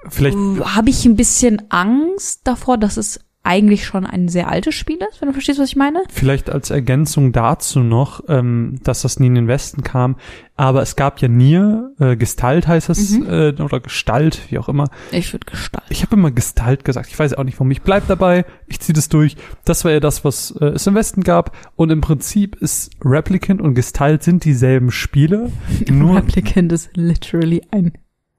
Vielleicht, 0.08 0.36
habe 0.36 0.90
ich 0.90 1.04
ein 1.04 1.16
bisschen 1.16 1.62
Angst 1.70 2.40
davor, 2.44 2.78
dass 2.78 2.96
es 2.96 3.20
eigentlich 3.48 3.86
schon 3.86 4.04
ein 4.04 4.28
sehr 4.28 4.48
altes 4.48 4.74
Spiel 4.74 4.98
ist, 5.10 5.20
wenn 5.22 5.28
du 5.28 5.32
verstehst, 5.32 5.58
was 5.58 5.70
ich 5.70 5.76
meine. 5.76 6.02
Vielleicht 6.10 6.50
als 6.50 6.68
Ergänzung 6.68 7.32
dazu 7.32 7.80
noch, 7.80 8.22
ähm, 8.28 8.78
dass 8.84 9.00
das 9.02 9.18
nie 9.18 9.28
in 9.28 9.34
den 9.36 9.48
Westen 9.48 9.82
kam, 9.82 10.16
aber 10.54 10.82
es 10.82 10.96
gab 10.96 11.20
ja 11.22 11.28
Nier, 11.28 11.92
äh, 11.98 12.16
Gestalt 12.16 12.68
heißt 12.68 12.90
es, 12.90 13.12
Mhm. 13.18 13.26
äh, 13.26 13.62
oder 13.62 13.80
Gestalt, 13.80 14.42
wie 14.50 14.58
auch 14.58 14.68
immer. 14.68 14.90
Ich 15.12 15.32
würde 15.32 15.46
gestalten. 15.46 15.86
Ich 15.88 16.02
habe 16.02 16.14
immer 16.16 16.30
Gestalt 16.30 16.84
gesagt, 16.84 17.08
ich 17.08 17.18
weiß 17.18 17.34
auch 17.34 17.44
nicht 17.44 17.58
warum. 17.58 17.70
Ich 17.70 17.80
bleib 17.80 18.06
dabei, 18.06 18.44
ich 18.66 18.80
ziehe 18.80 18.92
das 18.94 19.08
durch. 19.08 19.36
Das 19.64 19.84
war 19.86 19.92
ja 19.92 20.00
das, 20.00 20.24
was 20.26 20.50
äh, 20.60 20.66
es 20.66 20.86
im 20.86 20.94
Westen 20.94 21.22
gab. 21.22 21.56
Und 21.74 21.90
im 21.90 22.02
Prinzip 22.02 22.56
ist 22.56 22.90
Replicant 23.02 23.62
und 23.62 23.74
Gestalt 23.74 24.22
sind 24.24 24.44
dieselben 24.44 24.90
Spiele, 24.90 25.50
nur 25.90 26.16
Replicant 26.16 26.70
ist 26.72 26.90
literally 26.94 27.62
ein 27.70 27.92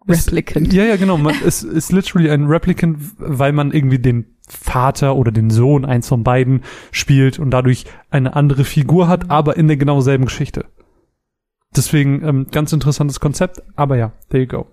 Replicant. 0.07 0.74
Ja, 0.74 0.84
ja, 0.86 0.95
genau. 0.95 1.18
Man, 1.18 1.36
es 1.45 1.62
ist 1.64 1.91
literally 1.91 2.30
ein 2.32 2.45
Replicant, 2.45 2.97
weil 3.18 3.51
man 3.53 3.72
irgendwie 3.72 3.99
den 3.99 4.26
Vater 4.50 5.16
oder 5.16 5.32
den 5.32 5.50
Sohn, 5.50 5.86
eins 5.86 6.08
von 6.08 6.24
beiden, 6.24 6.64
spielt 6.91 7.39
und 7.39 7.52
dadurch 7.52 7.86
eine 8.10 8.36
andere 8.36 8.66
Figur 8.66 9.08
hat, 9.08 9.30
aber 9.30 9.58
in 9.58 9.68
der 9.68 9.78
genau 9.78 10.02
selben 10.02 10.26
Geschichte. 10.26 10.66
Deswegen 11.76 12.24
ähm, 12.28 12.47
ganz 12.52 12.74
interessantes 12.74 13.20
Konzept, 13.20 13.62
aber 13.76 13.95
ja, 13.97 14.12
there 14.30 14.43
you 14.43 14.47
go. 14.50 14.68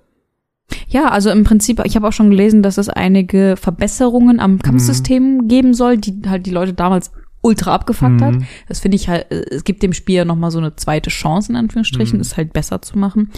Ja, 0.88 1.10
also 1.10 1.30
im 1.30 1.44
Prinzip, 1.44 1.80
ich 1.84 1.94
habe 1.94 2.08
auch 2.08 2.12
schon 2.12 2.30
gelesen, 2.30 2.62
dass 2.62 2.78
es 2.78 2.88
einige 2.88 3.56
Verbesserungen 3.56 4.40
am 4.40 4.58
Kampfsystem 4.60 5.46
geben 5.46 5.74
soll, 5.74 5.98
die 5.98 6.22
halt 6.26 6.46
die 6.46 6.50
Leute 6.50 6.72
damals 6.72 7.12
ultra 7.42 7.74
abgefuckt 7.74 8.20
hat. 8.22 8.34
Mhm. 8.36 8.46
Das 8.66 8.80
finde 8.80 8.96
ich 8.96 9.08
halt, 9.08 9.30
äh, 9.30 9.44
es 9.50 9.62
gibt 9.62 9.82
dem 9.82 9.92
Spiel 9.92 10.16
ja 10.16 10.24
nochmal 10.24 10.50
so 10.50 10.58
eine 10.58 10.74
zweite 10.74 11.10
Chance, 11.10 11.52
in 11.52 11.56
Anführungsstrichen, 11.56 12.16
Mhm. 12.16 12.22
es 12.22 12.36
halt 12.36 12.52
besser 12.52 12.82
zu 12.82 12.98
machen. 12.98 13.30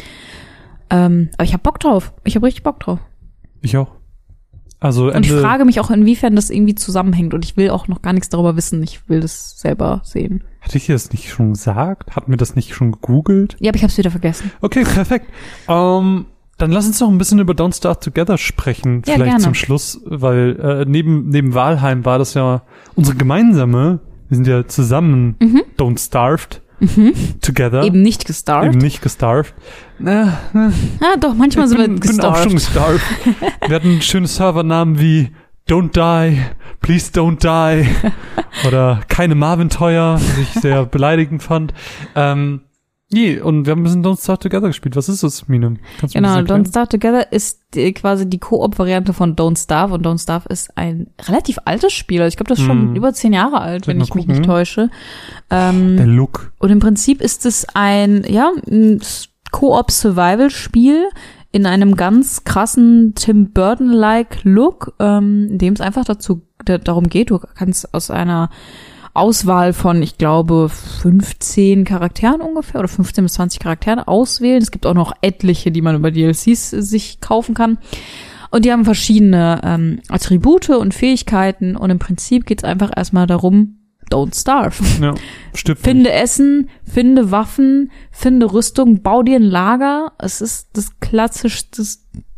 Ähm, 0.88 1.28
aber 1.34 1.44
ich 1.44 1.52
habe 1.52 1.62
Bock 1.62 1.80
drauf. 1.80 2.14
Ich 2.24 2.34
habe 2.36 2.46
richtig 2.46 2.62
Bock 2.62 2.80
drauf. 2.80 3.00
Ich 3.60 3.76
auch. 3.76 3.90
Also 4.80 5.12
Und 5.12 5.24
ich 5.26 5.30
Ende, 5.30 5.42
frage 5.42 5.64
mich 5.64 5.80
auch, 5.80 5.90
inwiefern 5.90 6.36
das 6.36 6.50
irgendwie 6.50 6.74
zusammenhängt. 6.76 7.34
Und 7.34 7.44
ich 7.44 7.56
will 7.56 7.70
auch 7.70 7.88
noch 7.88 8.00
gar 8.02 8.12
nichts 8.12 8.28
darüber 8.28 8.54
wissen. 8.56 8.82
Ich 8.82 9.08
will 9.08 9.20
das 9.20 9.58
selber 9.58 10.02
sehen. 10.04 10.44
hatte 10.60 10.78
ich 10.78 10.86
dir 10.86 10.92
das 10.94 11.10
nicht 11.10 11.28
schon 11.30 11.54
gesagt? 11.54 12.14
Hatten 12.14 12.30
wir 12.30 12.36
das 12.36 12.54
nicht 12.54 12.74
schon 12.74 12.92
gegoogelt? 12.92 13.56
Ja, 13.58 13.70
aber 13.70 13.76
ich 13.76 13.82
habe 13.82 13.90
es 13.90 13.98
wieder 13.98 14.10
vergessen. 14.12 14.52
Okay, 14.60 14.84
perfekt. 14.84 15.26
Ähm, 15.68 16.26
dann 16.58 16.70
lass 16.72 16.86
uns 16.86 17.00
noch 17.00 17.08
ein 17.08 17.18
bisschen 17.18 17.38
über 17.40 17.54
Don't 17.54 17.76
Start 17.76 18.02
Together 18.04 18.38
sprechen, 18.38 19.02
Ja, 19.06 19.14
vielleicht 19.14 19.30
gerne. 19.30 19.42
zum 19.44 19.54
Schluss, 19.54 20.00
weil 20.04 20.58
äh, 20.60 20.84
neben 20.88 21.28
neben 21.28 21.54
Walheim 21.54 22.04
war 22.04 22.18
das 22.18 22.34
ja 22.34 22.62
unsere 22.94 23.16
gemeinsame. 23.16 24.00
Wir 24.28 24.36
sind 24.36 24.46
ja 24.46 24.66
zusammen 24.66 25.36
Mhm. 25.40 25.62
Don't 25.78 25.98
Starved 26.04 26.60
Mhm. 26.80 27.12
Together. 27.40 27.82
Eben 27.82 28.02
nicht 28.02 28.24
gestarved. 28.26 28.68
Eben 28.72 28.78
nicht 28.78 29.02
gestarved. 29.02 29.52
Na, 29.98 30.38
na, 30.52 30.72
Ah, 31.00 31.16
doch, 31.18 31.34
manchmal 31.34 31.66
sind 31.68 31.78
wir 31.78 31.88
bin, 31.88 31.98
bin 31.98 32.20
auch 32.20 32.36
schon 32.42 32.52
gestarved. 32.54 33.00
gestarved. 33.24 33.58
wir 33.66 33.74
hatten 33.76 34.00
schöne 34.02 34.26
Servernamen 34.28 35.00
wie 35.00 35.30
Don't 35.68 35.92
Die, 35.92 36.40
Please 36.80 37.10
Don't 37.12 37.40
Die 37.42 37.88
oder 38.66 39.00
keine 39.08 39.34
Marvin-Teuer, 39.34 40.14
was 40.14 40.38
ich 40.38 40.50
sehr 40.62 40.86
beleidigend 40.86 41.42
fand. 41.42 41.74
Ähm, 42.14 42.62
nee, 43.10 43.40
und 43.40 43.64
wir 43.66 43.72
haben 43.72 43.80
ein 43.80 43.84
bisschen 43.84 44.04
Don't 44.04 44.20
Start 44.22 44.42
Together 44.42 44.66
gespielt. 44.68 44.96
Was 44.96 45.08
ist 45.08 45.22
das, 45.22 45.48
Mine? 45.48 45.76
Kannst 45.98 46.14
du 46.14 46.18
Genau? 46.18 46.36
Don't 46.38 46.68
Starve 46.68 46.88
Together 46.88 47.32
ist 47.32 47.60
die, 47.74 47.92
quasi 47.92 48.28
die 48.28 48.38
Koop-Variante 48.38 49.12
von 49.12 49.34
Don't 49.36 49.62
Starve 49.62 49.94
und 49.94 50.06
Don't 50.06 50.22
Starve 50.22 50.48
ist 50.48 50.76
ein 50.76 51.08
relativ 51.26 51.58
altes 51.64 51.92
Spiel. 51.92 52.20
Also 52.22 52.28
ich 52.28 52.36
glaube, 52.36 52.48
das 52.48 52.58
ist 52.58 52.64
schon 52.66 52.88
Hm. 52.90 52.96
über 52.96 53.12
zehn 53.12 53.32
Jahre 53.32 53.60
alt, 53.60 53.84
Soll 53.86 53.94
wenn 53.94 54.00
ich 54.02 54.10
mal 54.10 54.16
mich 54.16 54.26
nicht 54.26 54.36
gucken? 54.38 54.50
täusche. 54.50 54.90
Ähm, 55.50 55.96
Der 55.96 56.06
Look. 56.06 56.52
und 56.58 56.70
im 56.70 56.78
Prinzip 56.80 57.20
ist 57.20 57.46
es 57.46 57.66
ein, 57.74 58.24
ja, 58.28 58.50
ein 58.70 59.00
Koop-Survival-Spiel 59.50 61.08
in 61.50 61.66
einem 61.66 61.96
ganz 61.96 62.44
krassen 62.44 63.14
Tim 63.14 63.52
Burton-like 63.52 64.40
Look, 64.44 64.94
ähm, 64.98 65.48
in 65.50 65.58
dem 65.58 65.74
es 65.74 65.80
einfach 65.80 66.04
dazu 66.04 66.42
da, 66.64 66.76
darum 66.78 67.08
geht, 67.08 67.30
du 67.30 67.38
kannst 67.38 67.94
aus 67.94 68.10
einer 68.10 68.50
Auswahl 69.18 69.72
von, 69.72 70.02
ich 70.02 70.16
glaube, 70.18 70.68
15 70.68 71.84
Charakteren 71.84 72.40
ungefähr 72.40 72.78
oder 72.80 72.88
15 72.88 73.24
bis 73.24 73.34
20 73.34 73.60
Charakteren 73.60 73.98
auswählen. 74.00 74.62
Es 74.62 74.70
gibt 74.70 74.86
auch 74.86 74.94
noch 74.94 75.12
etliche, 75.20 75.70
die 75.70 75.82
man 75.82 75.96
über 75.96 76.10
DLCs 76.10 76.70
sich 76.70 77.20
kaufen 77.20 77.54
kann. 77.54 77.78
Und 78.50 78.64
die 78.64 78.72
haben 78.72 78.84
verschiedene 78.84 79.60
ähm, 79.64 80.00
Attribute 80.08 80.70
und 80.70 80.94
Fähigkeiten 80.94 81.76
und 81.76 81.90
im 81.90 81.98
Prinzip 81.98 82.46
geht 82.46 82.60
es 82.60 82.64
einfach 82.64 82.90
erstmal 82.96 83.26
darum, 83.26 83.74
don't 84.10 84.34
starve. 84.38 84.82
Ja, 85.02 85.14
stimmt. 85.54 85.80
Finde 85.80 86.10
Essen, 86.12 86.70
finde 86.82 87.30
Waffen, 87.30 87.90
finde 88.10 88.50
Rüstung, 88.52 89.02
bau 89.02 89.22
dir 89.22 89.36
ein 89.36 89.42
Lager. 89.42 90.12
Es 90.18 90.40
ist 90.40 90.70
das 90.72 90.98
klassischste 91.00 91.82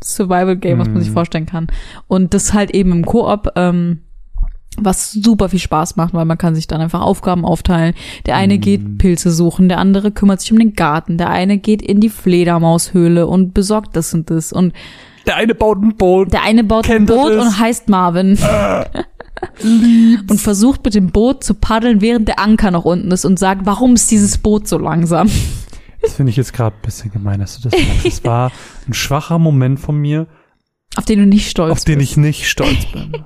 Survival-Game, 0.02 0.78
was 0.80 0.88
man 0.88 1.00
sich 1.00 1.10
Mhm. 1.10 1.14
vorstellen 1.14 1.46
kann. 1.46 1.68
Und 2.08 2.34
das 2.34 2.52
halt 2.54 2.72
eben 2.72 2.90
im 2.90 3.04
Koop, 3.04 3.52
ähm, 3.54 4.00
was 4.78 5.12
super 5.12 5.48
viel 5.48 5.58
Spaß 5.58 5.96
macht, 5.96 6.14
weil 6.14 6.24
man 6.24 6.38
kann 6.38 6.54
sich 6.54 6.66
dann 6.66 6.80
einfach 6.80 7.00
Aufgaben 7.02 7.44
aufteilen. 7.44 7.94
Der 8.26 8.36
eine 8.36 8.54
Mhm. 8.56 8.60
geht 8.60 8.98
Pilze 8.98 9.30
suchen, 9.30 9.68
der 9.68 9.78
andere 9.78 10.10
kümmert 10.12 10.40
sich 10.40 10.52
um 10.52 10.58
den 10.58 10.74
Garten, 10.74 11.18
der 11.18 11.28
eine 11.30 11.58
geht 11.58 11.82
in 11.82 12.00
die 12.00 12.08
Fledermaushöhle 12.08 13.26
und 13.26 13.52
besorgt 13.52 13.96
das 13.96 14.14
und 14.14 14.30
das 14.30 14.52
und 14.52 14.72
Der 15.26 15.36
eine 15.36 15.54
baut 15.54 15.82
ein 15.82 15.96
Boot. 15.96 16.32
der 16.32 16.42
eine 16.44 16.64
baut 16.64 16.88
ein 16.88 17.04
Boot 17.06 17.32
und 17.32 17.58
heißt 17.58 17.88
Marvin. 17.88 18.38
und 19.62 20.38
versucht 20.40 20.84
mit 20.84 20.94
dem 20.94 21.10
Boot 21.10 21.44
zu 21.44 21.54
paddeln, 21.54 22.00
während 22.00 22.28
der 22.28 22.38
Anker 22.38 22.70
noch 22.70 22.84
unten 22.84 23.10
ist 23.10 23.24
und 23.24 23.38
sagt, 23.38 23.62
warum 23.64 23.94
ist 23.94 24.10
dieses 24.10 24.38
Boot 24.38 24.68
so 24.68 24.78
langsam? 24.78 25.30
Das 26.02 26.14
finde 26.14 26.30
ich 26.30 26.36
jetzt 26.36 26.52
gerade 26.52 26.76
ein 26.76 26.82
bisschen 26.82 27.10
gemein, 27.10 27.40
dass 27.40 27.58
du 27.60 27.68
das 27.68 27.78
sagst. 27.78 28.06
Das 28.06 28.24
war 28.24 28.52
ein 28.86 28.94
schwacher 28.94 29.38
Moment 29.38 29.80
von 29.80 29.96
mir, 29.96 30.26
Auf 30.96 31.04
den 31.04 31.20
du 31.20 31.26
nicht 31.26 31.48
stolz 31.50 31.70
auf 31.72 31.84
den 31.84 31.98
bist. 31.98 32.12
ich 32.12 32.16
nicht 32.16 32.48
stolz 32.48 32.86
bin. 32.92 33.12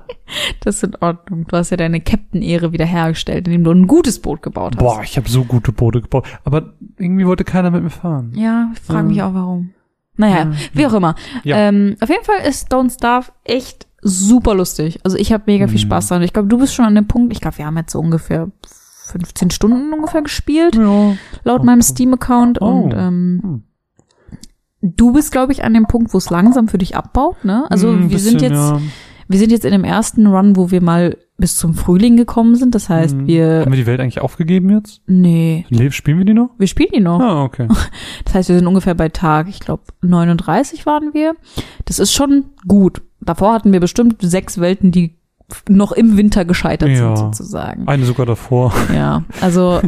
Das 0.61 0.77
ist 0.77 0.83
in 0.83 0.95
Ordnung. 1.01 1.45
Du 1.47 1.55
hast 1.55 1.69
ja 1.69 1.77
deine 1.77 2.01
Captain-Ehre 2.01 2.71
wiederhergestellt, 2.71 3.47
indem 3.47 3.63
du 3.63 3.71
ein 3.71 3.85
gutes 3.85 4.19
Boot 4.19 4.41
gebaut 4.41 4.73
hast. 4.75 4.79
Boah, 4.79 5.01
ich 5.03 5.17
habe 5.17 5.29
so 5.29 5.43
gute 5.43 5.71
Boote 5.71 6.01
gebaut. 6.01 6.25
Aber 6.43 6.73
irgendwie 6.97 7.27
wollte 7.27 7.43
keiner 7.43 7.69
mit 7.69 7.83
mir 7.83 7.91
fahren. 7.91 8.33
Ja, 8.35 8.71
ich 8.73 8.79
frage 8.79 9.07
mich 9.07 9.17
Ja. 9.17 9.29
auch 9.29 9.35
warum. 9.35 9.69
Naja, 10.17 10.45
Ja. 10.45 10.51
wie 10.73 10.85
auch 10.87 10.93
immer. 10.93 11.13
Ja. 11.43 11.57
Ähm, 11.57 11.95
auf 12.01 12.09
jeden 12.09 12.23
Fall 12.25 12.39
ist 12.47 12.73
Don't 12.73 12.91
Starve 12.91 13.31
echt 13.43 13.85
super 14.01 14.55
lustig. 14.55 14.99
Also 15.03 15.15
ich 15.17 15.31
habe 15.31 15.43
mega 15.45 15.67
viel 15.67 15.77
Mhm. 15.77 15.81
Spaß 15.83 16.07
dran. 16.07 16.23
Ich 16.23 16.33
glaube, 16.33 16.47
du 16.47 16.57
bist 16.57 16.73
schon 16.73 16.85
an 16.85 16.95
dem 16.95 17.07
Punkt, 17.07 17.31
ich 17.31 17.39
glaube, 17.39 17.59
wir 17.59 17.65
haben 17.67 17.77
jetzt 17.77 17.91
so 17.91 17.99
ungefähr 17.99 18.49
15 19.05 19.51
Stunden 19.51 19.93
ungefähr 19.93 20.23
gespielt, 20.23 20.73
Ja. 20.75 21.15
laut 21.43 21.61
Oh, 21.61 21.63
meinem. 21.63 21.83
Steam-Account. 21.83 22.61
Oh. 22.61 22.65
Und 22.65 22.93
ähm, 22.93 23.39
Hm. 23.43 23.63
Du 24.95 25.11
bist, 25.13 25.31
glaube 25.31 25.51
ich, 25.51 25.63
an 25.63 25.73
dem 25.73 25.87
Punkt, 25.87 26.13
wo 26.13 26.17
es 26.17 26.29
langsam 26.29 26.67
für 26.67 26.77
dich 26.77 26.95
abbaut. 26.95 27.43
Ne? 27.43 27.65
Also 27.69 27.89
Hm, 27.89 28.09
wir 28.09 28.19
sind 28.19 28.35
bisschen, 28.35 28.51
jetzt, 28.53 28.59
ja. 28.61 28.79
wir 29.27 29.39
sind 29.39 29.51
jetzt 29.51 29.65
in 29.65 29.71
dem 29.71 29.83
ersten 29.83 30.27
Run, 30.27 30.55
wo 30.55 30.69
wir 30.71 30.81
mal 30.81 31.17
bis 31.37 31.57
zum 31.57 31.73
Frühling 31.73 32.15
gekommen 32.15 32.55
sind. 32.55 32.75
Das 32.75 32.87
heißt, 32.87 33.13
Hm. 33.15 33.27
wir, 33.27 33.61
Haben 33.61 33.71
wir 33.71 33.77
die 33.79 33.85
Welt 33.87 33.99
eigentlich 33.99 34.21
aufgegeben 34.21 34.69
jetzt? 34.69 35.01
nee, 35.07 35.65
Le- 35.69 35.91
Spielen 35.91 36.19
wir 36.19 36.25
die 36.25 36.33
noch? 36.33 36.51
wir 36.57 36.67
spielen 36.67 36.91
die 36.93 37.01
noch. 37.01 37.19
Ah, 37.19 37.43
okay. 37.43 37.67
Das 38.25 38.33
heißt, 38.35 38.49
wir 38.49 38.57
sind 38.57 38.67
ungefähr 38.67 38.95
bei 38.95 39.09
Tag, 39.09 39.47
ich 39.49 39.59
glaube, 39.59 39.83
39 40.01 40.85
waren 40.85 41.13
wir. 41.13 41.35
Das 41.85 41.99
ist 41.99 42.13
schon 42.13 42.45
gut. 42.67 43.01
Davor 43.21 43.53
hatten 43.53 43.73
wir 43.73 43.79
bestimmt 43.79 44.17
sechs 44.21 44.59
Welten, 44.61 44.91
die 44.91 45.15
noch 45.69 45.91
im 45.91 46.15
Winter 46.17 46.43
gescheitert 46.45 46.89
Ja. 46.89 47.15
sind, 47.15 47.17
sozusagen. 47.17 47.87
Eine 47.87 48.05
sogar 48.05 48.25
davor. 48.25 48.73
Ja, 48.93 49.23
also 49.41 49.81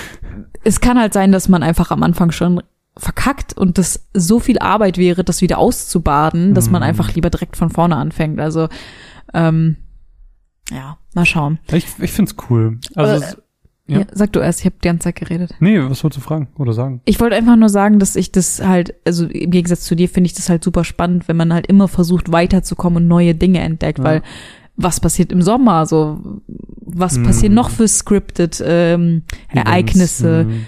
es 0.64 0.80
kann 0.80 0.98
halt 0.98 1.12
sein, 1.12 1.32
dass 1.32 1.48
man 1.48 1.62
einfach 1.62 1.90
am 1.90 2.02
Anfang 2.02 2.30
schon 2.30 2.62
verkackt 2.96 3.56
und 3.56 3.76
das 3.78 4.06
so 4.14 4.38
viel 4.40 4.58
Arbeit 4.58 4.98
wäre, 4.98 5.24
das 5.24 5.40
wieder 5.42 5.58
auszubaden, 5.58 6.54
dass 6.54 6.70
man 6.70 6.80
Mhm. 6.82 6.88
einfach 6.88 7.12
lieber 7.14 7.30
direkt 7.30 7.56
von 7.56 7.70
vorne 7.70 7.96
anfängt. 7.96 8.40
Also 8.40 8.68
ähm, 9.32 9.76
ja, 10.70 10.96
mal 11.14 11.26
schauen. 11.26 11.58
Ich, 11.72 11.86
ich 12.00 12.12
find's 12.12 12.36
cool. 12.48 12.78
Also, 12.94 13.24
es- 13.24 13.36
Ja. 13.86 13.98
Ja. 13.98 14.06
sag 14.12 14.32
du 14.32 14.40
erst, 14.40 14.60
ich 14.60 14.64
habe 14.66 14.76
die 14.82 14.86
ganze 14.88 15.04
Zeit 15.04 15.16
geredet. 15.16 15.54
nee, 15.60 15.78
was 15.78 16.02
wolltest 16.02 16.22
du 16.22 16.26
fragen 16.26 16.48
oder 16.56 16.72
sagen? 16.72 17.02
Ich 17.04 17.20
wollte 17.20 17.36
einfach 17.36 17.56
nur 17.56 17.68
sagen, 17.68 17.98
dass 17.98 18.16
ich 18.16 18.32
das 18.32 18.64
halt, 18.64 18.94
also 19.04 19.26
im 19.26 19.50
Gegensatz 19.50 19.82
zu 19.84 19.94
dir 19.94 20.08
finde 20.08 20.28
ich 20.28 20.32
das 20.34 20.48
halt 20.48 20.64
super 20.64 20.84
spannend, 20.84 21.28
wenn 21.28 21.36
man 21.36 21.52
halt 21.52 21.66
immer 21.66 21.86
versucht 21.86 22.32
weiterzukommen 22.32 23.02
und 23.02 23.08
neue 23.08 23.34
Dinge 23.34 23.58
entdeckt, 23.60 23.98
Ja. 23.98 24.04
weil 24.04 24.22
was 24.76 25.00
passiert 25.00 25.32
im 25.32 25.42
Sommer? 25.42 25.74
Also 25.74 26.40
was 26.80 27.18
Mhm. 27.18 27.24
passiert 27.24 27.52
noch 27.52 27.68
für 27.68 27.86
scripted 27.86 28.62
ähm, 28.66 29.22
Ereignisse 29.48 30.44
Mhm. 30.48 30.66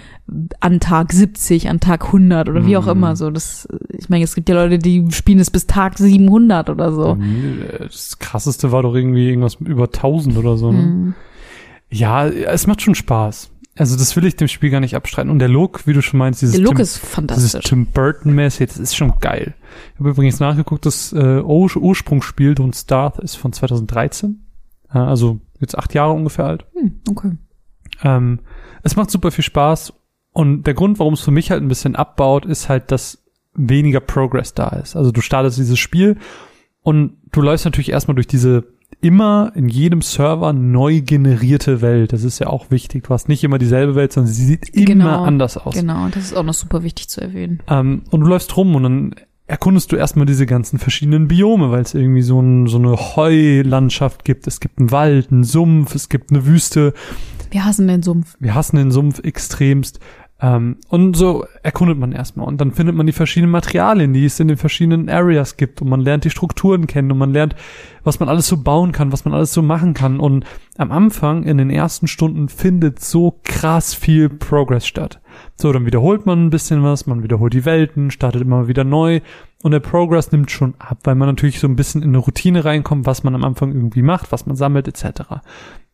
An 0.59 0.79
Tag 0.79 1.13
70, 1.13 1.69
an 1.69 1.79
Tag 1.79 2.07
100 2.07 2.49
oder 2.49 2.65
wie 2.65 2.75
auch 2.77 2.85
Mhm. 2.85 2.91
immer 2.91 3.15
so. 3.15 3.31
Das, 3.31 3.67
ich 3.89 4.09
meine, 4.09 4.23
es 4.23 4.35
gibt 4.35 4.49
ja 4.49 4.55
Leute, 4.55 4.77
die 4.77 5.05
spielen 5.11 5.39
es 5.39 5.49
bis 5.51 5.67
Tag 5.67 5.97
700 5.97 6.69
oder 6.69 6.91
so. 6.91 7.15
Mhm. 7.15 7.61
Das 7.79 8.19
krasseste 8.19 8.71
war 8.71 8.83
doch 8.83 8.93
irgendwie 8.95 9.29
irgendwas 9.29 9.55
über 9.55 9.85
1000 9.91 10.37
oder 10.37 10.57
so. 10.57 10.71
Ne? 10.71 10.81
Mhm. 10.81 11.13
Ja, 11.89 12.27
es 12.27 12.67
macht 12.67 12.81
schon 12.81 12.95
Spaß. 12.95 13.51
Also 13.77 13.95
das 13.95 14.15
will 14.15 14.25
ich 14.25 14.35
dem 14.35 14.47
Spiel 14.47 14.71
gar 14.71 14.79
nicht 14.79 14.95
abstreiten. 14.95 15.29
Und 15.29 15.39
der 15.39 15.47
Look, 15.49 15.85
wie 15.85 15.93
du 15.93 16.01
schon 16.01 16.17
meinst, 16.17 16.41
dieses 16.41 16.55
Der 16.55 16.63
Look 16.63 16.75
Tim, 16.75 16.81
ist 16.81 16.95
dieses 16.97 17.09
fantastisch. 17.09 17.63
Tim 17.65 17.85
Burton-mäßig, 17.85 18.67
das 18.69 18.79
ist 18.79 18.95
schon 18.95 19.13
geil. 19.21 19.53
Ich 19.93 19.99
habe 19.99 20.09
übrigens 20.09 20.39
nachgeguckt, 20.39 20.85
das 20.85 21.13
äh, 21.13 21.41
Ur 21.41 21.69
Ursprungsspiel 21.77 22.53
Don't 22.53 22.75
Starve 22.75 23.21
ist 23.21 23.35
von 23.35 23.53
2013. 23.53 24.41
Äh, 24.91 24.97
also 24.97 25.39
jetzt 25.59 25.77
acht 25.77 25.93
Jahre 25.93 26.13
ungefähr 26.13 26.45
alt. 26.45 26.65
Hm, 26.73 26.99
okay. 27.09 27.31
Ähm, 28.03 28.39
es 28.83 28.95
macht 28.95 29.11
super 29.11 29.29
viel 29.31 29.43
Spaß. 29.43 29.93
Und 30.37 30.67
der 30.67 30.75
Grund, 30.75 30.99
warum 30.99 31.15
es 31.15 31.21
für 31.21 31.31
mich 31.31 31.49
halt 31.49 31.63
ein 31.63 31.67
bisschen 31.67 31.95
abbaut, 31.95 32.45
ist 32.45 32.69
halt, 32.69 32.91
dass 32.91 33.23
weniger 33.55 33.99
Progress 33.99 34.53
da 34.53 34.67
ist. 34.67 34.95
Also 34.95 35.11
du 35.11 35.21
startest 35.21 35.57
dieses 35.57 35.79
Spiel 35.79 36.17
und 36.83 37.17
du 37.31 37.41
läufst 37.41 37.65
natürlich 37.65 37.89
erstmal 37.89 38.13
durch 38.13 38.27
diese 38.27 38.65
immer 39.01 39.51
in 39.55 39.67
jedem 39.67 40.03
Server 40.03 40.53
neu 40.53 41.01
generierte 41.01 41.81
Welt. 41.81 42.13
Das 42.13 42.23
ist 42.23 42.37
ja 42.37 42.49
auch 42.49 42.69
wichtig. 42.69 43.05
Du 43.05 43.15
hast 43.15 43.27
nicht 43.27 43.43
immer 43.43 43.57
dieselbe 43.57 43.95
Welt, 43.95 44.13
sondern 44.13 44.31
sie 44.31 44.45
sieht 44.45 44.69
immer 44.69 44.85
Genau, 44.85 45.23
anders 45.23 45.57
aus. 45.57 45.73
Genau, 45.73 46.07
das 46.09 46.25
ist 46.25 46.37
auch 46.37 46.43
noch 46.43 46.53
super 46.53 46.83
wichtig 46.83 47.09
zu 47.09 47.19
erwähnen. 47.19 47.63
Ähm, 47.67 48.03
und 48.11 48.21
du 48.21 48.27
läufst 48.27 48.55
rum 48.57 48.75
und 48.75 48.83
dann 48.83 49.15
erkundest 49.47 49.91
du 49.91 49.95
erstmal 49.95 50.27
diese 50.27 50.45
ganzen 50.45 50.77
verschiedenen 50.77 51.27
Biome, 51.27 51.71
weil 51.71 51.81
es 51.81 51.95
irgendwie 51.95 52.21
so, 52.21 52.39
ein, 52.39 52.67
so 52.67 52.77
eine 52.77 52.95
Heulandschaft 52.95 54.23
gibt. 54.23 54.45
Es 54.45 54.59
gibt 54.59 54.77
einen 54.77 54.91
Wald, 54.91 55.31
einen 55.31 55.45
Sumpf, 55.45 55.95
es 55.95 56.09
gibt 56.09 56.29
eine 56.29 56.45
Wüste. 56.45 56.93
Wir 57.49 57.65
hassen 57.65 57.87
den 57.87 58.03
Sumpf. 58.03 58.35
Wir 58.39 58.55
hassen 58.55 58.75
den 58.75 58.91
Sumpf 58.91 59.19
extremst. 59.23 59.99
Ähm, 60.39 60.77
und 60.89 61.17
so 61.17 61.45
erkundet 61.63 61.97
man 61.97 62.11
erstmal. 62.11 62.47
Und 62.47 62.61
dann 62.61 62.71
findet 62.71 62.95
man 62.95 63.07
die 63.07 63.13
verschiedenen 63.13 63.51
Materialien, 63.51 64.13
die 64.13 64.25
es 64.25 64.39
in 64.39 64.47
den 64.47 64.57
verschiedenen 64.57 65.09
Areas 65.09 65.57
gibt. 65.57 65.81
Und 65.81 65.89
man 65.89 66.01
lernt 66.01 66.25
die 66.25 66.29
Strukturen 66.29 66.85
kennen 66.85 67.11
und 67.11 67.17
man 67.17 67.33
lernt, 67.33 67.55
was 68.03 68.19
man 68.19 68.29
alles 68.29 68.47
so 68.47 68.57
bauen 68.57 68.91
kann, 68.91 69.11
was 69.11 69.25
man 69.25 69.33
alles 69.33 69.51
so 69.51 69.61
machen 69.63 69.93
kann. 69.95 70.19
Und 70.19 70.45
am 70.77 70.91
Anfang, 70.91 71.43
in 71.43 71.57
den 71.57 71.71
ersten 71.71 72.07
Stunden, 72.07 72.49
findet 72.49 72.99
so 72.99 73.39
krass 73.43 73.95
viel 73.95 74.29
Progress 74.29 74.85
statt. 74.85 75.19
So, 75.55 75.71
dann 75.71 75.85
wiederholt 75.85 76.25
man 76.25 76.45
ein 76.45 76.49
bisschen 76.51 76.83
was, 76.83 77.07
man 77.07 77.23
wiederholt 77.23 77.53
die 77.53 77.65
Welten, 77.65 78.11
startet 78.11 78.41
immer 78.41 78.67
wieder 78.67 78.83
neu. 78.83 79.21
Und 79.63 79.71
der 79.71 79.79
Progress 79.79 80.31
nimmt 80.31 80.51
schon 80.51 80.75
ab, 80.77 80.99
weil 81.03 81.15
man 81.15 81.29
natürlich 81.29 81.59
so 81.59 81.67
ein 81.67 81.75
bisschen 81.75 82.03
in 82.03 82.09
eine 82.09 82.19
Routine 82.19 82.63
reinkommt, 82.63 83.07
was 83.07 83.23
man 83.23 83.33
am 83.33 83.43
Anfang 83.43 83.73
irgendwie 83.73 84.03
macht, 84.03 84.31
was 84.31 84.45
man 84.45 84.55
sammelt, 84.55 84.87
etc. 84.87 85.21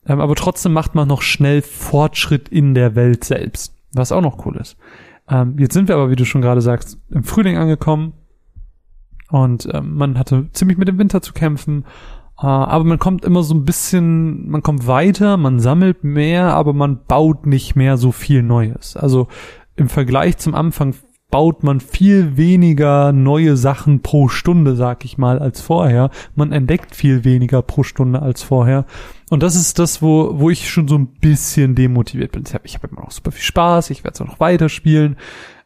Ähm, 0.05 0.19
aber 0.19 0.35
trotzdem 0.35 0.73
macht 0.73 0.95
man 0.95 1.07
noch 1.07 1.21
schnell 1.21 1.61
Fortschritt 1.61 2.49
in 2.49 2.73
der 2.73 2.95
Welt 2.95 3.23
selbst, 3.23 3.72
was 3.93 4.11
auch 4.11 4.21
noch 4.21 4.45
cool 4.45 4.57
ist. 4.57 4.77
Ähm, 5.29 5.55
jetzt 5.57 5.73
sind 5.73 5.87
wir 5.87 5.95
aber, 5.95 6.09
wie 6.09 6.15
du 6.15 6.25
schon 6.25 6.41
gerade 6.41 6.61
sagst, 6.61 6.99
im 7.09 7.23
Frühling 7.23 7.57
angekommen 7.57 8.13
und 9.29 9.67
ähm, 9.73 9.95
man 9.95 10.19
hatte 10.19 10.49
ziemlich 10.53 10.77
mit 10.77 10.87
dem 10.87 10.99
Winter 10.99 11.21
zu 11.21 11.33
kämpfen. 11.33 11.85
Äh, 12.39 12.45
aber 12.45 12.83
man 12.83 12.99
kommt 12.99 13.25
immer 13.25 13.43
so 13.43 13.55
ein 13.55 13.65
bisschen, 13.65 14.49
man 14.49 14.61
kommt 14.61 14.85
weiter, 14.85 15.37
man 15.37 15.59
sammelt 15.59 16.03
mehr, 16.03 16.53
aber 16.53 16.73
man 16.73 17.05
baut 17.05 17.45
nicht 17.45 17.75
mehr 17.75 17.97
so 17.97 18.11
viel 18.11 18.43
Neues. 18.43 18.97
Also 18.97 19.27
im 19.75 19.89
Vergleich 19.89 20.37
zum 20.37 20.53
Anfang 20.55 20.93
baut 21.33 21.63
man 21.63 21.79
viel 21.79 22.37
weniger 22.37 23.11
neue 23.11 23.57
Sachen 23.57 24.01
pro 24.01 24.27
Stunde, 24.27 24.75
sag 24.75 25.03
ich 25.03 25.17
mal, 25.17 25.39
als 25.39 25.61
vorher. 25.61 26.11
Man 26.35 26.51
entdeckt 26.51 26.95
viel 26.95 27.23
weniger 27.23 27.63
pro 27.63 27.81
Stunde 27.81 28.21
als 28.21 28.43
vorher. 28.43 28.85
Und 29.31 29.41
das 29.41 29.55
ist 29.55 29.79
das, 29.79 30.03
wo, 30.03 30.39
wo 30.39 30.51
ich 30.51 30.69
schon 30.69 30.87
so 30.87 30.95
ein 30.95 31.07
bisschen 31.07 31.73
demotiviert 31.73 32.33
bin. 32.33 32.43
Ich 32.65 32.75
habe 32.75 32.87
immer 32.87 33.01
noch 33.01 33.09
super 33.09 33.31
viel 33.31 33.41
Spaß, 33.41 33.89
ich 33.89 34.03
werde 34.03 34.13
es 34.13 34.21
auch 34.21 34.27
noch 34.27 34.39
weiterspielen. 34.39 35.15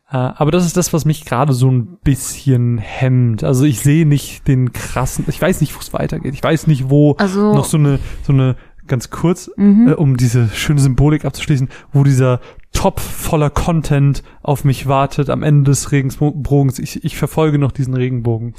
Äh, 0.09 0.15
aber 0.15 0.51
das 0.51 0.65
ist 0.65 0.77
das, 0.77 0.93
was 0.93 1.03
mich 1.03 1.25
gerade 1.25 1.51
so 1.51 1.69
ein 1.69 1.97
bisschen 2.01 2.77
hemmt. 2.77 3.43
Also 3.43 3.65
ich 3.65 3.81
sehe 3.81 4.05
nicht 4.05 4.47
den 4.47 4.71
krassen, 4.71 5.25
ich 5.27 5.41
weiß 5.41 5.59
nicht, 5.59 5.75
wo 5.75 5.79
es 5.81 5.91
weitergeht. 5.91 6.33
Ich 6.33 6.43
weiß 6.43 6.67
nicht, 6.67 6.89
wo 6.89 7.15
Also 7.17 7.53
noch 7.53 7.65
so 7.65 7.75
eine, 7.77 7.99
so 8.23 8.31
eine, 8.31 8.55
ganz 8.87 9.09
kurz, 9.09 9.51
Mhm. 9.57 9.89
äh, 9.89 9.93
um 9.95 10.15
diese 10.15 10.47
schöne 10.53 10.79
Symbolik 10.79 11.25
abzuschließen, 11.25 11.67
wo 11.91 12.05
dieser 12.05 12.39
Topf 12.77 13.01
voller 13.01 13.49
Content 13.49 14.21
auf 14.43 14.63
mich 14.63 14.85
wartet 14.87 15.31
am 15.31 15.41
Ende 15.41 15.71
des 15.71 15.91
Regenbogens. 15.91 16.77
Ich, 16.77 17.03
ich 17.03 17.17
verfolge 17.17 17.57
noch 17.57 17.71
diesen 17.71 17.95
Regenbogen. 17.95 18.53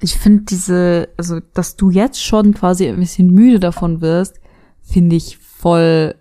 Ich 0.00 0.14
finde 0.18 0.42
diese, 0.42 1.08
also 1.16 1.40
dass 1.54 1.76
du 1.76 1.88
jetzt 1.90 2.22
schon 2.22 2.52
quasi 2.52 2.86
ein 2.86 2.98
bisschen 3.00 3.28
müde 3.30 3.60
davon 3.60 4.02
wirst, 4.02 4.40
finde 4.82 5.16
ich 5.16 5.38
voll, 5.38 6.14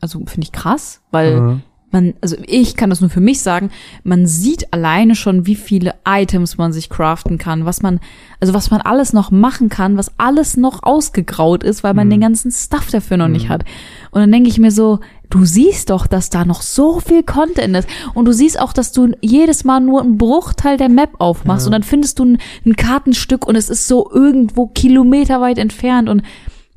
also 0.00 0.20
finde 0.20 0.46
ich 0.46 0.52
krass, 0.52 1.02
weil 1.10 1.32
Äh, 1.34 1.56
man, 1.92 2.14
also 2.22 2.36
ich 2.46 2.76
kann 2.76 2.88
das 2.88 3.00
nur 3.02 3.10
für 3.10 3.20
mich 3.20 3.40
sagen, 3.42 3.70
man 4.04 4.24
sieht 4.26 4.72
alleine 4.72 5.16
schon, 5.16 5.44
wie 5.46 5.56
viele 5.56 5.96
Items 6.06 6.56
man 6.56 6.72
sich 6.72 6.88
craften 6.88 7.36
kann, 7.36 7.64
was 7.66 7.82
man, 7.82 7.98
also 8.38 8.54
was 8.54 8.70
man 8.70 8.80
alles 8.80 9.12
noch 9.12 9.30
machen 9.32 9.68
kann, 9.68 9.96
was 9.98 10.12
alles 10.16 10.56
noch 10.56 10.82
ausgegraut 10.84 11.62
ist, 11.64 11.82
weil 11.82 11.92
man 11.94 12.06
Mhm. 12.06 12.10
den 12.12 12.20
ganzen 12.20 12.52
Stuff 12.52 12.90
dafür 12.90 13.16
noch 13.18 13.28
nicht 13.28 13.46
Mhm. 13.46 13.52
hat. 13.52 13.64
Und 14.12 14.20
dann 14.20 14.30
denke 14.32 14.48
ich 14.48 14.58
mir 14.58 14.70
so, 14.70 15.00
du 15.30 15.44
siehst 15.44 15.90
doch, 15.90 16.06
dass 16.06 16.28
da 16.28 16.44
noch 16.44 16.60
so 16.62 17.00
viel 17.00 17.22
Content 17.22 17.76
ist. 17.76 17.88
Und 18.14 18.26
du 18.26 18.32
siehst 18.32 18.60
auch, 18.60 18.72
dass 18.72 18.92
du 18.92 19.12
jedes 19.20 19.64
Mal 19.64 19.80
nur 19.80 20.02
einen 20.02 20.18
Bruchteil 20.18 20.76
der 20.76 20.88
Map 20.88 21.10
aufmachst 21.18 21.64
Ja. 21.64 21.68
und 21.68 21.72
dann 21.72 21.82
findest 21.82 22.18
du 22.18 22.24
ein, 22.24 22.38
ein 22.66 22.76
Kartenstück 22.76 23.46
und 23.46 23.54
es 23.56 23.70
ist 23.70 23.86
so 23.86 24.10
irgendwo 24.12 24.66
kilometerweit 24.66 25.58
entfernt 25.58 26.08
und 26.08 26.22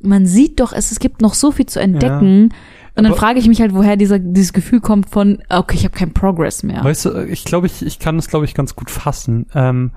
man 0.01 0.25
sieht 0.25 0.59
doch, 0.59 0.71
es, 0.73 0.91
es 0.91 0.99
gibt 0.99 1.21
noch 1.21 1.33
so 1.33 1.51
viel 1.51 1.65
zu 1.65 1.79
entdecken. 1.79 2.53
Und 2.95 3.05
dann 3.05 3.15
frage 3.15 3.39
ich 3.39 3.47
mich 3.47 3.59
halt, 3.59 3.73
woher 3.73 3.95
dieser, 3.95 4.19
dieses 4.19 4.53
Gefühl 4.53 4.79
kommt 4.79 5.09
von, 5.09 5.41
okay, 5.49 5.75
ich 5.75 5.83
habe 5.83 5.95
keinen 5.97 6.13
Progress 6.13 6.61
mehr. 6.61 6.83
Weißt 6.83 7.05
du, 7.05 7.25
ich 7.25 7.43
glaube, 7.43 7.65
ich, 7.65 7.83
ich 7.83 7.97
kann 7.97 8.17
das, 8.17 8.27
glaube 8.27 8.45
ich, 8.45 8.53
ganz 8.53 8.75
gut 8.75 8.91
fassen. 8.91 9.47
Ähm, 9.55 9.93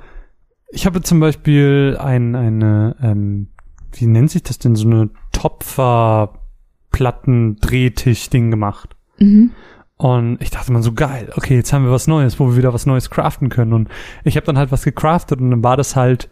ich 0.71 0.87
habe 0.87 1.03
zum 1.03 1.21
Beispiel 1.21 1.99
ein, 2.01 2.35
eine, 2.35 2.97
ähm, 3.03 3.49
wie 3.93 4.07
nennt 4.07 4.31
sich 4.31 4.43
das 4.45 4.59
denn, 4.59 4.77
so 4.77 4.87
eine 4.87 5.11
Topfer-Platten-Drehtisch-Ding 6.97 8.51
gemacht. 8.51 8.97
Mhm. 9.19 9.51
Und 9.97 10.43
ich 10.43 10.51
dachte 10.51 10.73
man 10.73 10.83
so, 10.83 10.93
geil, 10.93 11.31
okay, 11.37 11.57
jetzt 11.57 11.73
haben 11.73 11.85
wir 11.85 11.91
was 11.91 12.07
Neues, 12.07 12.39
wo 12.39 12.49
wir 12.49 12.57
wieder 12.57 12.75
was 12.75 12.85
Neues 12.87 13.09
craften 13.09 13.49
können. 13.49 13.73
Und 13.73 13.89
ich 14.25 14.37
habe 14.37 14.45
dann 14.47 14.59
halt 14.59 14.71
was 14.71 14.83
gecraftet 14.83 15.41
und 15.41 15.51
dann 15.51 15.65
war 15.65 15.77
das 15.77 15.97
halt 15.97 16.29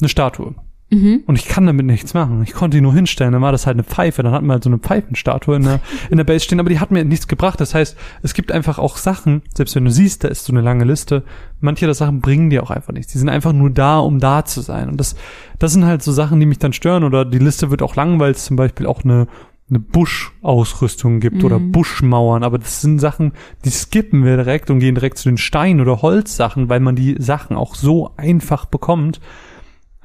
eine 0.00 0.10
Statue. 0.10 0.54
Mhm. 0.90 1.22
Und 1.26 1.36
ich 1.36 1.46
kann 1.46 1.66
damit 1.66 1.84
nichts 1.84 2.14
machen. 2.14 2.42
Ich 2.42 2.54
konnte 2.54 2.76
die 2.76 2.80
nur 2.80 2.94
hinstellen, 2.94 3.32
dann 3.32 3.42
war 3.42 3.52
das 3.52 3.66
halt 3.66 3.74
eine 3.74 3.84
Pfeife. 3.84 4.22
Dann 4.22 4.32
hatten 4.32 4.46
wir 4.46 4.54
halt 4.54 4.64
so 4.64 4.70
eine 4.70 4.78
Pfeifenstatue 4.78 5.56
in 5.56 5.64
der, 5.64 5.80
in 6.10 6.16
der 6.16 6.24
Base 6.24 6.44
stehen, 6.44 6.60
aber 6.60 6.70
die 6.70 6.80
hat 6.80 6.90
mir 6.90 7.04
nichts 7.04 7.28
gebracht. 7.28 7.60
Das 7.60 7.74
heißt, 7.74 7.96
es 8.22 8.32
gibt 8.32 8.52
einfach 8.52 8.78
auch 8.78 8.96
Sachen, 8.96 9.42
selbst 9.54 9.74
wenn 9.74 9.84
du 9.84 9.90
siehst, 9.90 10.24
da 10.24 10.28
ist 10.28 10.44
so 10.44 10.52
eine 10.52 10.62
lange 10.62 10.84
Liste, 10.84 11.24
manche 11.60 11.84
der 11.84 11.94
Sachen 11.94 12.20
bringen 12.20 12.48
dir 12.48 12.62
auch 12.62 12.70
einfach 12.70 12.94
nichts. 12.94 13.12
Die 13.12 13.18
sind 13.18 13.28
einfach 13.28 13.52
nur 13.52 13.70
da, 13.70 13.98
um 13.98 14.18
da 14.18 14.44
zu 14.46 14.62
sein. 14.62 14.88
Und 14.88 14.98
das, 14.98 15.14
das 15.58 15.72
sind 15.72 15.84
halt 15.84 16.02
so 16.02 16.12
Sachen, 16.12 16.40
die 16.40 16.46
mich 16.46 16.58
dann 16.58 16.72
stören. 16.72 17.04
Oder 17.04 17.26
die 17.26 17.38
Liste 17.38 17.70
wird 17.70 17.82
auch 17.82 17.96
lang, 17.96 18.18
weil 18.18 18.30
es 18.30 18.46
zum 18.46 18.56
Beispiel 18.56 18.86
auch 18.86 19.04
eine, 19.04 19.28
eine 19.70 19.80
Busch-Ausrüstung 19.80 21.20
gibt 21.20 21.44
oder 21.44 21.58
Mhm. 21.58 21.72
Buschmauern. 21.72 22.42
Aber 22.42 22.58
das 22.58 22.80
sind 22.80 22.98
Sachen, 22.98 23.32
die 23.64 23.70
skippen 23.70 24.24
wir 24.24 24.36
direkt 24.36 24.70
und 24.70 24.78
gehen 24.78 24.94
direkt 24.94 25.18
zu 25.18 25.28
den 25.28 25.38
Stein- 25.38 25.80
oder 25.80 26.02
Holzsachen, 26.02 26.68
weil 26.68 26.80
man 26.80 26.96
die 26.96 27.16
Sachen 27.18 27.56
auch 27.56 27.74
so 27.74 28.14
einfach 28.16 28.64
bekommt. 28.64 29.20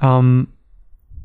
Ähm, 0.00 0.48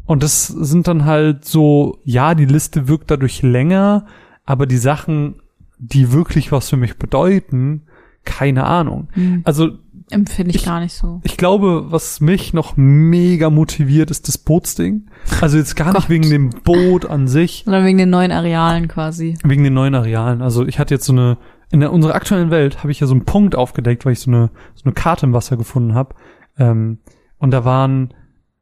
und 0.06 0.24
das 0.24 0.48
sind 0.48 0.88
dann 0.88 1.06
halt 1.06 1.46
so, 1.46 2.00
ja, 2.04 2.34
die 2.34 2.46
Liste 2.46 2.88
wirkt 2.88 3.12
dadurch 3.12 3.42
länger, 3.42 4.06
aber 4.46 4.66
die 4.66 4.78
Sachen, 4.78 5.36
die 5.78 6.12
wirklich 6.12 6.52
was 6.52 6.70
für 6.70 6.78
mich 6.78 6.98
bedeuten, 6.98 7.84
keine 8.26 8.66
Ahnung. 8.66 9.08
Mhm. 9.16 9.42
Also 9.46 9.70
Empfinde 10.12 10.50
ich, 10.50 10.56
Ich- 10.58 10.66
gar 10.66 10.80
nicht 10.80 10.94
so. 10.96 11.22
ich 11.24 11.38
glaube, 11.38 11.92
was 11.92 12.20
mich 12.20 12.52
noch 12.52 12.76
mega 12.78 13.52
motiviert, 13.52 14.10
ist 14.10 14.28
das 14.28 14.40
Bootsding. 14.40 15.06
Also 15.40 15.58
jetzt 15.58 15.76
gar 15.76 15.94
nicht 15.94 16.10
wegen 16.10 16.28
dem 16.32 16.50
Boot 16.64 17.06
an 17.06 17.28
sich, 17.28 17.62
Sondern 17.66 17.86
wegen 17.86 18.00
den 18.00 18.10
neuen 18.10 18.32
Arealen 18.32 18.88
quasi. 18.88 19.38
wegen 19.44 19.64
den 19.64 19.74
neuen 19.76 19.94
Arealen. 19.94 20.42
Also 20.42 20.66
ich 20.66 20.80
hatte 20.80 20.96
jetzt 20.96 21.06
so 21.06 21.14
eine, 21.14 21.38
in 21.72 21.80
der, 21.82 21.94
unserer 21.94 22.16
aktuellen 22.16 22.50
Welt 22.50 22.80
habe 22.80 22.92
ich 22.92 23.00
ja 23.00 23.06
so 23.06 23.14
einen 23.14 23.26
Punkt 23.26 23.54
aufgedeckt, 23.56 24.04
weil 24.04 24.14
ich 24.14 24.20
so 24.20 24.32
eine, 24.32 24.50
so 24.74 24.86
eine 24.86 24.94
Karte 24.94 25.28
im 25.28 25.34
Wasser 25.34 25.58
gefunden 25.58 25.94
habe. 25.94 26.16
Ähm, 26.58 26.98
und 27.38 27.52
da 27.52 27.64
waren 27.64 28.12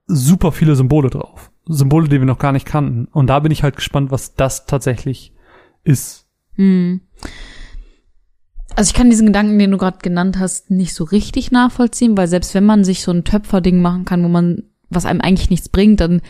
super 0.05 0.51
viele 0.51 0.75
Symbole 0.75 1.09
drauf. 1.09 1.49
Symbole, 1.65 2.09
die 2.09 2.19
wir 2.19 2.25
noch 2.25 2.39
gar 2.39 2.51
nicht 2.51 2.65
kannten. 2.65 3.05
Und 3.13 3.27
da 3.27 3.39
bin 3.39 3.53
ich 3.53 3.63
halt 3.63 3.77
gespannt, 3.77 4.11
was 4.11 4.35
das 4.35 4.65
tatsächlich 4.65 5.33
ist. 5.85 6.27
Hm. 6.55 6.99
Also 8.77 8.89
ich 8.89 8.93
kann 8.93 9.09
diesen 9.09 9.25
Gedanken, 9.25 9.57
den 9.57 9.71
du 9.71 9.77
gerade 9.77 9.97
genannt 10.03 10.37
hast, 10.39 10.69
nicht 10.69 10.93
so 10.93 11.03
richtig 11.03 11.51
nachvollziehen, 11.51 12.15
weil 12.15 12.27
selbst 12.27 12.53
wenn 12.53 12.63
man 12.65 12.83
sich 12.83 13.01
so 13.01 13.11
ein 13.11 13.23
Töpferding 13.23 13.81
machen 13.81 14.05
kann, 14.05 14.23
wo 14.23 14.27
man, 14.27 14.63
was 14.91 15.05
einem 15.07 15.19
eigentlich 15.19 15.49
nichts 15.49 15.67
bringt, 15.67 15.99
dann, 15.99 16.21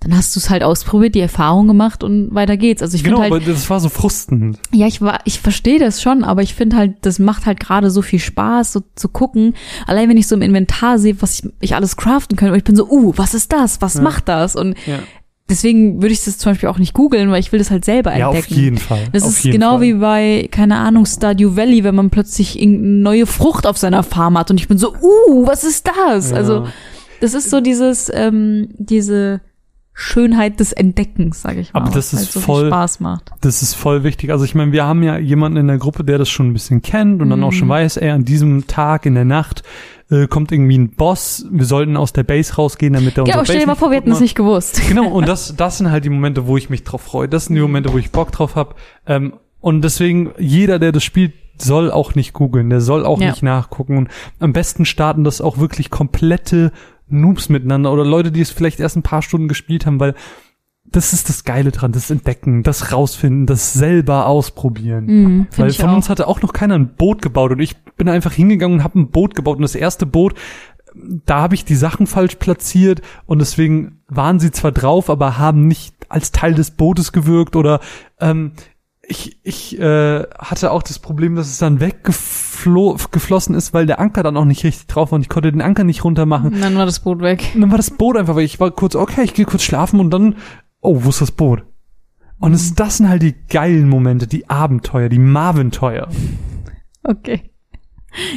dann 0.00 0.14
hast 0.14 0.36
du 0.36 0.40
es 0.40 0.50
halt 0.50 0.62
ausprobiert, 0.62 1.14
die 1.14 1.20
Erfahrung 1.20 1.66
gemacht 1.66 2.04
und 2.04 2.34
weiter 2.34 2.58
geht's. 2.58 2.82
Also 2.82 2.96
ich 2.96 3.02
genau, 3.02 3.22
finde 3.22 3.34
halt, 3.36 3.42
aber 3.44 3.52
das 3.52 3.70
war 3.70 3.80
so 3.80 3.88
frustend. 3.88 4.58
ja, 4.74 4.86
ich 4.86 5.00
war, 5.00 5.20
ich 5.24 5.40
verstehe 5.40 5.78
das 5.78 6.02
schon, 6.02 6.22
aber 6.22 6.42
ich 6.42 6.54
finde 6.54 6.76
halt, 6.76 6.96
das 7.00 7.18
macht 7.18 7.46
halt 7.46 7.60
gerade 7.60 7.90
so 7.90 8.02
viel 8.02 8.18
Spaß, 8.20 8.74
so 8.74 8.82
zu 8.94 9.08
gucken. 9.08 9.54
Allein 9.86 10.10
wenn 10.10 10.18
ich 10.18 10.26
so 10.26 10.34
im 10.34 10.42
Inventar 10.42 10.98
sehe, 10.98 11.16
was 11.22 11.38
ich, 11.38 11.50
ich 11.60 11.74
alles 11.76 11.96
craften 11.96 12.36
könnte, 12.36 12.52
und 12.52 12.58
ich 12.58 12.64
bin 12.64 12.76
so, 12.76 12.90
uh, 12.90 13.14
was 13.16 13.32
ist 13.32 13.52
das? 13.54 13.80
Was 13.80 13.94
Ja. 13.94 14.02
macht 14.02 14.28
das? 14.28 14.54
Und 14.54 14.76
Ja, 14.86 14.98
deswegen 15.48 16.02
würde 16.02 16.12
ich 16.12 16.24
das 16.24 16.38
zum 16.38 16.52
Beispiel 16.52 16.68
auch 16.68 16.78
nicht 16.78 16.92
googeln, 16.94 17.30
weil 17.30 17.40
ich 17.40 17.52
will 17.52 17.58
das 17.58 17.70
halt 17.70 17.84
selber 17.84 18.16
ja 18.16 18.26
entdecken. 18.28 18.52
auf 18.52 18.58
jeden 18.58 18.78
Fall. 18.78 19.04
Das 19.12 19.22
auf 19.22 19.30
ist 19.30 19.42
genau 19.50 19.72
Fall. 19.72 19.80
wie 19.82 19.92
bei, 19.94 20.48
keine 20.50 20.76
Ahnung, 20.76 21.06
Stardew 21.06 21.56
Valley, 21.56 21.84
wenn 21.84 21.94
man 21.94 22.10
plötzlich 22.10 22.60
irgendeine 22.60 22.92
neue 22.94 23.26
Frucht 23.26 23.66
auf 23.66 23.78
seiner 23.78 24.02
Farm 24.02 24.36
hat 24.38 24.50
und 24.50 24.58
ich 24.60 24.68
bin 24.68 24.78
so, 24.78 24.94
uh, 24.94 25.46
was 25.46 25.64
ist 25.64 25.86
das? 25.88 26.30
Ja. 26.30 26.36
Also, 26.36 26.66
das 27.20 27.34
ist 27.34 27.50
so 27.50 27.60
dieses, 27.60 28.10
ähm, 28.14 28.68
diese 28.76 29.40
Schönheit 29.98 30.60
des 30.60 30.72
Entdeckens, 30.72 31.40
sage 31.40 31.60
ich 31.60 31.72
mal. 31.72 31.80
Aber 31.80 31.90
das 31.90 32.12
ist 32.12 32.32
so 32.32 32.40
voll- 32.40 32.66
Spaß 32.66 33.00
macht. 33.00 33.30
Das 33.40 33.62
ist 33.62 33.72
voll 33.72 34.04
wichtig. 34.04 34.30
Also 34.30 34.44
ich 34.44 34.54
meine, 34.54 34.70
wir 34.72 34.84
haben 34.84 35.02
ja 35.02 35.16
jemanden 35.16 35.56
in 35.56 35.68
der 35.68 35.78
Gruppe, 35.78 36.04
der 36.04 36.18
das 36.18 36.28
schon 36.28 36.48
ein 36.48 36.52
bisschen 36.52 36.82
kennt 36.82 37.22
und 37.22 37.30
dann 37.30 37.42
auch 37.42 37.50
Mhm. 37.52 37.56
schon 37.56 37.68
weiß, 37.70 37.96
ey, 37.96 38.10
an 38.10 38.26
diesem 38.26 38.66
Tag 38.66 39.06
in 39.06 39.14
der 39.14 39.24
Nacht 39.24 39.62
äh, 40.10 40.26
kommt 40.26 40.52
irgendwie 40.52 40.78
ein 40.78 40.90
Boss. 40.90 41.46
Wir 41.50 41.64
sollten 41.64 41.96
aus 41.96 42.12
der 42.12 42.22
Base 42.22 42.54
rausgehen, 42.54 42.92
damit 42.92 43.16
der 43.16 43.24
Ja, 43.24 43.24
unser 43.24 43.34
aber 43.38 43.44
stell 43.44 43.56
Base 43.56 43.66
dir 43.66 43.70
mal 43.72 43.74
vor, 43.76 43.90
wir 43.90 43.96
hätten 43.96 44.10
das 44.10 44.18
kaputt 44.18 44.22
nicht 44.22 44.34
gewusst. 44.36 44.80
Genau, 44.88 45.08
und 45.08 45.28
das, 45.28 45.54
das 45.56 45.78
sind 45.78 45.90
halt 45.90 46.04
die 46.04 46.10
Momente, 46.10 46.46
wo 46.46 46.56
ich 46.56 46.70
mich 46.70 46.84
drauf 46.84 47.02
freue. 47.02 47.28
Das 47.28 47.46
sind 47.46 47.56
die 47.56 47.62
Momente, 47.62 47.92
wo 47.92 47.98
ich 47.98 48.10
Bock 48.10 48.32
drauf 48.32 48.54
habe. 48.56 48.74
Ähm, 49.06 49.34
und 49.60 49.82
deswegen, 49.82 50.30
jeder, 50.38 50.78
der 50.78 50.92
das 50.92 51.02
spielt, 51.02 51.32
soll 51.58 51.90
auch 51.90 52.14
nicht 52.14 52.34
googeln, 52.34 52.70
der 52.70 52.80
soll 52.80 53.04
auch 53.04 53.20
Ja. 53.20 53.30
nicht 53.30 53.42
nachgucken. 53.42 53.96
Und 53.96 54.08
am 54.38 54.52
besten 54.52 54.84
starten 54.84 55.24
das 55.24 55.40
auch 55.40 55.58
wirklich 55.58 55.90
komplette 55.90 56.70
Noobs 57.08 57.48
miteinander 57.48 57.92
oder 57.92 58.04
Leute, 58.04 58.30
die 58.30 58.40
es 58.40 58.50
vielleicht 58.50 58.78
erst 58.80 58.96
ein 58.96 59.02
paar 59.02 59.22
Stunden 59.22 59.48
gespielt 59.48 59.86
haben, 59.86 59.98
weil 59.98 60.14
das 60.96 61.12
ist 61.12 61.28
das 61.28 61.44
Geile 61.44 61.72
dran, 61.72 61.92
das 61.92 62.10
Entdecken, 62.10 62.62
das 62.62 62.90
Rausfinden, 62.90 63.44
das 63.46 63.74
selber 63.74 64.26
ausprobieren. 64.26 65.06
Mhm, 65.06 65.46
Weil 65.56 65.72
von 65.72 65.90
auch. 65.90 65.96
uns 65.96 66.08
hatte 66.08 66.26
auch 66.26 66.40
noch 66.40 66.54
keiner 66.54 66.74
ein 66.74 66.94
Boot 66.94 67.20
gebaut 67.20 67.52
und 67.52 67.60
ich 67.60 67.76
bin 67.96 68.08
einfach 68.08 68.32
hingegangen 68.32 68.78
und 68.78 68.84
habe 68.84 68.98
ein 68.98 69.10
Boot 69.10 69.34
gebaut 69.34 69.56
und 69.56 69.62
das 69.62 69.74
erste 69.74 70.06
Boot, 70.06 70.34
da 70.94 71.42
habe 71.42 71.54
ich 71.54 71.66
die 71.66 71.74
Sachen 71.74 72.06
falsch 72.06 72.36
platziert 72.36 73.02
und 73.26 73.40
deswegen 73.40 74.00
waren 74.08 74.40
sie 74.40 74.50
zwar 74.50 74.72
drauf, 74.72 75.10
aber 75.10 75.36
haben 75.36 75.68
nicht 75.68 75.94
als 76.08 76.32
Teil 76.32 76.54
des 76.54 76.70
Bootes 76.70 77.12
gewirkt 77.12 77.56
oder 77.56 77.80
ähm, 78.18 78.52
ich, 79.08 79.38
ich 79.42 79.78
äh, 79.78 80.24
hatte 80.38 80.72
auch 80.72 80.82
das 80.82 80.98
Problem, 80.98 81.36
dass 81.36 81.48
es 81.48 81.58
dann 81.58 81.80
weggeflossen 81.80 83.54
ist, 83.54 83.72
weil 83.72 83.86
der 83.86 84.00
Anker 84.00 84.22
dann 84.22 84.36
auch 84.36 84.44
nicht 84.44 84.64
richtig 84.64 84.86
drauf 84.86 85.12
war 85.12 85.16
und 85.16 85.22
ich 85.22 85.28
konnte 85.28 85.52
den 85.52 85.62
Anker 85.62 85.84
nicht 85.84 86.02
runter 86.04 86.26
machen. 86.26 86.54
Und 86.54 86.60
dann 86.60 86.76
war 86.76 86.86
das 86.86 87.00
Boot 87.00 87.20
weg. 87.20 87.52
Und 87.54 87.60
dann 87.60 87.70
war 87.70 87.76
das 87.76 87.90
Boot 87.90 88.16
einfach, 88.16 88.34
weil 88.34 88.44
ich 88.44 88.58
war 88.58 88.70
kurz, 88.70 88.96
okay, 88.96 89.22
ich 89.22 89.34
gehe 89.34 89.44
kurz 89.44 89.62
schlafen 89.62 90.00
und 90.00 90.10
dann, 90.10 90.36
oh, 90.80 91.04
wo 91.04 91.08
ist 91.10 91.20
das 91.20 91.30
Boot? 91.32 91.64
Und 92.38 92.52
es, 92.52 92.74
das 92.74 92.98
sind 92.98 93.08
halt 93.08 93.22
die 93.22 93.34
geilen 93.48 93.88
Momente, 93.88 94.26
die 94.26 94.48
Abenteuer, 94.50 95.08
die 95.08 95.18
Marventeuer. 95.18 96.08
Okay. 97.02 97.50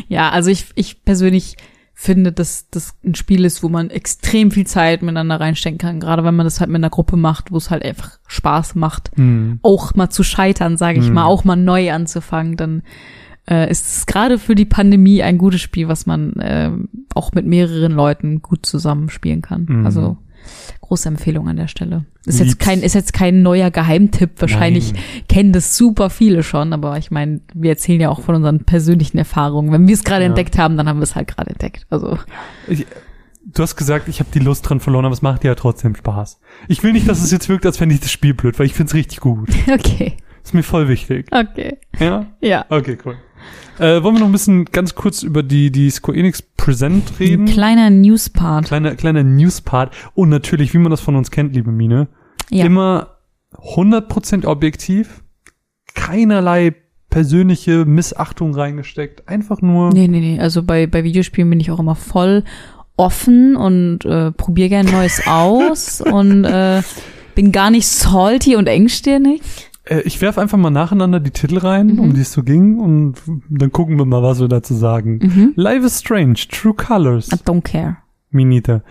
Ja, 0.08 0.30
also 0.30 0.50
ich, 0.50 0.68
ich 0.76 1.04
persönlich 1.04 1.58
finde, 1.94 2.32
dass 2.32 2.70
das 2.70 2.98
ein 3.04 3.16
Spiel 3.16 3.44
ist, 3.44 3.62
wo 3.62 3.68
man 3.68 3.90
extrem 3.90 4.52
viel 4.52 4.66
Zeit 4.66 5.02
miteinander 5.02 5.40
reinstecken 5.40 5.78
kann, 5.78 6.00
gerade 6.00 6.24
wenn 6.24 6.36
man 6.36 6.46
das 6.46 6.62
halt 6.62 6.70
mit 6.70 6.78
einer 6.80 6.90
Gruppe 6.90 7.18
macht, 7.18 7.52
wo 7.52 7.58
es 7.58 7.70
halt 7.70 7.84
einfach 7.84 8.20
Spaß 8.28 8.76
macht, 8.76 9.12
Hm. 9.16 9.60
auch 9.64 9.96
mal 9.96 10.10
zu 10.10 10.24
scheitern, 10.24 10.78
sage 10.78 11.00
ich 11.00 11.10
Mhm. 11.10 11.16
mal, 11.16 11.26
auch 11.26 11.44
mal 11.44 11.58
neu 11.58 11.92
anzufangen, 11.92 12.56
dann 12.56 12.84
äh, 13.50 13.70
ist 13.70 13.86
es 13.98 14.06
gerade 14.06 14.38
für 14.40 14.56
die 14.56 14.66
Pandemie 14.66 15.24
ein 15.24 15.38
gutes 15.38 15.60
Spiel, 15.60 15.88
was 15.90 16.06
man 16.06 16.34
äh, 16.34 16.72
auch 17.16 17.34
mit 17.34 17.46
mehreren 17.46 17.92
Leuten 17.94 18.42
gut 18.42 18.66
zusammenspielen 18.66 19.42
kann. 19.42 19.66
Mhm. 19.68 19.86
Also 19.86 20.18
große 20.82 21.08
Empfehlung 21.08 21.48
an 21.48 21.58
der 21.58 21.68
Stelle. 21.68 22.06
Ist 22.26 22.40
jetzt 22.40 22.50
Lieb's. 22.50 22.58
kein 22.66 22.82
ist 22.82 22.96
jetzt 22.96 23.14
kein 23.14 23.42
neuer 23.42 23.72
Geheimtipp. 23.72 24.32
Wahrscheinlich 24.40 24.94
Nein. 24.94 25.02
kennen 25.28 25.52
das 25.54 25.78
super 25.78 26.10
viele 26.10 26.44
schon, 26.44 26.74
aber 26.74 26.98
ich 26.98 27.12
meine, 27.12 27.42
wir 27.54 27.72
erzählen 27.72 28.02
ja 28.02 28.10
auch 28.10 28.22
von 28.22 28.36
unseren 28.36 28.64
persönlichen 28.66 29.18
Erfahrungen. 29.18 29.72
Wenn 29.72 29.88
wir 29.88 29.94
es 29.94 30.04
gerade 30.04 30.22
Ja. 30.24 30.28
entdeckt 30.30 30.58
haben, 30.58 30.78
dann 30.78 30.88
haben 30.88 31.00
wir 31.00 31.04
es 31.04 31.16
halt 31.16 31.28
gerade 31.28 31.52
entdeckt. 31.52 31.86
Also 31.90 32.18
Ich, 32.68 32.86
du 33.46 33.62
hast 33.64 33.76
gesagt, 33.76 34.08
ich 34.08 34.20
habe 34.20 34.30
die 34.34 34.40
Lust 34.40 34.68
dran 34.70 34.80
verloren, 34.80 35.06
aber 35.06 35.14
es 35.14 35.22
macht 35.22 35.44
dir 35.44 35.50
ja 35.50 35.56
trotzdem 35.56 35.96
Spaß. 35.96 36.40
Ich 36.68 36.84
will 36.84 36.94
nicht, 36.94 37.08
dass 37.08 37.22
es 37.24 37.32
jetzt 37.32 37.50
wirkt, 37.50 37.66
als 37.66 37.78
fände 37.78 37.96
ich 37.96 38.02
das 38.02 38.12
Spiel 38.12 38.34
blöd, 38.34 38.58
weil 38.60 38.66
ich 38.66 38.74
find's 38.74 38.94
richtig 38.94 39.20
gut. 39.20 39.50
okay, 39.74 40.18
Ist 40.44 40.54
mir 40.54 40.64
voll 40.64 40.88
wichtig. 40.88 41.28
okay, 41.32 41.78
Ja? 42.00 42.26
ja. 42.42 42.66
Okay, 42.70 42.98
cool. 43.06 43.16
Äh, 43.80 44.04
wollen 44.04 44.16
wir 44.16 44.20
noch 44.20 44.26
ein 44.28 44.32
bisschen 44.34 44.66
ganz 44.66 44.94
kurz 44.96 45.24
über 45.24 45.42
die, 45.42 45.72
die 45.72 45.90
Square 45.90 46.18
Enix 46.18 46.42
Present 46.42 47.12
Ein 47.12 47.16
reden? 47.20 47.46
kleiner 47.46 47.90
News-Part. 47.90 48.66
Kleiner, 48.66 48.96
kleiner 48.96 49.24
News-Part. 49.24 49.96
Und 50.16 50.30
natürlich, 50.30 50.74
wie 50.74 50.80
man 50.80 50.92
das 50.92 51.00
von 51.02 51.16
uns 51.16 51.32
kennt, 51.32 51.54
liebe 51.54 51.72
Mine, 51.72 52.08
Ja. 52.50 52.66
immer 52.66 53.18
100% 53.56 54.46
objektiv, 54.46 55.24
keinerlei 55.96 56.76
persönliche 57.10 57.86
Missachtung 57.86 58.54
reingesteckt, 58.54 59.28
einfach 59.28 59.62
nur 59.62 59.92
Nee, 59.92 60.08
nee, 60.08 60.20
nee. 60.20 60.40
Also 60.40 60.62
bei, 60.64 60.86
bei 60.86 61.04
Videospielen 61.04 61.50
bin 61.50 61.60
ich 61.60 61.72
auch 61.72 61.80
immer 61.80 61.96
voll 61.96 62.44
offen 62.98 63.56
und 63.56 64.06
äh, 64.06 64.32
probiere 64.32 64.70
gern 64.70 64.86
Neues 64.86 65.24
aus 65.26 66.02
und 66.02 66.44
äh, 66.46 66.82
bin 67.34 67.52
gar 67.52 67.72
nicht 67.72 67.88
salty 67.88 68.56
und 68.58 68.68
engstirnig. 68.68 69.42
Äh, 69.90 70.02
ich 70.02 70.22
werf 70.22 70.38
einfach 70.38 70.58
mal 70.58 70.70
nacheinander 70.70 71.20
die 71.20 71.32
Titel 71.32 71.58
rein, 71.58 71.88
Mhm. 71.94 72.00
um 72.00 72.14
die 72.14 72.22
es 72.22 72.32
so 72.32 72.44
ging, 72.44 72.80
und 72.80 73.16
dann 73.50 73.72
gucken 73.72 73.98
wir 73.98 74.06
mal, 74.06 74.22
was 74.24 74.40
wir 74.40 74.48
dazu 74.48 74.74
sagen. 74.74 75.20
Mhm. 75.22 75.54
Life 75.56 75.86
is 75.86 76.00
Strange, 76.00 76.36
True 76.50 76.74
Colors, 76.74 77.30
I 77.32 77.36
don't 77.36 77.62
care. 77.62 77.98
Minita. 78.32 78.84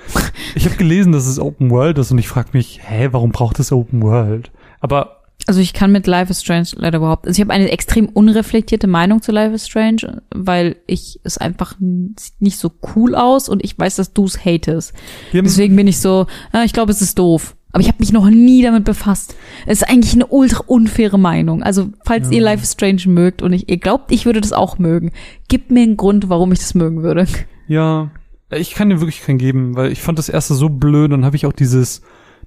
Ich 0.57 0.65
habe 0.65 0.75
gelesen, 0.77 1.13
dass 1.13 1.27
es 1.29 1.39
Open 1.39 1.71
World 1.71 1.97
ist 1.99 2.11
und 2.11 2.19
ich 2.19 2.27
frage 2.29 2.49
mich, 2.55 2.81
hä, 2.83 3.09
warum 3.13 3.31
braucht 3.31 3.61
es 3.61 3.71
Open 3.71 4.03
World? 4.03 4.51
Aber 4.81 5.23
Also 5.47 5.61
ich 5.61 5.73
kann 5.73 5.93
mit 5.93 6.09
Life 6.09 6.29
is 6.33 6.41
Strange 6.43 6.71
leider 6.75 6.99
überhaupt, 6.99 7.25
also 7.29 7.37
ich 7.39 7.41
habe 7.41 7.53
eine 7.53 7.71
extrem 7.71 8.07
unreflektierte 8.09 8.89
Meinung 8.89 9.23
zu 9.23 9.31
Life 9.31 9.55
is 9.55 9.69
Strange, 9.69 10.23
weil 10.35 10.77
ich 10.89 11.21
es 11.23 11.39
einfach 11.39 11.77
sieht 12.17 12.41
nicht 12.41 12.59
so 12.59 12.73
cool 12.97 13.15
aus 13.15 13.49
und 13.49 13.63
ich 13.65 13.79
weiß, 13.79 13.95
dass 13.97 14.13
du 14.13 14.25
es 14.25 14.45
hatest. 14.45 14.93
Deswegen 15.33 15.77
bin 15.77 15.87
ich 15.87 16.01
so, 16.01 16.27
ah, 16.51 16.65
ich 16.65 16.73
glaube, 16.73 16.91
es 16.91 17.01
ist 17.01 17.17
doof. 17.21 17.55
Aber 17.73 17.81
ich 17.83 17.89
habe 17.89 17.99
mich 18.01 18.13
noch 18.13 18.29
nie 18.31 18.63
damit 18.63 18.85
befasst. 18.85 19.37
Es 19.67 19.83
ist 19.83 19.89
eigentlich 19.91 20.15
eine 20.15 20.27
ultra 20.27 20.65
unfaire 20.67 21.19
Meinung. 21.19 21.63
Also, 21.63 21.91
falls 22.05 22.29
Ja. 22.31 22.37
ihr 22.37 22.43
Life 22.43 22.63
is 22.63 22.73
Strange 22.73 23.03
mögt 23.07 23.43
und 23.43 23.53
ich, 23.53 23.69
ihr 23.69 23.77
glaubt, 23.77 24.11
ich 24.11 24.25
würde 24.27 24.41
das 24.41 24.53
auch 24.55 24.79
mögen, 24.79 25.13
gebt 25.49 25.71
mir 25.71 25.83
einen 25.83 25.97
Grund, 25.99 26.29
warum 26.31 26.51
ich 26.53 26.61
das 26.61 26.75
mögen 26.75 27.03
würde. 27.03 27.27
Ja, 27.67 28.11
ich 28.51 28.75
kann 28.75 28.89
dir 28.89 29.01
wirklich 29.01 29.21
keinen 29.23 29.37
geben, 29.39 29.77
weil 29.77 29.93
ich 29.93 30.01
fand 30.01 30.19
das 30.19 30.31
erste 30.31 30.55
so 30.55 30.71
blöd. 30.71 31.13
Dann 31.13 31.25
habe 31.27 31.37
ich 31.37 31.45
auch 31.47 31.53
dieses 31.53 32.01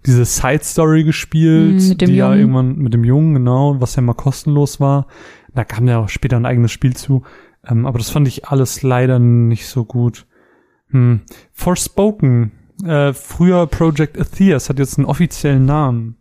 diese 0.04 0.26
Side 0.26 0.64
Story 0.64 1.04
gespielt, 1.04 1.80
Mm, 1.84 1.88
mit 1.90 2.02
dem 2.02 2.10
die 2.10 2.16
ja 2.16 2.30
Jungen. 2.34 2.40
irgendwann 2.40 2.76
mit 2.78 2.94
dem 2.96 3.04
Jungen 3.04 3.36
genau, 3.36 3.80
was 3.80 3.96
ja 3.96 4.02
mal 4.02 4.16
kostenlos 4.16 4.80
war. 4.80 5.06
Da 5.54 5.64
kam 5.64 5.88
ja 5.88 6.00
auch 6.00 6.10
später 6.10 6.38
ein 6.38 6.48
eigenes 6.48 6.72
Spiel 6.72 6.96
zu, 6.96 7.22
ähm, 7.68 7.86
aber 7.86 8.00
das 8.00 8.10
fand 8.10 8.28
ich 8.28 8.48
alles 8.48 8.82
leider 8.82 9.20
nicht 9.20 9.68
so 9.68 9.86
gut. 9.86 10.26
Hm. 10.90 11.22
Forspoken, 11.54 12.52
äh, 12.86 13.14
früher 13.14 13.68
Project 13.68 14.20
Atheas, 14.20 14.70
hat 14.70 14.80
jetzt 14.80 14.98
einen 14.98 15.06
offiziellen 15.06 15.66
Namen. 15.66 16.18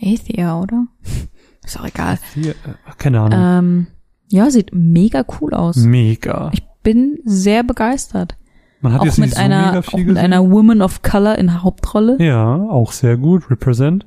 Athea, 0.00 0.60
oder? 0.60 0.86
Ist 1.64 1.78
auch 1.78 1.86
egal. 1.86 2.18
Hier, 2.34 2.52
äh, 2.52 2.54
keine 2.98 3.20
Ahnung. 3.20 3.38
Ähm, 3.40 3.86
ja, 4.28 4.50
sieht 4.50 4.70
mega 4.72 5.24
cool 5.40 5.54
aus. 5.54 5.76
Mega. 5.76 6.50
Ich 6.52 6.62
bin 6.82 7.18
sehr 7.24 7.62
begeistert. 7.62 8.36
Man 8.80 8.94
hat 8.94 9.00
Auch 9.02 9.04
jetzt 9.04 9.18
mit 9.18 9.26
nicht 9.28 9.36
so 9.36 9.42
einer, 9.42 9.70
auch 9.80 9.92
mit 9.92 10.06
gesehen. 10.06 10.16
einer 10.16 10.50
Woman 10.50 10.80
of 10.80 11.02
Color 11.02 11.36
in 11.36 11.62
Hauptrolle. 11.62 12.16
Ja, 12.18 12.56
auch 12.56 12.92
sehr 12.92 13.16
gut. 13.18 13.50
Represent. 13.50 14.06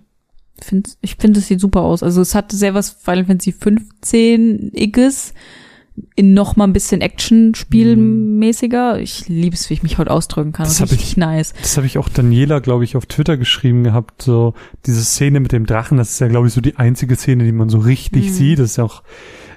Find, 0.59 0.97
ich 1.01 1.15
finde, 1.17 1.39
es 1.39 1.47
sieht 1.47 1.59
super 1.59 1.81
aus. 1.81 2.01
Also 2.01 2.21
es 2.21 2.33
hat 2.33 2.51
sehr 2.51 2.73
was 2.73 2.89
Final 2.89 3.25
Fantasy 3.25 3.51
15 3.51 4.71
Igges 4.73 5.33
in 6.15 6.33
noch 6.33 6.55
mal 6.55 6.65
ein 6.65 6.73
bisschen 6.73 7.01
Action-Spielmäßiger. 7.01 8.99
Ich 8.99 9.27
liebe 9.27 9.55
es, 9.55 9.69
wie 9.69 9.75
ich 9.75 9.83
mich 9.83 9.97
heute 9.97 10.11
ausdrücken 10.11 10.51
kann. 10.51 10.65
Das 10.65 10.77
Das 10.77 10.91
ist 10.91 11.01
ich- 11.01 11.17
nice. 11.17 11.53
Das 11.61 11.77
habe 11.77 11.85
ich 11.87 11.97
auch 11.97 12.09
Daniela, 12.09 12.59
glaube 12.59 12.83
ich, 12.83 12.95
auf 12.95 13.05
Twitter 13.05 13.37
geschrieben 13.37 13.83
gehabt. 13.83 14.21
So 14.21 14.53
diese 14.85 15.03
Szene 15.03 15.39
mit 15.39 15.51
dem 15.51 15.65
Drachen, 15.65 15.97
das 15.97 16.11
ist 16.11 16.19
ja, 16.19 16.27
glaube 16.27 16.47
ich, 16.47 16.53
so 16.53 16.61
die 16.61 16.77
einzige 16.77 17.15
Szene, 17.15 17.43
die 17.43 17.51
man 17.51 17.69
so 17.69 17.77
richtig 17.79 18.25
Mhm. 18.29 18.33
sieht. 18.33 18.59
Das 18.59 18.71
ist 18.71 18.77
ja 18.77 18.83
auch 18.83 19.03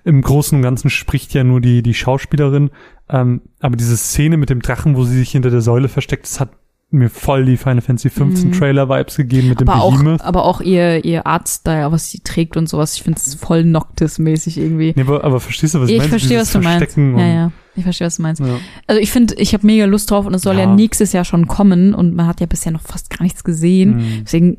im 0.04 0.22
Großen 0.22 0.56
und 0.56 0.62
Ganzen 0.62 0.90
spricht 0.90 1.34
ja 1.34 1.42
nur 1.44 1.60
die 1.60 1.82
die 1.82 1.94
Schauspielerin. 1.94 2.70
Ähm, 3.08 3.42
aber 3.60 3.76
diese 3.76 3.96
Szene 3.96 4.36
mit 4.36 4.50
dem 4.50 4.60
Drachen, 4.60 4.96
wo 4.96 5.04
sie 5.04 5.16
sich 5.18 5.30
hinter 5.30 5.50
der 5.50 5.60
Säule 5.62 5.88
versteckt, 5.88 6.24
das 6.24 6.40
hat 6.40 6.50
mir 6.90 7.10
voll 7.10 7.44
die 7.44 7.56
Final 7.56 7.80
Fantasy 7.80 8.10
15 8.10 8.50
Mhm. 8.50 8.52
Trailer 8.52 8.88
Vibes 8.88 9.16
gegeben 9.16 9.48
mit 9.48 9.60
dem 9.60 9.68
Aber 9.68 9.82
auch, 9.82 9.96
Behemoth. 9.98 10.20
aber 10.22 10.44
auch 10.44 10.60
ihr, 10.60 11.04
ihr 11.04 11.26
Artstyle, 11.26 11.90
was 11.90 12.10
sie 12.10 12.20
trägt 12.20 12.56
und 12.56 12.68
sowas. 12.68 12.94
Ich 12.94 13.02
finde 13.02 13.18
es 13.18 13.34
voll 13.34 13.64
Noctis-mäßig 13.64 14.58
irgendwie. 14.58 14.92
Nee, 14.94 15.02
aber, 15.02 15.24
aber 15.24 15.40
verstehst 15.40 15.74
du, 15.74 15.80
was 15.80 15.88
ich 15.88 15.94
ich 15.96 15.98
meine? 16.00 16.10
verstehe, 16.10 16.38
was 16.38 16.52
du 16.52 16.58
meinst. 16.60 16.78
Verstecken 16.94 17.18
Ja, 17.18 17.24
und- 17.24 17.34
ja. 17.34 17.52
Ich 17.78 17.82
verstehe, 17.82 18.06
was 18.06 18.16
du 18.16 18.22
meinst. 18.22 18.40
ja. 18.40 18.58
Also 18.86 19.00
ich 19.02 19.10
finde, 19.10 19.34
ich 19.34 19.52
habe 19.52 19.66
mega 19.66 19.84
Lust 19.84 20.10
drauf 20.10 20.24
und 20.26 20.32
es 20.34 20.42
soll 20.42 20.54
ja. 20.54 20.62
Ja. 20.62 20.74
nächstes 20.74 21.12
Jahr 21.12 21.24
schon 21.24 21.46
kommen 21.48 21.92
und 21.94 22.14
man 22.14 22.26
hat 22.26 22.40
ja 22.40 22.46
bisher 22.46 22.72
noch 22.72 22.80
fast 22.82 23.10
gar 23.10 23.22
nichts 23.22 23.44
gesehen. 23.44 23.96
Mhm. 23.96 24.20
Deswegen 24.24 24.56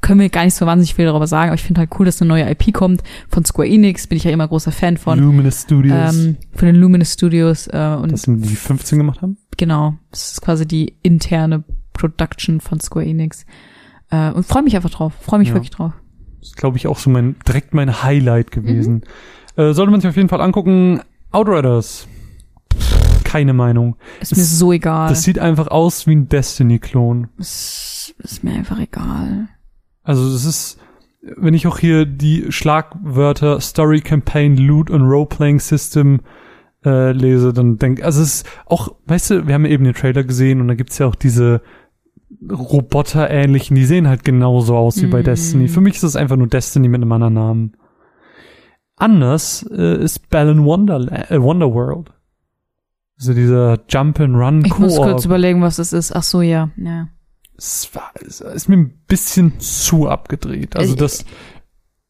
können 0.00 0.20
wir 0.20 0.28
gar 0.28 0.44
nicht 0.44 0.54
so 0.54 0.64
wahnsinnig 0.64 0.94
viel 0.94 1.06
darüber 1.06 1.26
sagen, 1.26 1.48
aber 1.50 1.56
ich 1.56 1.64
finde 1.64 1.80
halt 1.80 1.90
cool, 1.98 2.06
dass 2.06 2.22
eine 2.22 2.28
neue 2.28 2.48
IP 2.48 2.72
kommt 2.72 3.02
von 3.28 3.44
Square 3.44 3.68
Enix, 3.68 4.06
bin 4.06 4.16
ich 4.16 4.22
ja 4.24 4.30
immer 4.30 4.46
großer 4.46 4.70
Fan 4.70 4.96
von. 4.96 5.18
Luminous 5.18 5.62
Studios, 5.62 6.14
Ähm, 6.14 6.36
von 6.54 6.66
den 6.66 6.76
Luminous 6.76 7.12
Studios 7.14 7.66
äh, 7.66 7.96
und 8.00 8.12
das 8.12 8.22
sind 8.22 8.42
die 8.48 8.54
15 8.54 8.96
gemacht 8.98 9.20
haben. 9.22 9.36
Genau, 9.58 9.94
das 10.10 10.32
ist 10.32 10.40
quasi 10.40 10.66
die 10.66 10.96
interne 11.02 11.64
Production 11.92 12.60
von 12.62 12.80
Square 12.80 13.04
Enix. 13.04 13.44
Äh, 14.10 14.30
und 14.32 14.46
freue 14.46 14.62
mich 14.62 14.74
einfach 14.76 14.88
drauf, 14.90 15.12
freue 15.20 15.40
mich 15.40 15.48
Ja. 15.48 15.54
wirklich 15.54 15.70
drauf. 15.70 15.92
Das 16.40 16.48
ist, 16.48 16.56
glaube 16.56 16.78
ich, 16.78 16.86
auch 16.86 16.98
so 16.98 17.10
mein, 17.10 17.36
direkt 17.46 17.74
mein 17.74 18.02
Highlight 18.02 18.50
gewesen. 18.52 19.02
Mhm. 19.56 19.62
Äh, 19.62 19.74
sollte 19.74 19.90
man 19.90 20.00
sich 20.00 20.08
auf 20.08 20.16
jeden 20.16 20.28
Fall 20.30 20.40
angucken. 20.40 21.00
Outriders. 21.32 22.06
Keine 23.24 23.52
Meinung. 23.52 23.96
Ist 24.20 24.32
Das- 24.32 24.38
mir 24.38 24.44
so 24.44 24.72
egal. 24.72 25.08
Das 25.10 25.22
sieht 25.22 25.38
einfach 25.38 25.66
aus 25.68 26.06
wie 26.06 26.14
ein 26.16 26.28
Destiny-Klon. 26.28 27.28
ist, 27.36 28.14
ist 28.18 28.42
mir 28.44 28.54
einfach 28.54 28.78
egal. 28.78 29.48
Also 30.02 30.26
es 30.34 30.46
ist, 30.46 30.78
wenn 31.36 31.52
ich 31.52 31.66
auch 31.66 31.78
hier 31.78 32.06
die 32.06 32.46
Schlagwörter 32.50 33.60
Story, 33.60 34.00
Campaign, 34.00 34.56
Loot 34.56 34.88
und 34.88 35.02
Role-Playing 35.02 35.60
System 35.60 36.20
äh, 36.84 37.12
lese, 37.12 37.52
dann 37.52 37.76
denk, 37.76 38.02
also 38.02 38.22
es 38.22 38.36
ist 38.36 38.46
auch, 38.66 38.94
weißt 39.06 39.30
du, 39.30 39.46
wir 39.46 39.54
haben 39.54 39.64
ja 39.64 39.72
eben 39.72 39.84
den 39.84 39.94
Trailer 39.94 40.24
gesehen 40.24 40.60
und 40.60 40.68
da 40.68 40.74
gibt's 40.74 40.98
ja 40.98 41.06
auch 41.06 41.14
diese 41.14 41.60
Roboter-ähnlichen, 42.50 43.74
die 43.74 43.84
sehen 43.84 44.08
halt 44.08 44.24
genauso 44.24 44.76
aus 44.76 45.00
wie 45.02 45.06
bei 45.06 45.20
Mhm. 45.20 45.24
Destiny. 45.24 45.68
Für 45.68 45.80
mich 45.80 45.96
ist 45.96 46.02
es 46.04 46.16
einfach 46.16 46.36
nur 46.36 46.46
Destiny 46.46 46.88
mit 46.88 47.02
einem 47.02 47.12
anderen 47.12 47.34
Namen. 47.34 47.76
Anders 48.96 49.68
äh, 49.70 50.02
ist 50.02 50.28
Balan 50.30 50.64
Wonderland, 50.64 51.30
äh, 51.30 51.40
Wonderworld. 51.40 52.12
Also 53.18 53.34
dieser 53.34 53.80
Jump 53.88 54.20
and 54.20 54.36
Run 54.36 54.64
Ich 54.64 54.78
muss 54.78 54.96
kurz 54.96 55.24
überlegen, 55.24 55.60
was 55.62 55.76
das 55.76 55.92
ist. 55.92 56.14
Ach 56.14 56.22
so, 56.22 56.40
ja. 56.40 56.70
ja. 56.76 57.08
Es 57.56 57.90
war, 57.94 58.12
es 58.14 58.40
ist 58.40 58.68
mir 58.68 58.76
ein 58.76 59.00
bisschen 59.08 59.58
zu 59.58 60.08
abgedreht. 60.08 60.76
Also 60.76 60.94
Äh, 60.94 60.96
das, 60.96 61.24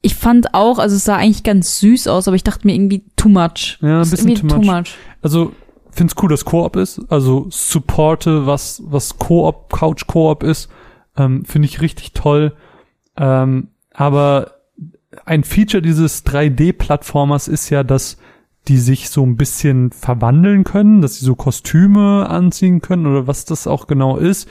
Ich 0.01 0.15
fand 0.15 0.55
auch, 0.55 0.79
also 0.79 0.95
es 0.95 1.05
sah 1.05 1.17
eigentlich 1.17 1.43
ganz 1.43 1.81
süß 1.81 2.07
aus, 2.07 2.29
aber 2.29 2.37
ich 2.37 2.45
dachte 2.45 2.67
mir 2.67 2.75
irgendwie 2.75 3.05
too 3.17 3.29
much. 3.29 3.79
Ja, 3.81 4.01
ein 4.01 4.11
bisschen 4.11 4.29
irgendwie 4.29 4.47
too 4.47 4.63
much. 4.63 4.95
also 5.23 5.53
find's 5.91 6.15
cool, 6.23 6.29
dass 6.29 6.45
Koop 6.45 6.77
ist. 6.77 7.01
Also 7.09 7.47
supporte, 7.51 8.47
was 8.47 8.83
was 8.87 9.19
Koop, 9.19 9.73
Couch 9.73 10.07
Koop 10.07 10.45
ist, 10.45 10.69
ähm, 11.17 11.45
finde 11.45 11.67
ich 11.67 11.81
richtig 11.81 12.13
toll. 12.13 12.55
Ähm, 13.17 13.69
aber 13.93 14.53
ein 15.25 15.43
Feature 15.43 15.83
dieses 15.83 16.25
3D-Plattformers 16.25 17.49
ist 17.49 17.71
ja, 17.71 17.83
dass 17.83 18.19
die 18.69 18.77
sich 18.77 19.09
so 19.09 19.25
ein 19.25 19.37
bisschen 19.37 19.91
verwandeln 19.91 20.63
können, 20.63 21.01
dass 21.01 21.17
sie 21.17 21.25
so 21.25 21.35
Kostüme 21.35 22.29
anziehen 22.29 22.81
können 22.81 23.07
oder 23.07 23.27
was 23.27 23.45
das 23.47 23.67
auch 23.67 23.87
genau 23.87 24.19
ist 24.19 24.49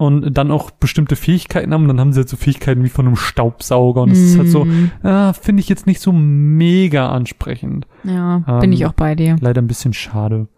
und 0.00 0.32
dann 0.32 0.50
auch 0.50 0.70
bestimmte 0.70 1.14
Fähigkeiten 1.14 1.72
haben. 1.74 1.82
Und 1.82 1.88
dann 1.88 2.00
haben 2.00 2.12
sie 2.12 2.20
halt 2.20 2.28
so 2.28 2.36
Fähigkeiten 2.36 2.82
wie 2.82 2.88
von 2.88 3.06
einem 3.06 3.16
Staubsauger 3.16 4.02
und 4.02 4.10
das 4.10 4.18
ist 4.18 4.38
halt 4.38 4.48
so, 4.48 4.64
Mm, 4.64 4.90
ah, 5.02 5.32
finde 5.32 5.60
ich 5.60 5.68
jetzt 5.68 5.86
nicht 5.86 6.00
so 6.00 6.10
mega 6.12 7.10
ansprechend. 7.10 7.86
Ja, 8.04 8.42
Ähm, 8.48 8.58
bin 8.60 8.72
ich 8.72 8.86
auch 8.86 8.92
bei 8.94 9.14
dir. 9.14 9.36
Leider 9.40 9.60
ein 9.62 9.66
bisschen 9.68 9.92
schade. 9.92 10.48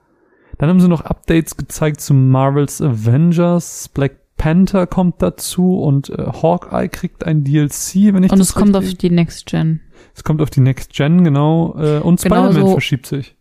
Dann 0.58 0.68
haben 0.70 0.80
sie 0.80 0.88
noch 0.88 1.00
Updates 1.02 1.56
gezeigt 1.56 2.00
zu 2.00 2.14
Marvel's 2.14 2.80
Avengers. 2.80 3.88
Black 3.92 4.12
Panther 4.36 4.86
kommt 4.86 5.20
dazu 5.22 5.78
und 5.80 6.10
äh, 6.10 6.26
Hawkeye 6.42 6.88
kriegt 6.88 7.24
ein 7.24 7.44
DLC, 7.44 8.12
wenn 8.14 8.22
ich 8.24 8.32
Und 8.32 8.40
es 8.40 8.54
kommt 8.54 8.76
auf 8.76 8.94
die 8.94 9.10
Next 9.10 9.46
Gen. 9.46 9.80
es 10.14 10.24
kommt 10.24 10.40
auf 10.42 10.50
die 10.50 10.60
Next 10.60 10.92
Gen, 10.92 11.24
genau. 11.24 11.74
Äh, 11.78 11.98
und 12.00 12.20
Genau 12.22 12.36
Spider-Man 12.48 12.52
so- 12.66 12.72
verschiebt 12.72 13.06
sich. 13.06 13.36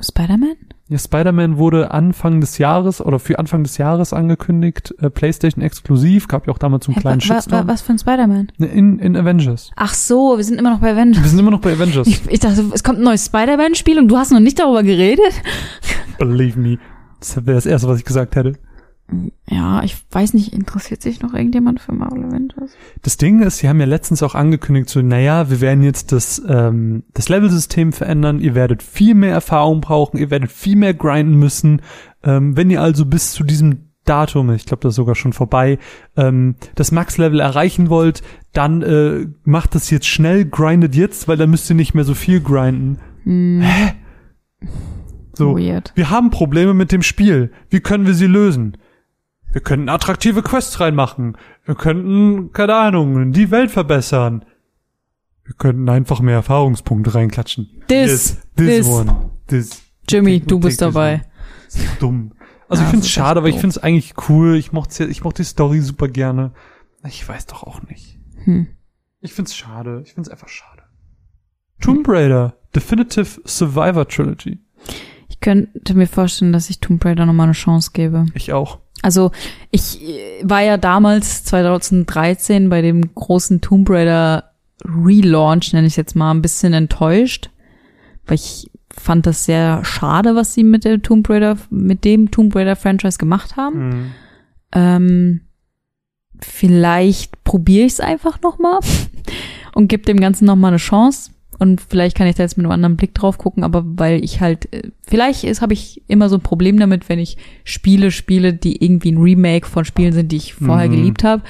Spider-Man? 0.00 0.56
Ja, 0.88 0.98
Spider-Man 0.98 1.56
wurde 1.56 1.90
Anfang 1.90 2.40
des 2.40 2.58
Jahres 2.58 3.00
oder 3.00 3.18
für 3.18 3.38
Anfang 3.38 3.64
des 3.64 3.78
Jahres 3.78 4.12
angekündigt, 4.12 4.94
äh, 5.00 5.08
PlayStation 5.08 5.64
exklusiv, 5.64 6.28
gab 6.28 6.46
ja 6.46 6.52
auch 6.52 6.58
damals 6.58 6.84
so 6.84 6.90
einen 6.90 6.96
Hä, 6.96 7.00
kleinen 7.00 7.20
wa, 7.22 7.42
wa, 7.50 7.66
was 7.66 7.82
für 7.82 7.92
ein 7.92 7.98
Spider-Man? 7.98 8.52
In, 8.58 8.98
in 8.98 9.16
Avengers. 9.16 9.70
Ach 9.74 9.94
so, 9.94 10.36
wir 10.36 10.44
sind 10.44 10.58
immer 10.60 10.70
noch 10.70 10.80
bei 10.80 10.92
Avengers. 10.92 11.22
Wir 11.22 11.30
sind 11.30 11.38
immer 11.38 11.50
noch 11.50 11.60
bei 11.60 11.72
Avengers. 11.72 12.06
Ich, 12.06 12.20
ich 12.30 12.40
dachte, 12.40 12.64
es 12.72 12.84
kommt 12.84 12.98
ein 12.98 13.04
neues 13.04 13.26
Spider-Man-Spiel 13.26 13.98
und 13.98 14.08
du 14.08 14.18
hast 14.18 14.32
noch 14.32 14.40
nicht 14.40 14.58
darüber 14.58 14.82
geredet? 14.82 15.32
Believe 16.18 16.58
me. 16.58 16.78
Das 17.18 17.36
wäre 17.46 17.56
das 17.56 17.66
Erste, 17.66 17.88
was 17.88 17.98
ich 17.98 18.04
gesagt 18.04 18.36
hätte. 18.36 18.52
Ja, 19.48 19.82
ich 19.84 19.96
weiß 20.10 20.34
nicht, 20.34 20.52
interessiert 20.52 21.00
sich 21.00 21.20
noch 21.22 21.32
irgendjemand 21.32 21.80
für 21.80 21.92
Marvel 21.92 22.24
Avengers? 22.24 22.72
Das 23.02 23.16
Ding 23.16 23.40
ist, 23.40 23.58
sie 23.58 23.68
haben 23.68 23.78
ja 23.78 23.86
letztens 23.86 24.22
auch 24.22 24.34
angekündigt, 24.34 24.88
so, 24.88 25.00
naja, 25.00 25.48
wir 25.48 25.60
werden 25.60 25.84
jetzt 25.84 26.10
das, 26.10 26.42
ähm, 26.48 27.04
das 27.14 27.28
Level-System 27.28 27.92
verändern, 27.92 28.40
ihr 28.40 28.56
werdet 28.56 28.82
viel 28.82 29.14
mehr 29.14 29.32
Erfahrung 29.32 29.80
brauchen, 29.80 30.18
ihr 30.18 30.30
werdet 30.30 30.50
viel 30.50 30.76
mehr 30.76 30.92
grinden 30.94 31.38
müssen. 31.38 31.82
Ähm, 32.24 32.56
wenn 32.56 32.68
ihr 32.70 32.82
also 32.82 33.06
bis 33.06 33.32
zu 33.32 33.44
diesem 33.44 33.90
Datum, 34.04 34.50
ich 34.52 34.66
glaube, 34.66 34.82
das 34.82 34.90
ist 34.92 34.96
sogar 34.96 35.14
schon 35.14 35.32
vorbei, 35.32 35.78
ähm, 36.16 36.56
das 36.74 36.90
Max-Level 36.90 37.38
erreichen 37.38 37.88
wollt, 37.88 38.22
dann 38.52 38.82
äh, 38.82 39.26
macht 39.44 39.76
das 39.76 39.90
jetzt 39.90 40.06
schnell, 40.08 40.44
grindet 40.46 40.96
jetzt, 40.96 41.28
weil 41.28 41.36
dann 41.36 41.50
müsst 41.50 41.70
ihr 41.70 41.76
nicht 41.76 41.94
mehr 41.94 42.04
so 42.04 42.14
viel 42.14 42.40
grinden. 42.40 42.98
Hm, 43.22 43.62
So, 45.34 45.56
Weird. 45.56 45.92
wir 45.94 46.10
haben 46.10 46.30
Probleme 46.30 46.72
mit 46.74 46.92
dem 46.92 47.02
Spiel. 47.02 47.52
Wie 47.68 47.80
können 47.80 48.06
wir 48.06 48.14
sie 48.14 48.26
lösen? 48.26 48.76
Wir 49.52 49.60
könnten 49.60 49.88
attraktive 49.88 50.42
Quests 50.42 50.80
reinmachen. 50.80 51.36
Wir 51.64 51.74
könnten, 51.74 52.52
keine 52.52 52.74
Ahnung, 52.74 53.32
die 53.32 53.50
Welt 53.50 53.70
verbessern. 53.70 54.44
Wir 55.44 55.54
könnten 55.54 55.88
einfach 55.88 56.20
mehr 56.20 56.34
Erfahrungspunkte 56.34 57.14
reinklatschen. 57.14 57.82
This, 57.88 58.38
this, 58.56 58.66
this. 58.66 58.86
one, 58.86 59.30
this. 59.46 59.82
Jimmy, 60.08 60.40
du 60.40 60.58
bist 60.58 60.82
dabei. 60.82 61.22
Das 61.66 61.76
ist 61.76 62.02
dumm. 62.02 62.32
Also 62.68 62.82
Ja, 62.82 62.88
ich 62.88 62.90
find's 62.90 63.08
schade, 63.08 63.38
aber 63.38 63.48
ich 63.48 63.58
find's 63.58 63.78
eigentlich 63.78 64.14
cool. 64.28 64.56
Ich 64.56 64.72
mochte, 64.72 65.04
ich 65.04 65.22
mochte 65.22 65.42
die 65.42 65.48
Story 65.48 65.80
super 65.80 66.08
gerne. 66.08 66.52
Ich 67.06 67.26
weiß 67.26 67.46
doch 67.46 67.62
auch 67.62 67.82
nicht. 67.82 68.18
Hm. 68.44 68.66
Ich 69.20 69.32
find's 69.32 69.56
schade. 69.56 70.02
Ich 70.04 70.14
find's 70.14 70.28
einfach 70.28 70.48
schade. 70.48 70.82
Tomb 71.80 72.08
Raider, 72.08 72.56
Definitive 72.74 73.40
Survivor 73.44 74.08
Trilogy. 74.08 74.58
Ich 75.28 75.40
könnte 75.40 75.94
mir 75.94 76.06
vorstellen, 76.06 76.52
dass 76.52 76.70
ich 76.70 76.80
Tomb 76.80 77.04
Raider 77.04 77.26
nochmal 77.26 77.44
eine 77.46 77.52
Chance 77.52 77.90
gebe. 77.92 78.26
Ich 78.34 78.52
auch. 78.52 78.80
Also 79.02 79.30
ich 79.70 80.02
äh, 80.02 80.40
war 80.42 80.62
ja 80.62 80.76
damals 80.76 81.44
2013 81.44 82.68
bei 82.68 82.82
dem 82.82 83.14
großen 83.14 83.60
Tomb 83.60 83.88
Raider 83.90 84.52
Relaunch, 84.84 85.72
nenne 85.72 85.86
ich 85.86 85.94
es 85.94 85.96
jetzt 85.96 86.16
mal, 86.16 86.32
ein 86.32 86.42
bisschen 86.42 86.72
enttäuscht, 86.72 87.50
weil 88.26 88.36
ich 88.36 88.70
fand 88.90 89.26
das 89.26 89.44
sehr 89.44 89.84
schade, 89.84 90.34
was 90.34 90.54
sie 90.54 90.64
mit 90.64 90.84
der 90.84 91.02
Tomb 91.02 91.28
Raider, 91.28 91.56
mit 91.70 92.04
dem 92.04 92.30
Tomb 92.30 92.54
Raider 92.54 92.76
Franchise 92.76 93.18
gemacht 93.18 93.56
haben. 93.56 93.88
Mhm. 93.88 94.12
Ähm, 94.72 95.40
vielleicht 96.40 97.42
probiere 97.44 97.86
ich 97.86 97.94
es 97.94 98.00
einfach 98.00 98.40
nochmal 98.40 98.80
und 99.74 99.88
gebe 99.88 100.04
dem 100.04 100.20
Ganzen 100.20 100.46
nochmal 100.46 100.70
eine 100.70 100.78
Chance. 100.78 101.30
Und 101.58 101.80
vielleicht 101.80 102.16
kann 102.16 102.26
ich 102.26 102.34
da 102.36 102.42
jetzt 102.42 102.56
mit 102.58 102.64
einem 102.66 102.72
anderen 102.72 102.96
Blick 102.96 103.14
drauf 103.14 103.38
gucken, 103.38 103.64
aber 103.64 103.82
weil 103.86 104.22
ich 104.22 104.40
halt, 104.42 104.72
äh, 104.74 104.90
vielleicht 105.06 105.44
ist, 105.44 105.62
habe 105.62 105.72
ich 105.72 106.02
immer 106.06 106.28
so 106.28 106.36
ein 106.36 106.42
Problem 106.42 106.78
damit, 106.78 107.08
wenn 107.08 107.18
ich 107.18 107.38
Spiele 107.64 108.10
spiele, 108.10 108.52
die 108.52 108.84
irgendwie 108.84 109.12
ein 109.12 109.18
Remake 109.18 109.66
von 109.66 109.84
Spielen 109.86 110.12
sind, 110.12 110.32
die 110.32 110.36
ich 110.36 110.54
vorher 110.54 110.88
Mhm. 110.88 110.92
geliebt 110.92 111.24
habe. 111.24 111.42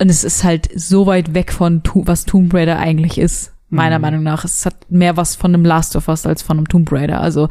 Und 0.00 0.10
es 0.10 0.22
ist 0.24 0.44
halt 0.44 0.68
so 0.74 1.06
weit 1.06 1.32
weg 1.34 1.52
von, 1.52 1.82
was 1.94 2.24
Tomb 2.26 2.52
Raider 2.52 2.78
eigentlich 2.78 3.16
ist, 3.18 3.52
meiner 3.70 3.98
Mhm. 3.98 4.02
Meinung 4.02 4.22
nach. 4.24 4.44
Es 4.44 4.66
hat 4.66 4.90
mehr 4.90 5.16
was 5.16 5.34
von 5.36 5.54
einem 5.54 5.64
Last 5.64 5.96
of 5.96 6.08
Us 6.08 6.26
als 6.26 6.42
von 6.42 6.58
einem 6.58 6.68
Tomb 6.68 6.90
Raider. 6.92 7.20
Also 7.20 7.48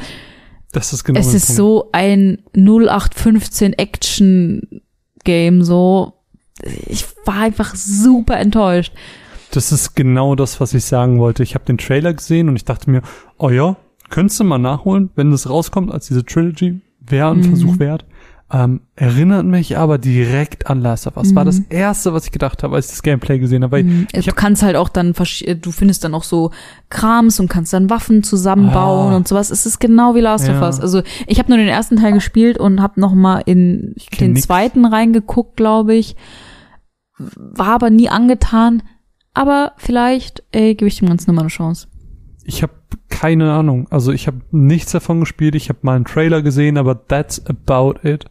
Das 0.73 0.93
ist 0.93 1.03
genau 1.03 1.19
es 1.19 1.33
ist 1.33 1.47
Punkt. 1.47 1.57
so 1.57 1.89
ein 1.93 2.39
0815 2.53 3.73
Action 3.73 4.81
Game, 5.23 5.63
so. 5.63 6.13
Ich 6.87 7.05
war 7.25 7.37
einfach 7.39 7.73
super 7.75 8.37
enttäuscht. 8.39 8.93
Das 9.51 9.71
ist 9.71 9.95
genau 9.95 10.35
das, 10.35 10.59
was 10.61 10.73
ich 10.73 10.85
sagen 10.85 11.19
wollte. 11.19 11.43
Ich 11.43 11.55
habe 11.55 11.65
den 11.65 11.77
Trailer 11.77 12.13
gesehen 12.13 12.47
und 12.49 12.55
ich 12.55 12.65
dachte 12.65 12.89
mir, 12.89 13.01
oh 13.37 13.49
ja, 13.49 13.75
könntest 14.09 14.39
du 14.39 14.43
mal 14.43 14.57
nachholen, 14.57 15.09
wenn 15.15 15.31
das 15.31 15.49
rauskommt 15.49 15.91
als 15.91 16.07
diese 16.07 16.25
Trilogy, 16.25 16.81
wäre 16.99 17.29
ein 17.31 17.39
Mhm. 17.39 17.43
Versuch 17.43 17.79
wert. 17.79 18.05
Ähm, 18.53 18.81
erinnert 18.95 19.45
mich 19.45 19.77
aber 19.77 19.97
direkt 19.97 20.67
an 20.69 20.81
Last 20.81 21.07
of 21.07 21.15
Us. 21.15 21.33
War 21.33 21.45
das 21.45 21.59
erste, 21.69 22.13
was 22.13 22.25
ich 22.25 22.31
gedacht 22.33 22.63
habe, 22.63 22.75
als 22.75 22.87
ich 22.87 22.91
das 22.91 23.01
Gameplay 23.01 23.39
gesehen 23.39 23.63
habe. 23.63 23.81
Mhm. 23.81 24.07
ich 24.11 24.25
du 24.25 24.31
hab, 24.31 24.35
kannst 24.35 24.61
halt 24.61 24.75
auch 24.75 24.89
dann, 24.89 25.13
du 25.13 25.71
findest 25.71 26.03
dann 26.03 26.13
auch 26.13 26.23
so 26.25 26.51
Krams 26.89 27.39
und 27.39 27.47
kannst 27.47 27.71
dann 27.71 27.89
Waffen 27.89 28.23
zusammenbauen 28.23 29.13
Ah. 29.13 29.15
und 29.15 29.25
sowas. 29.25 29.51
Es 29.51 29.65
ist 29.65 29.79
genau 29.79 30.15
wie 30.15 30.19
Last 30.19 30.49
of 30.49 30.55
Ja. 30.55 30.65
Us. 30.65 30.81
Also 30.81 31.01
ich 31.27 31.39
habe 31.39 31.47
nur 31.49 31.57
den 31.59 31.69
ersten 31.69 31.95
Teil 31.95 32.11
gespielt 32.11 32.57
und 32.57 32.81
habe 32.81 32.99
noch 32.99 33.13
mal 33.13 33.39
in 33.45 33.95
den 34.19 34.33
nix. 34.33 34.47
zweiten 34.47 34.83
reingeguckt, 34.85 35.55
glaube 35.55 35.93
ich. 35.95 36.17
War 37.17 37.67
aber 37.75 37.89
nie 37.89 38.09
angetan. 38.09 38.83
Aber 39.33 39.73
vielleicht, 39.77 40.43
ey, 40.51 40.75
gebe 40.75 40.87
ich 40.87 40.99
dem 40.99 41.07
Ganzen 41.07 41.29
nochmal 41.29 41.43
eine 41.43 41.49
Chance. 41.49 41.87
ich 42.43 42.61
habe 42.63 42.73
keine 43.09 43.53
Ahnung. 43.53 43.87
Also 43.91 44.11
ich 44.11 44.27
habe 44.27 44.41
nichts 44.51 44.91
davon 44.91 45.19
gespielt. 45.19 45.53
Ich 45.55 45.69
habe 45.69 45.79
mal 45.83 45.95
einen 45.95 46.05
Trailer 46.05 46.41
gesehen, 46.41 46.77
aber 46.77 47.07
that's 47.07 47.45
about 47.45 47.95
it. 48.07 48.25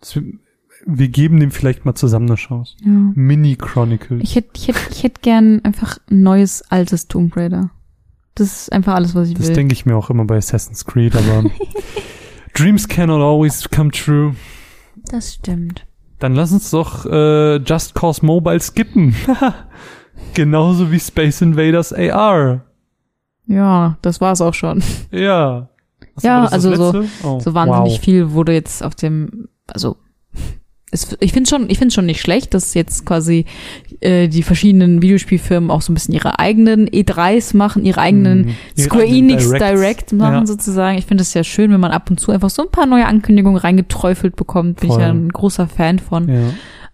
Das- 0.00 0.20
Wir 0.84 1.08
geben 1.08 1.40
dem 1.40 1.50
vielleicht 1.50 1.84
mal 1.84 1.94
zusammen 1.94 2.26
eine 2.28 2.36
Chance. 2.36 2.76
Ja. 2.84 2.90
Mini 2.90 3.56
Chronicles. 3.56 4.22
Ich 4.22 4.36
hätte 4.36 4.50
ich 4.56 4.68
hätt, 4.68 4.76
ich 4.90 5.02
hätt 5.02 5.22
gern 5.22 5.64
einfach 5.64 5.98
ein 6.10 6.22
neues, 6.22 6.62
altes 6.70 7.08
Tomb 7.08 7.34
Raider. 7.36 7.70
Das 8.34 8.52
ist 8.62 8.72
einfach 8.72 8.94
alles, 8.94 9.14
was 9.14 9.28
ich 9.30 9.34
Das 9.34 9.48
will. 9.48 9.54
denke 9.54 9.72
ich 9.72 9.86
mir 9.86 9.96
auch 9.96 10.10
immer 10.10 10.26
bei 10.26 10.36
Assassin's 10.36 10.84
Creed, 10.84 11.16
aber 11.16 11.50
Dreams 12.54 12.86
cannot 12.88 13.20
always 13.22 13.68
come 13.70 13.90
true. 13.90 14.36
Das 15.10 15.34
stimmt. 15.34 15.86
Dann 16.18 16.34
lass 16.34 16.52
uns 16.52 16.70
doch 16.70 17.06
äh, 17.06 17.56
Just 17.56 17.94
Cause 17.94 18.24
Mobile 18.24 18.60
skippen. 18.60 19.14
Genauso 20.34 20.90
wie 20.92 21.00
Space 21.00 21.40
Invaders 21.42 21.92
AR. 21.92 22.62
Ja, 23.46 23.96
das 24.02 24.20
war's 24.20 24.40
auch 24.40 24.54
schon. 24.54 24.82
Ja. 25.10 25.68
Was 26.14 26.24
Ja, 26.24 26.44
also 26.46 26.74
so- 26.74 27.04
oh, 27.24 27.40
So 27.40 27.54
wahnsinnig 27.54 27.92
wow. 27.98 28.00
viel 28.00 28.30
wurde 28.32 28.52
jetzt 28.52 28.82
auf 28.82 28.94
dem, 28.94 29.48
also 29.66 29.96
es, 30.92 31.16
ich 31.20 31.32
finde 31.32 31.50
schon, 31.50 31.68
ich 31.68 31.78
finde 31.78 31.92
schon 31.92 32.06
nicht 32.06 32.20
schlecht, 32.20 32.54
dass 32.54 32.72
jetzt 32.74 33.04
quasi 33.04 33.44
äh, 34.00 34.28
die 34.28 34.42
verschiedenen 34.42 35.02
Videospielfirmen 35.02 35.70
auch 35.70 35.82
so 35.82 35.90
ein 35.92 35.94
bisschen 35.94 36.14
ihre 36.14 36.38
eigenen 36.38 36.88
E3s 36.88 37.56
machen, 37.56 37.84
ihre 37.84 38.00
eigenen. 38.00 38.54
Ihre 38.76 38.86
Square 38.88 39.02
eigenen 39.04 39.30
Enix 39.30 39.50
Directs. 39.50 39.66
Direct 39.80 40.12
machen 40.12 40.34
Ja. 40.34 40.46
sozusagen. 40.46 40.96
Ich 40.98 41.06
finde 41.06 41.22
es 41.22 41.34
ja 41.34 41.42
schön, 41.44 41.70
wenn 41.72 41.80
man 41.80 41.90
ab 41.90 42.08
und 42.08 42.20
zu 42.20 42.30
einfach 42.30 42.50
so 42.50 42.62
ein 42.62 42.70
paar 42.70 42.86
neue 42.86 43.04
Ankündigungen 43.06 43.58
reingeträufelt 43.58 44.36
bekommt. 44.36 44.80
Bin 44.80 44.88
Voll. 44.90 44.98
ich 44.98 45.04
ja 45.04 45.10
ein 45.10 45.28
großer 45.28 45.66
Fan 45.66 45.98
von. 45.98 46.28
Ja. 46.28 46.40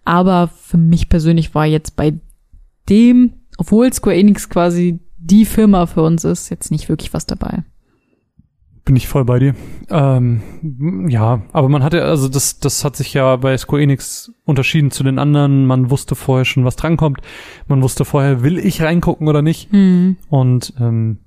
Aber 0.04 0.48
für 0.48 0.78
mich 0.78 1.08
persönlich 1.08 1.54
war 1.54 1.66
jetzt 1.66 1.94
bei 1.94 2.14
dem, 2.88 3.32
obwohl 3.58 3.92
Square 3.92 4.16
Enix 4.16 4.48
quasi 4.48 5.00
die 5.18 5.44
Firma 5.44 5.86
für 5.86 6.02
uns 6.02 6.24
ist, 6.24 6.50
jetzt 6.50 6.70
nicht 6.70 6.88
wirklich 6.88 7.14
was 7.14 7.26
dabei. 7.26 7.64
Bin 8.84 8.96
ich 8.96 9.06
voll 9.06 9.24
bei 9.24 9.38
dir. 9.38 9.54
Ähm, 9.90 10.42
ja, 11.08 11.42
aber 11.52 11.68
man 11.68 11.84
hatte, 11.84 12.02
also 12.02 12.28
das, 12.28 12.58
das 12.58 12.84
hat 12.84 12.96
sich 12.96 13.14
ja 13.14 13.36
bei 13.36 13.56
Square 13.56 13.82
Enix 13.82 14.32
unterschieden 14.44 14.90
zu 14.90 15.04
den 15.04 15.20
anderen. 15.20 15.66
Man 15.66 15.90
wusste 15.90 16.16
vorher 16.16 16.44
schon, 16.44 16.64
was 16.64 16.74
drankommt. 16.74 17.20
Man 17.68 17.80
wusste 17.80 18.04
vorher, 18.04 18.42
will 18.42 18.58
ich 18.58 18.82
reingucken 18.82 19.28
oder 19.28 19.40
nicht. 19.40 19.70
Hm. 19.70 20.16
Und 20.28 20.74
ähm, 20.80 21.18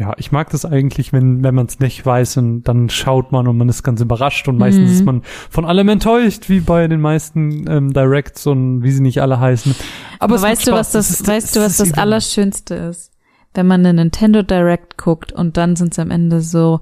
ja, 0.00 0.14
ich 0.16 0.32
mag 0.32 0.48
das 0.48 0.64
eigentlich, 0.64 1.12
wenn, 1.12 1.44
wenn 1.44 1.54
man 1.54 1.66
es 1.66 1.78
nicht 1.78 2.04
weiß 2.06 2.38
und 2.38 2.62
dann 2.64 2.88
schaut 2.88 3.32
man 3.32 3.46
und 3.46 3.58
man 3.58 3.68
ist 3.68 3.82
ganz 3.82 4.00
überrascht 4.00 4.48
und 4.48 4.56
meistens 4.56 4.88
Mhm. 4.88 4.94
ist 4.96 5.04
man 5.04 5.22
von 5.50 5.64
allem 5.66 5.88
enttäuscht, 5.90 6.48
wie 6.48 6.60
bei 6.60 6.88
den 6.88 7.00
meisten 7.02 7.66
ähm, 7.70 7.92
Directs 7.92 8.46
und 8.46 8.82
wie 8.82 8.90
sie 8.92 9.02
nicht 9.02 9.20
alle 9.20 9.38
heißen. 9.38 9.74
Aber 10.18 10.36
es 10.36 10.42
weißt 10.42 10.66
du, 10.66 10.72
was 10.72 10.90
das, 10.92 11.10
Es 11.10 11.20
ist- 11.20 11.28
weißt 11.28 11.54
du, 11.54 11.60
es 11.60 11.78
was 11.78 11.88
das 11.90 11.98
Allerschönste 11.98 12.74
ist? 12.74 13.12
Wenn 13.52 13.66
man 13.66 13.80
eine 13.84 13.92
Nintendo 14.02 14.42
Direct 14.42 14.96
guckt 14.96 15.32
und 15.32 15.56
dann 15.58 15.76
sind 15.76 15.92
sie 15.92 16.00
am 16.00 16.10
Ende 16.10 16.40
so, 16.40 16.80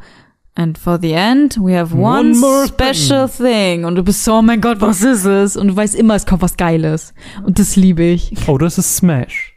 and 0.55 0.77
for 0.79 0.99
the 1.01 1.13
end, 1.13 1.57
we 1.61 1.77
have 1.79 1.97
one, 1.97 2.31
One 2.31 2.39
more 2.39 2.67
special 2.69 3.29
thing. 3.29 3.85
Und 3.85 3.95
du 3.97 4.03
bist 4.05 4.23
so, 4.25 4.35
oh 4.35 4.43
mein 4.43 4.61
Gott, 4.61 4.81
was 4.81 5.03
ist 5.03 5.25
es? 5.25 5.57
Und 5.57 5.69
du 5.69 5.77
weißt 5.77 5.95
immer, 5.97 6.15
es 6.15 6.25
kommt 6.27 6.43
was 6.43 6.57
Geiles. 6.57 7.15
Und 7.45 7.59
das 7.59 7.75
liebe 7.75 8.03
ich. 8.05 8.33
Oh, 8.47 8.59
das 8.59 8.77
ist 8.79 8.97
Smash. 8.97 9.55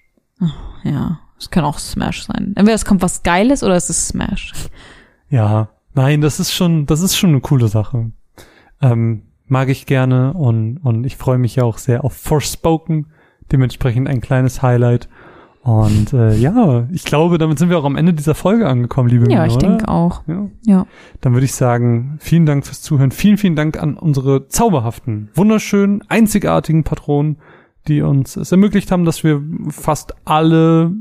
Ja, 0.83 1.19
es 1.41 1.49
kann 1.49 1.65
auch 1.65 1.79
Smash 1.79 2.25
sein. 2.25 2.53
Entweder 2.55 2.75
es 2.75 2.85
kommt 2.85 3.01
was 3.01 3.23
Geiles 3.23 3.63
oder 3.63 3.75
es 3.75 3.89
ist 3.89 4.07
Smash. 4.09 4.53
Ja, 5.29 5.69
nein, 5.95 6.21
das 6.21 6.39
ist 6.39 6.53
schon, 6.53 6.85
das 6.85 7.01
ist 7.01 7.15
schon 7.15 7.31
eine 7.31 7.41
coole 7.41 7.67
Sache. 7.67 8.11
Ähm, 8.81 9.23
mag 9.47 9.69
ich 9.69 9.85
gerne 9.85 10.33
und, 10.33 10.77
und 10.77 11.03
ich 11.03 11.17
freue 11.17 11.37
mich 11.37 11.55
ja 11.55 11.63
auch 11.63 11.77
sehr 11.77 12.05
auf 12.05 12.13
Forspoken. 12.13 13.07
Dementsprechend 13.51 14.07
ein 14.07 14.21
kleines 14.21 14.61
Highlight. 14.61 15.09
Und 15.63 16.13
äh, 16.13 16.35
ja, 16.35 16.87
ich 16.91 17.03
glaube, 17.03 17.37
damit 17.37 17.59
sind 17.59 17.69
wir 17.69 17.77
auch 17.77 17.85
am 17.85 17.95
Ende 17.95 18.13
dieser 18.13 18.33
Folge 18.33 18.67
angekommen, 18.67 19.09
liebe 19.09 19.25
Ja, 19.31 19.41
Mina, 19.41 19.45
ich 19.45 19.57
denke 19.57 19.87
auch. 19.87 20.23
Ja. 20.27 20.47
Ja. 20.65 20.87
Dann 21.21 21.33
würde 21.33 21.45
ich 21.45 21.53
sagen, 21.53 22.17
vielen 22.19 22.47
Dank 22.47 22.65
fürs 22.65 22.81
Zuhören. 22.81 23.11
Vielen, 23.11 23.37
vielen 23.37 23.55
Dank 23.55 23.81
an 23.81 23.95
unsere 23.95 24.47
zauberhaften, 24.47 25.29
wunderschönen, 25.35 26.01
einzigartigen 26.07 26.83
Patronen, 26.83 27.37
die 27.87 28.01
uns 28.01 28.37
es 28.37 28.51
ermöglicht 28.51 28.91
haben, 28.91 29.05
dass 29.05 29.23
wir 29.23 29.43
fast 29.69 30.15
alle, 30.25 30.93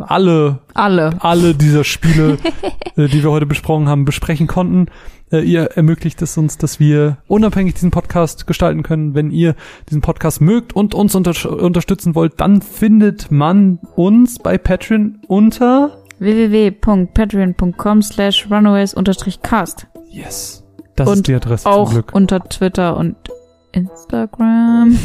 alle, 0.00 0.60
Alle. 0.74 1.10
alle 1.20 1.54
dieser 1.54 1.84
Spiele, 1.84 2.38
äh, 2.96 3.08
die 3.08 3.22
wir 3.22 3.30
heute 3.30 3.46
besprochen 3.46 3.88
haben, 3.88 4.04
besprechen 4.04 4.46
konnten. 4.46 4.86
Äh, 5.30 5.40
ihr 5.40 5.64
ermöglicht 5.74 6.22
es 6.22 6.36
uns, 6.38 6.56
dass 6.58 6.80
wir 6.80 7.18
unabhängig 7.26 7.74
diesen 7.74 7.90
Podcast 7.90 8.46
gestalten 8.46 8.82
können. 8.82 9.14
Wenn 9.14 9.30
ihr 9.30 9.54
diesen 9.88 10.00
Podcast 10.00 10.40
mögt 10.40 10.74
und 10.74 10.94
uns 10.94 11.14
unter 11.14 11.32
unterstützen 11.50 12.14
wollt, 12.14 12.40
dann 12.40 12.62
findet 12.62 13.30
man 13.30 13.78
uns 13.96 14.38
bei 14.38 14.56
Patreon 14.58 15.18
unter 15.28 15.98
www.patreon.com 16.18 18.02
slash 18.02 18.46
runaways-cast. 18.50 19.86
Yes. 20.10 20.64
Das 20.96 21.08
Und 21.08 21.14
ist 21.16 21.28
die 21.28 21.34
Adresse 21.34 21.62
zum 21.64 21.72
Auch 21.72 21.90
Glück. 21.92 22.12
unter 22.14 22.40
Twitter 22.42 22.96
und 22.96 23.16
Instagram. 23.72 24.96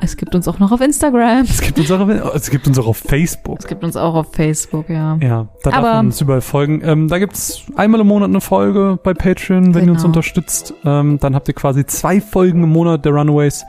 Es 0.00 0.16
gibt 0.16 0.34
uns 0.34 0.48
auch 0.48 0.58
noch 0.58 0.72
auf 0.72 0.80
Instagram. 0.80 1.42
Es 1.48 1.60
gibt 1.60 1.78
uns 1.78 1.90
auch 1.90 2.00
auf, 2.00 2.08
es 2.34 2.50
gibt 2.50 2.66
uns 2.66 2.78
auch 2.78 2.86
auf 2.86 2.96
Facebook. 2.98 3.58
Es 3.60 3.66
gibt 3.66 3.84
uns 3.84 3.96
auch 3.96 4.14
auf 4.14 4.32
Facebook, 4.32 4.88
ja. 4.88 5.16
Ja, 5.20 5.48
da 5.62 5.70
darf 5.70 5.78
Aber- 5.78 5.94
man 5.94 6.06
uns 6.06 6.20
überall 6.20 6.40
folgen. 6.40 6.80
Ähm, 6.84 7.08
da 7.08 7.18
gibt's 7.18 7.62
einmal 7.76 8.00
im 8.00 8.06
Monat 8.08 8.28
eine 8.30 8.40
Folge 8.40 8.98
bei 9.02 9.14
Patreon, 9.14 9.74
wenn 9.74 9.84
ihr 9.86 9.92
uns 9.92 10.02
Genau. 10.02 10.08
unterstützt. 10.08 10.74
Ähm, 10.84 11.18
dann 11.20 11.34
habt 11.34 11.48
ihr 11.48 11.54
quasi 11.54 11.84
zwei 11.86 12.20
Folgen 12.20 12.62
im 12.62 12.70
Monat 12.70 13.04
der 13.04 13.12
Runaways. 13.12 13.64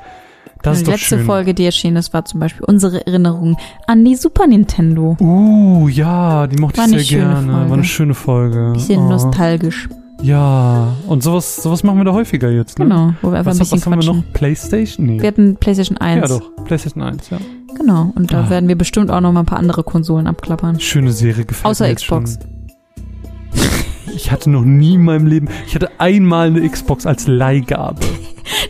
Das 0.64 0.80
die 0.84 0.89
letzte 0.89 1.18
schön. 1.18 1.26
Folge, 1.26 1.54
die 1.54 1.66
erschienen 1.66 1.98
ist, 1.98 2.14
war 2.16 2.26
zum 2.26 2.39
Beispiel 2.39 2.64
unsere 2.66 3.06
Erinnerung 3.06 3.58
an 3.86 4.04
die 4.04 4.16
Super 4.16 4.48
Nintendo. 4.48 5.16
Uh, 5.20 5.88
ja, 5.88 6.48
die 6.48 6.58
mochte 6.58 6.80
War 6.80 6.88
ich 6.89 7.10
sehr 7.10 7.20
gerne. 7.20 7.36
Folge. 7.52 7.70
War 7.70 7.74
eine 7.78 7.84
schöne 7.84 8.14
Folge. 8.16 8.72
Bisschen 8.74 9.02
Oh. 9.02 9.10
nostalgisch. 9.10 9.88
Ja, 10.22 10.95
und 11.07 11.22
sowas, 11.24 11.57
sowas 11.61 11.84
machen 11.84 11.97
wir 11.99 12.05
da 12.05 12.13
häufiger 12.13 12.49
jetzt, 12.49 12.80
ne? 12.80 12.86
Genau, 12.86 13.13
wo 13.22 13.32
wir 13.32 13.38
einfach 13.39 13.51
Was, 13.51 13.57
ein 13.57 13.59
bisschen 13.59 13.80
was 13.80 13.86
haben 13.86 14.01
wir 14.01 14.13
noch? 14.13 14.34
Playstation? 14.34 15.05
Nee. 15.05 15.22
Wir 15.22 15.28
hatten 15.28 15.55
PlayStation 15.57 15.97
1. 15.97 16.22
ja, 16.30 16.38
doch. 16.39 16.65
Playstation 16.65 17.03
1, 17.03 17.30
ja. 17.30 17.38
Genau, 17.76 18.11
und 18.15 18.34
da 18.34 18.45
Ah. 18.45 18.49
werden 18.49 18.68
wir 18.68 18.76
bestimmt 18.76 19.11
auch 19.11 19.22
noch 19.22 19.32
mal 19.32 19.41
ein 19.41 19.45
paar 19.45 19.59
andere 19.59 19.84
Konsolen 19.84 20.26
abklappern. 20.28 20.80
Schöne 20.80 21.11
Serie 21.11 21.45
gefällt 21.45 21.65
Außer 21.70 21.93
Xbox. 21.93 22.39
Ich 24.15 24.32
hatte 24.32 24.49
noch 24.49 24.63
nie 24.63 24.95
in 24.95 25.03
meinem 25.03 25.28
Leben, 25.28 25.47
ich 25.68 25.76
hatte 25.76 25.91
einmal 25.99 26.47
eine 26.47 26.68
Xbox 26.68 27.05
als 27.05 27.28
Leihgabe. 27.28 27.99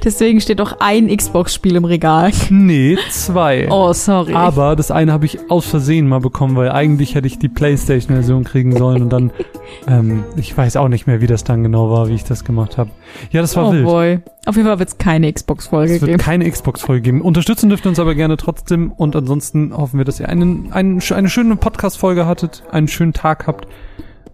Deswegen 0.07 0.39
steht 0.39 0.61
auch 0.61 0.77
ein 0.79 1.13
Xbox-Spiel 1.13 1.75
im 1.75 1.83
Regal. 1.83 2.31
Nee, 2.49 2.97
zwei. 3.09 3.67
Oh, 3.69 3.91
sorry. 3.91 4.33
Aber 4.35 4.77
das 4.77 4.89
eine 4.89 5.11
habe 5.11 5.25
ich 5.25 5.51
aus 5.51 5.65
Versehen 5.65 6.07
mal 6.07 6.21
bekommen, 6.21 6.55
weil 6.55 6.71
eigentlich 6.71 7.13
hätte 7.13 7.27
ich 7.27 7.39
die 7.39 7.49
Playstation-Version 7.49 8.45
kriegen 8.45 8.73
sollen 8.77 9.01
und 9.01 9.09
dann, 9.09 9.31
ähm, 9.89 10.23
ich 10.37 10.55
weiß 10.57 10.77
auch 10.77 10.87
nicht 10.87 11.07
mehr, 11.07 11.19
wie 11.19 11.27
das 11.27 11.43
dann 11.43 11.61
genau 11.61 11.91
war, 11.91 12.07
wie 12.07 12.13
ich 12.13 12.23
das 12.23 12.45
gemacht 12.45 12.77
habe. 12.77 12.89
Ja, 13.31 13.41
das 13.41 13.57
war 13.57 13.67
oh 13.67 13.73
wild. 13.73 13.83
boy. 13.83 14.19
Auf 14.45 14.55
jeden 14.55 14.65
Fall 14.65 14.79
wird 14.79 14.87
es 14.87 14.97
keine 14.97 15.29
Xbox-Folge 15.33 15.95
Es 15.95 16.01
wird 16.01 16.11
geben. 16.11 16.23
keine 16.23 16.49
Xbox-Folge 16.49 17.01
geben. 17.01 17.21
Unterstützen 17.21 17.67
dürft 17.67 17.85
ihr 17.85 17.89
uns 17.89 17.99
aber 17.99 18.15
gerne 18.15 18.37
trotzdem 18.37 18.93
und 18.93 19.13
ansonsten 19.13 19.75
hoffen 19.75 19.97
wir, 19.97 20.05
dass 20.05 20.21
ihr 20.21 20.29
einen, 20.29 20.71
einen, 20.71 21.01
eine 21.01 21.29
schöne 21.29 21.57
Podcast-Folge 21.57 22.25
hattet, 22.25 22.63
einen 22.71 22.87
schönen 22.87 23.11
Tag 23.11 23.45
habt. 23.45 23.67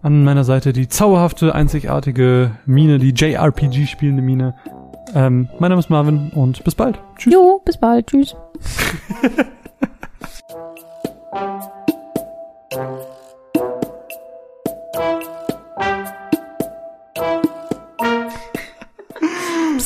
An 0.02 0.22
meiner 0.22 0.44
Seite 0.44 0.72
die 0.72 0.86
zauberhafte, 0.86 1.52
einzigartige 1.52 2.52
Mine, 2.64 3.00
die 3.00 3.10
JRPG-spielende 3.10 4.22
Mine. 4.22 4.54
Ähm, 5.14 5.48
mein 5.58 5.70
Name 5.70 5.78
ist 5.78 5.90
Marvin 5.90 6.30
und 6.34 6.64
bis 6.64 6.74
bald. 6.74 6.98
Tschüss. 7.16 7.32
Jo, 7.32 7.62
bis 7.64 7.76
bald. 7.76 8.08
Tschüss. 8.08 8.34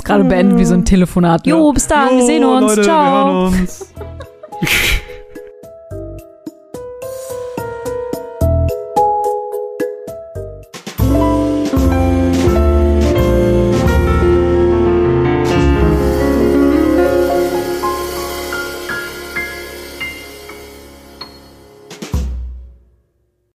Gerade 0.09 0.25
beendet 0.25 0.59
wie 0.59 0.65
so 0.65 0.73
ein 0.73 0.87
Telefonat. 0.87 1.47
Jo, 1.47 1.71
bis 1.71 1.87
dann, 1.87 2.17
wir 2.17 2.25
sehen 2.25 2.43
uns. 2.43 2.77
Leute, 2.77 2.83
Ciao. 2.83 3.05
Wir 3.05 3.51
hören 3.51 3.61
uns. 3.61 3.93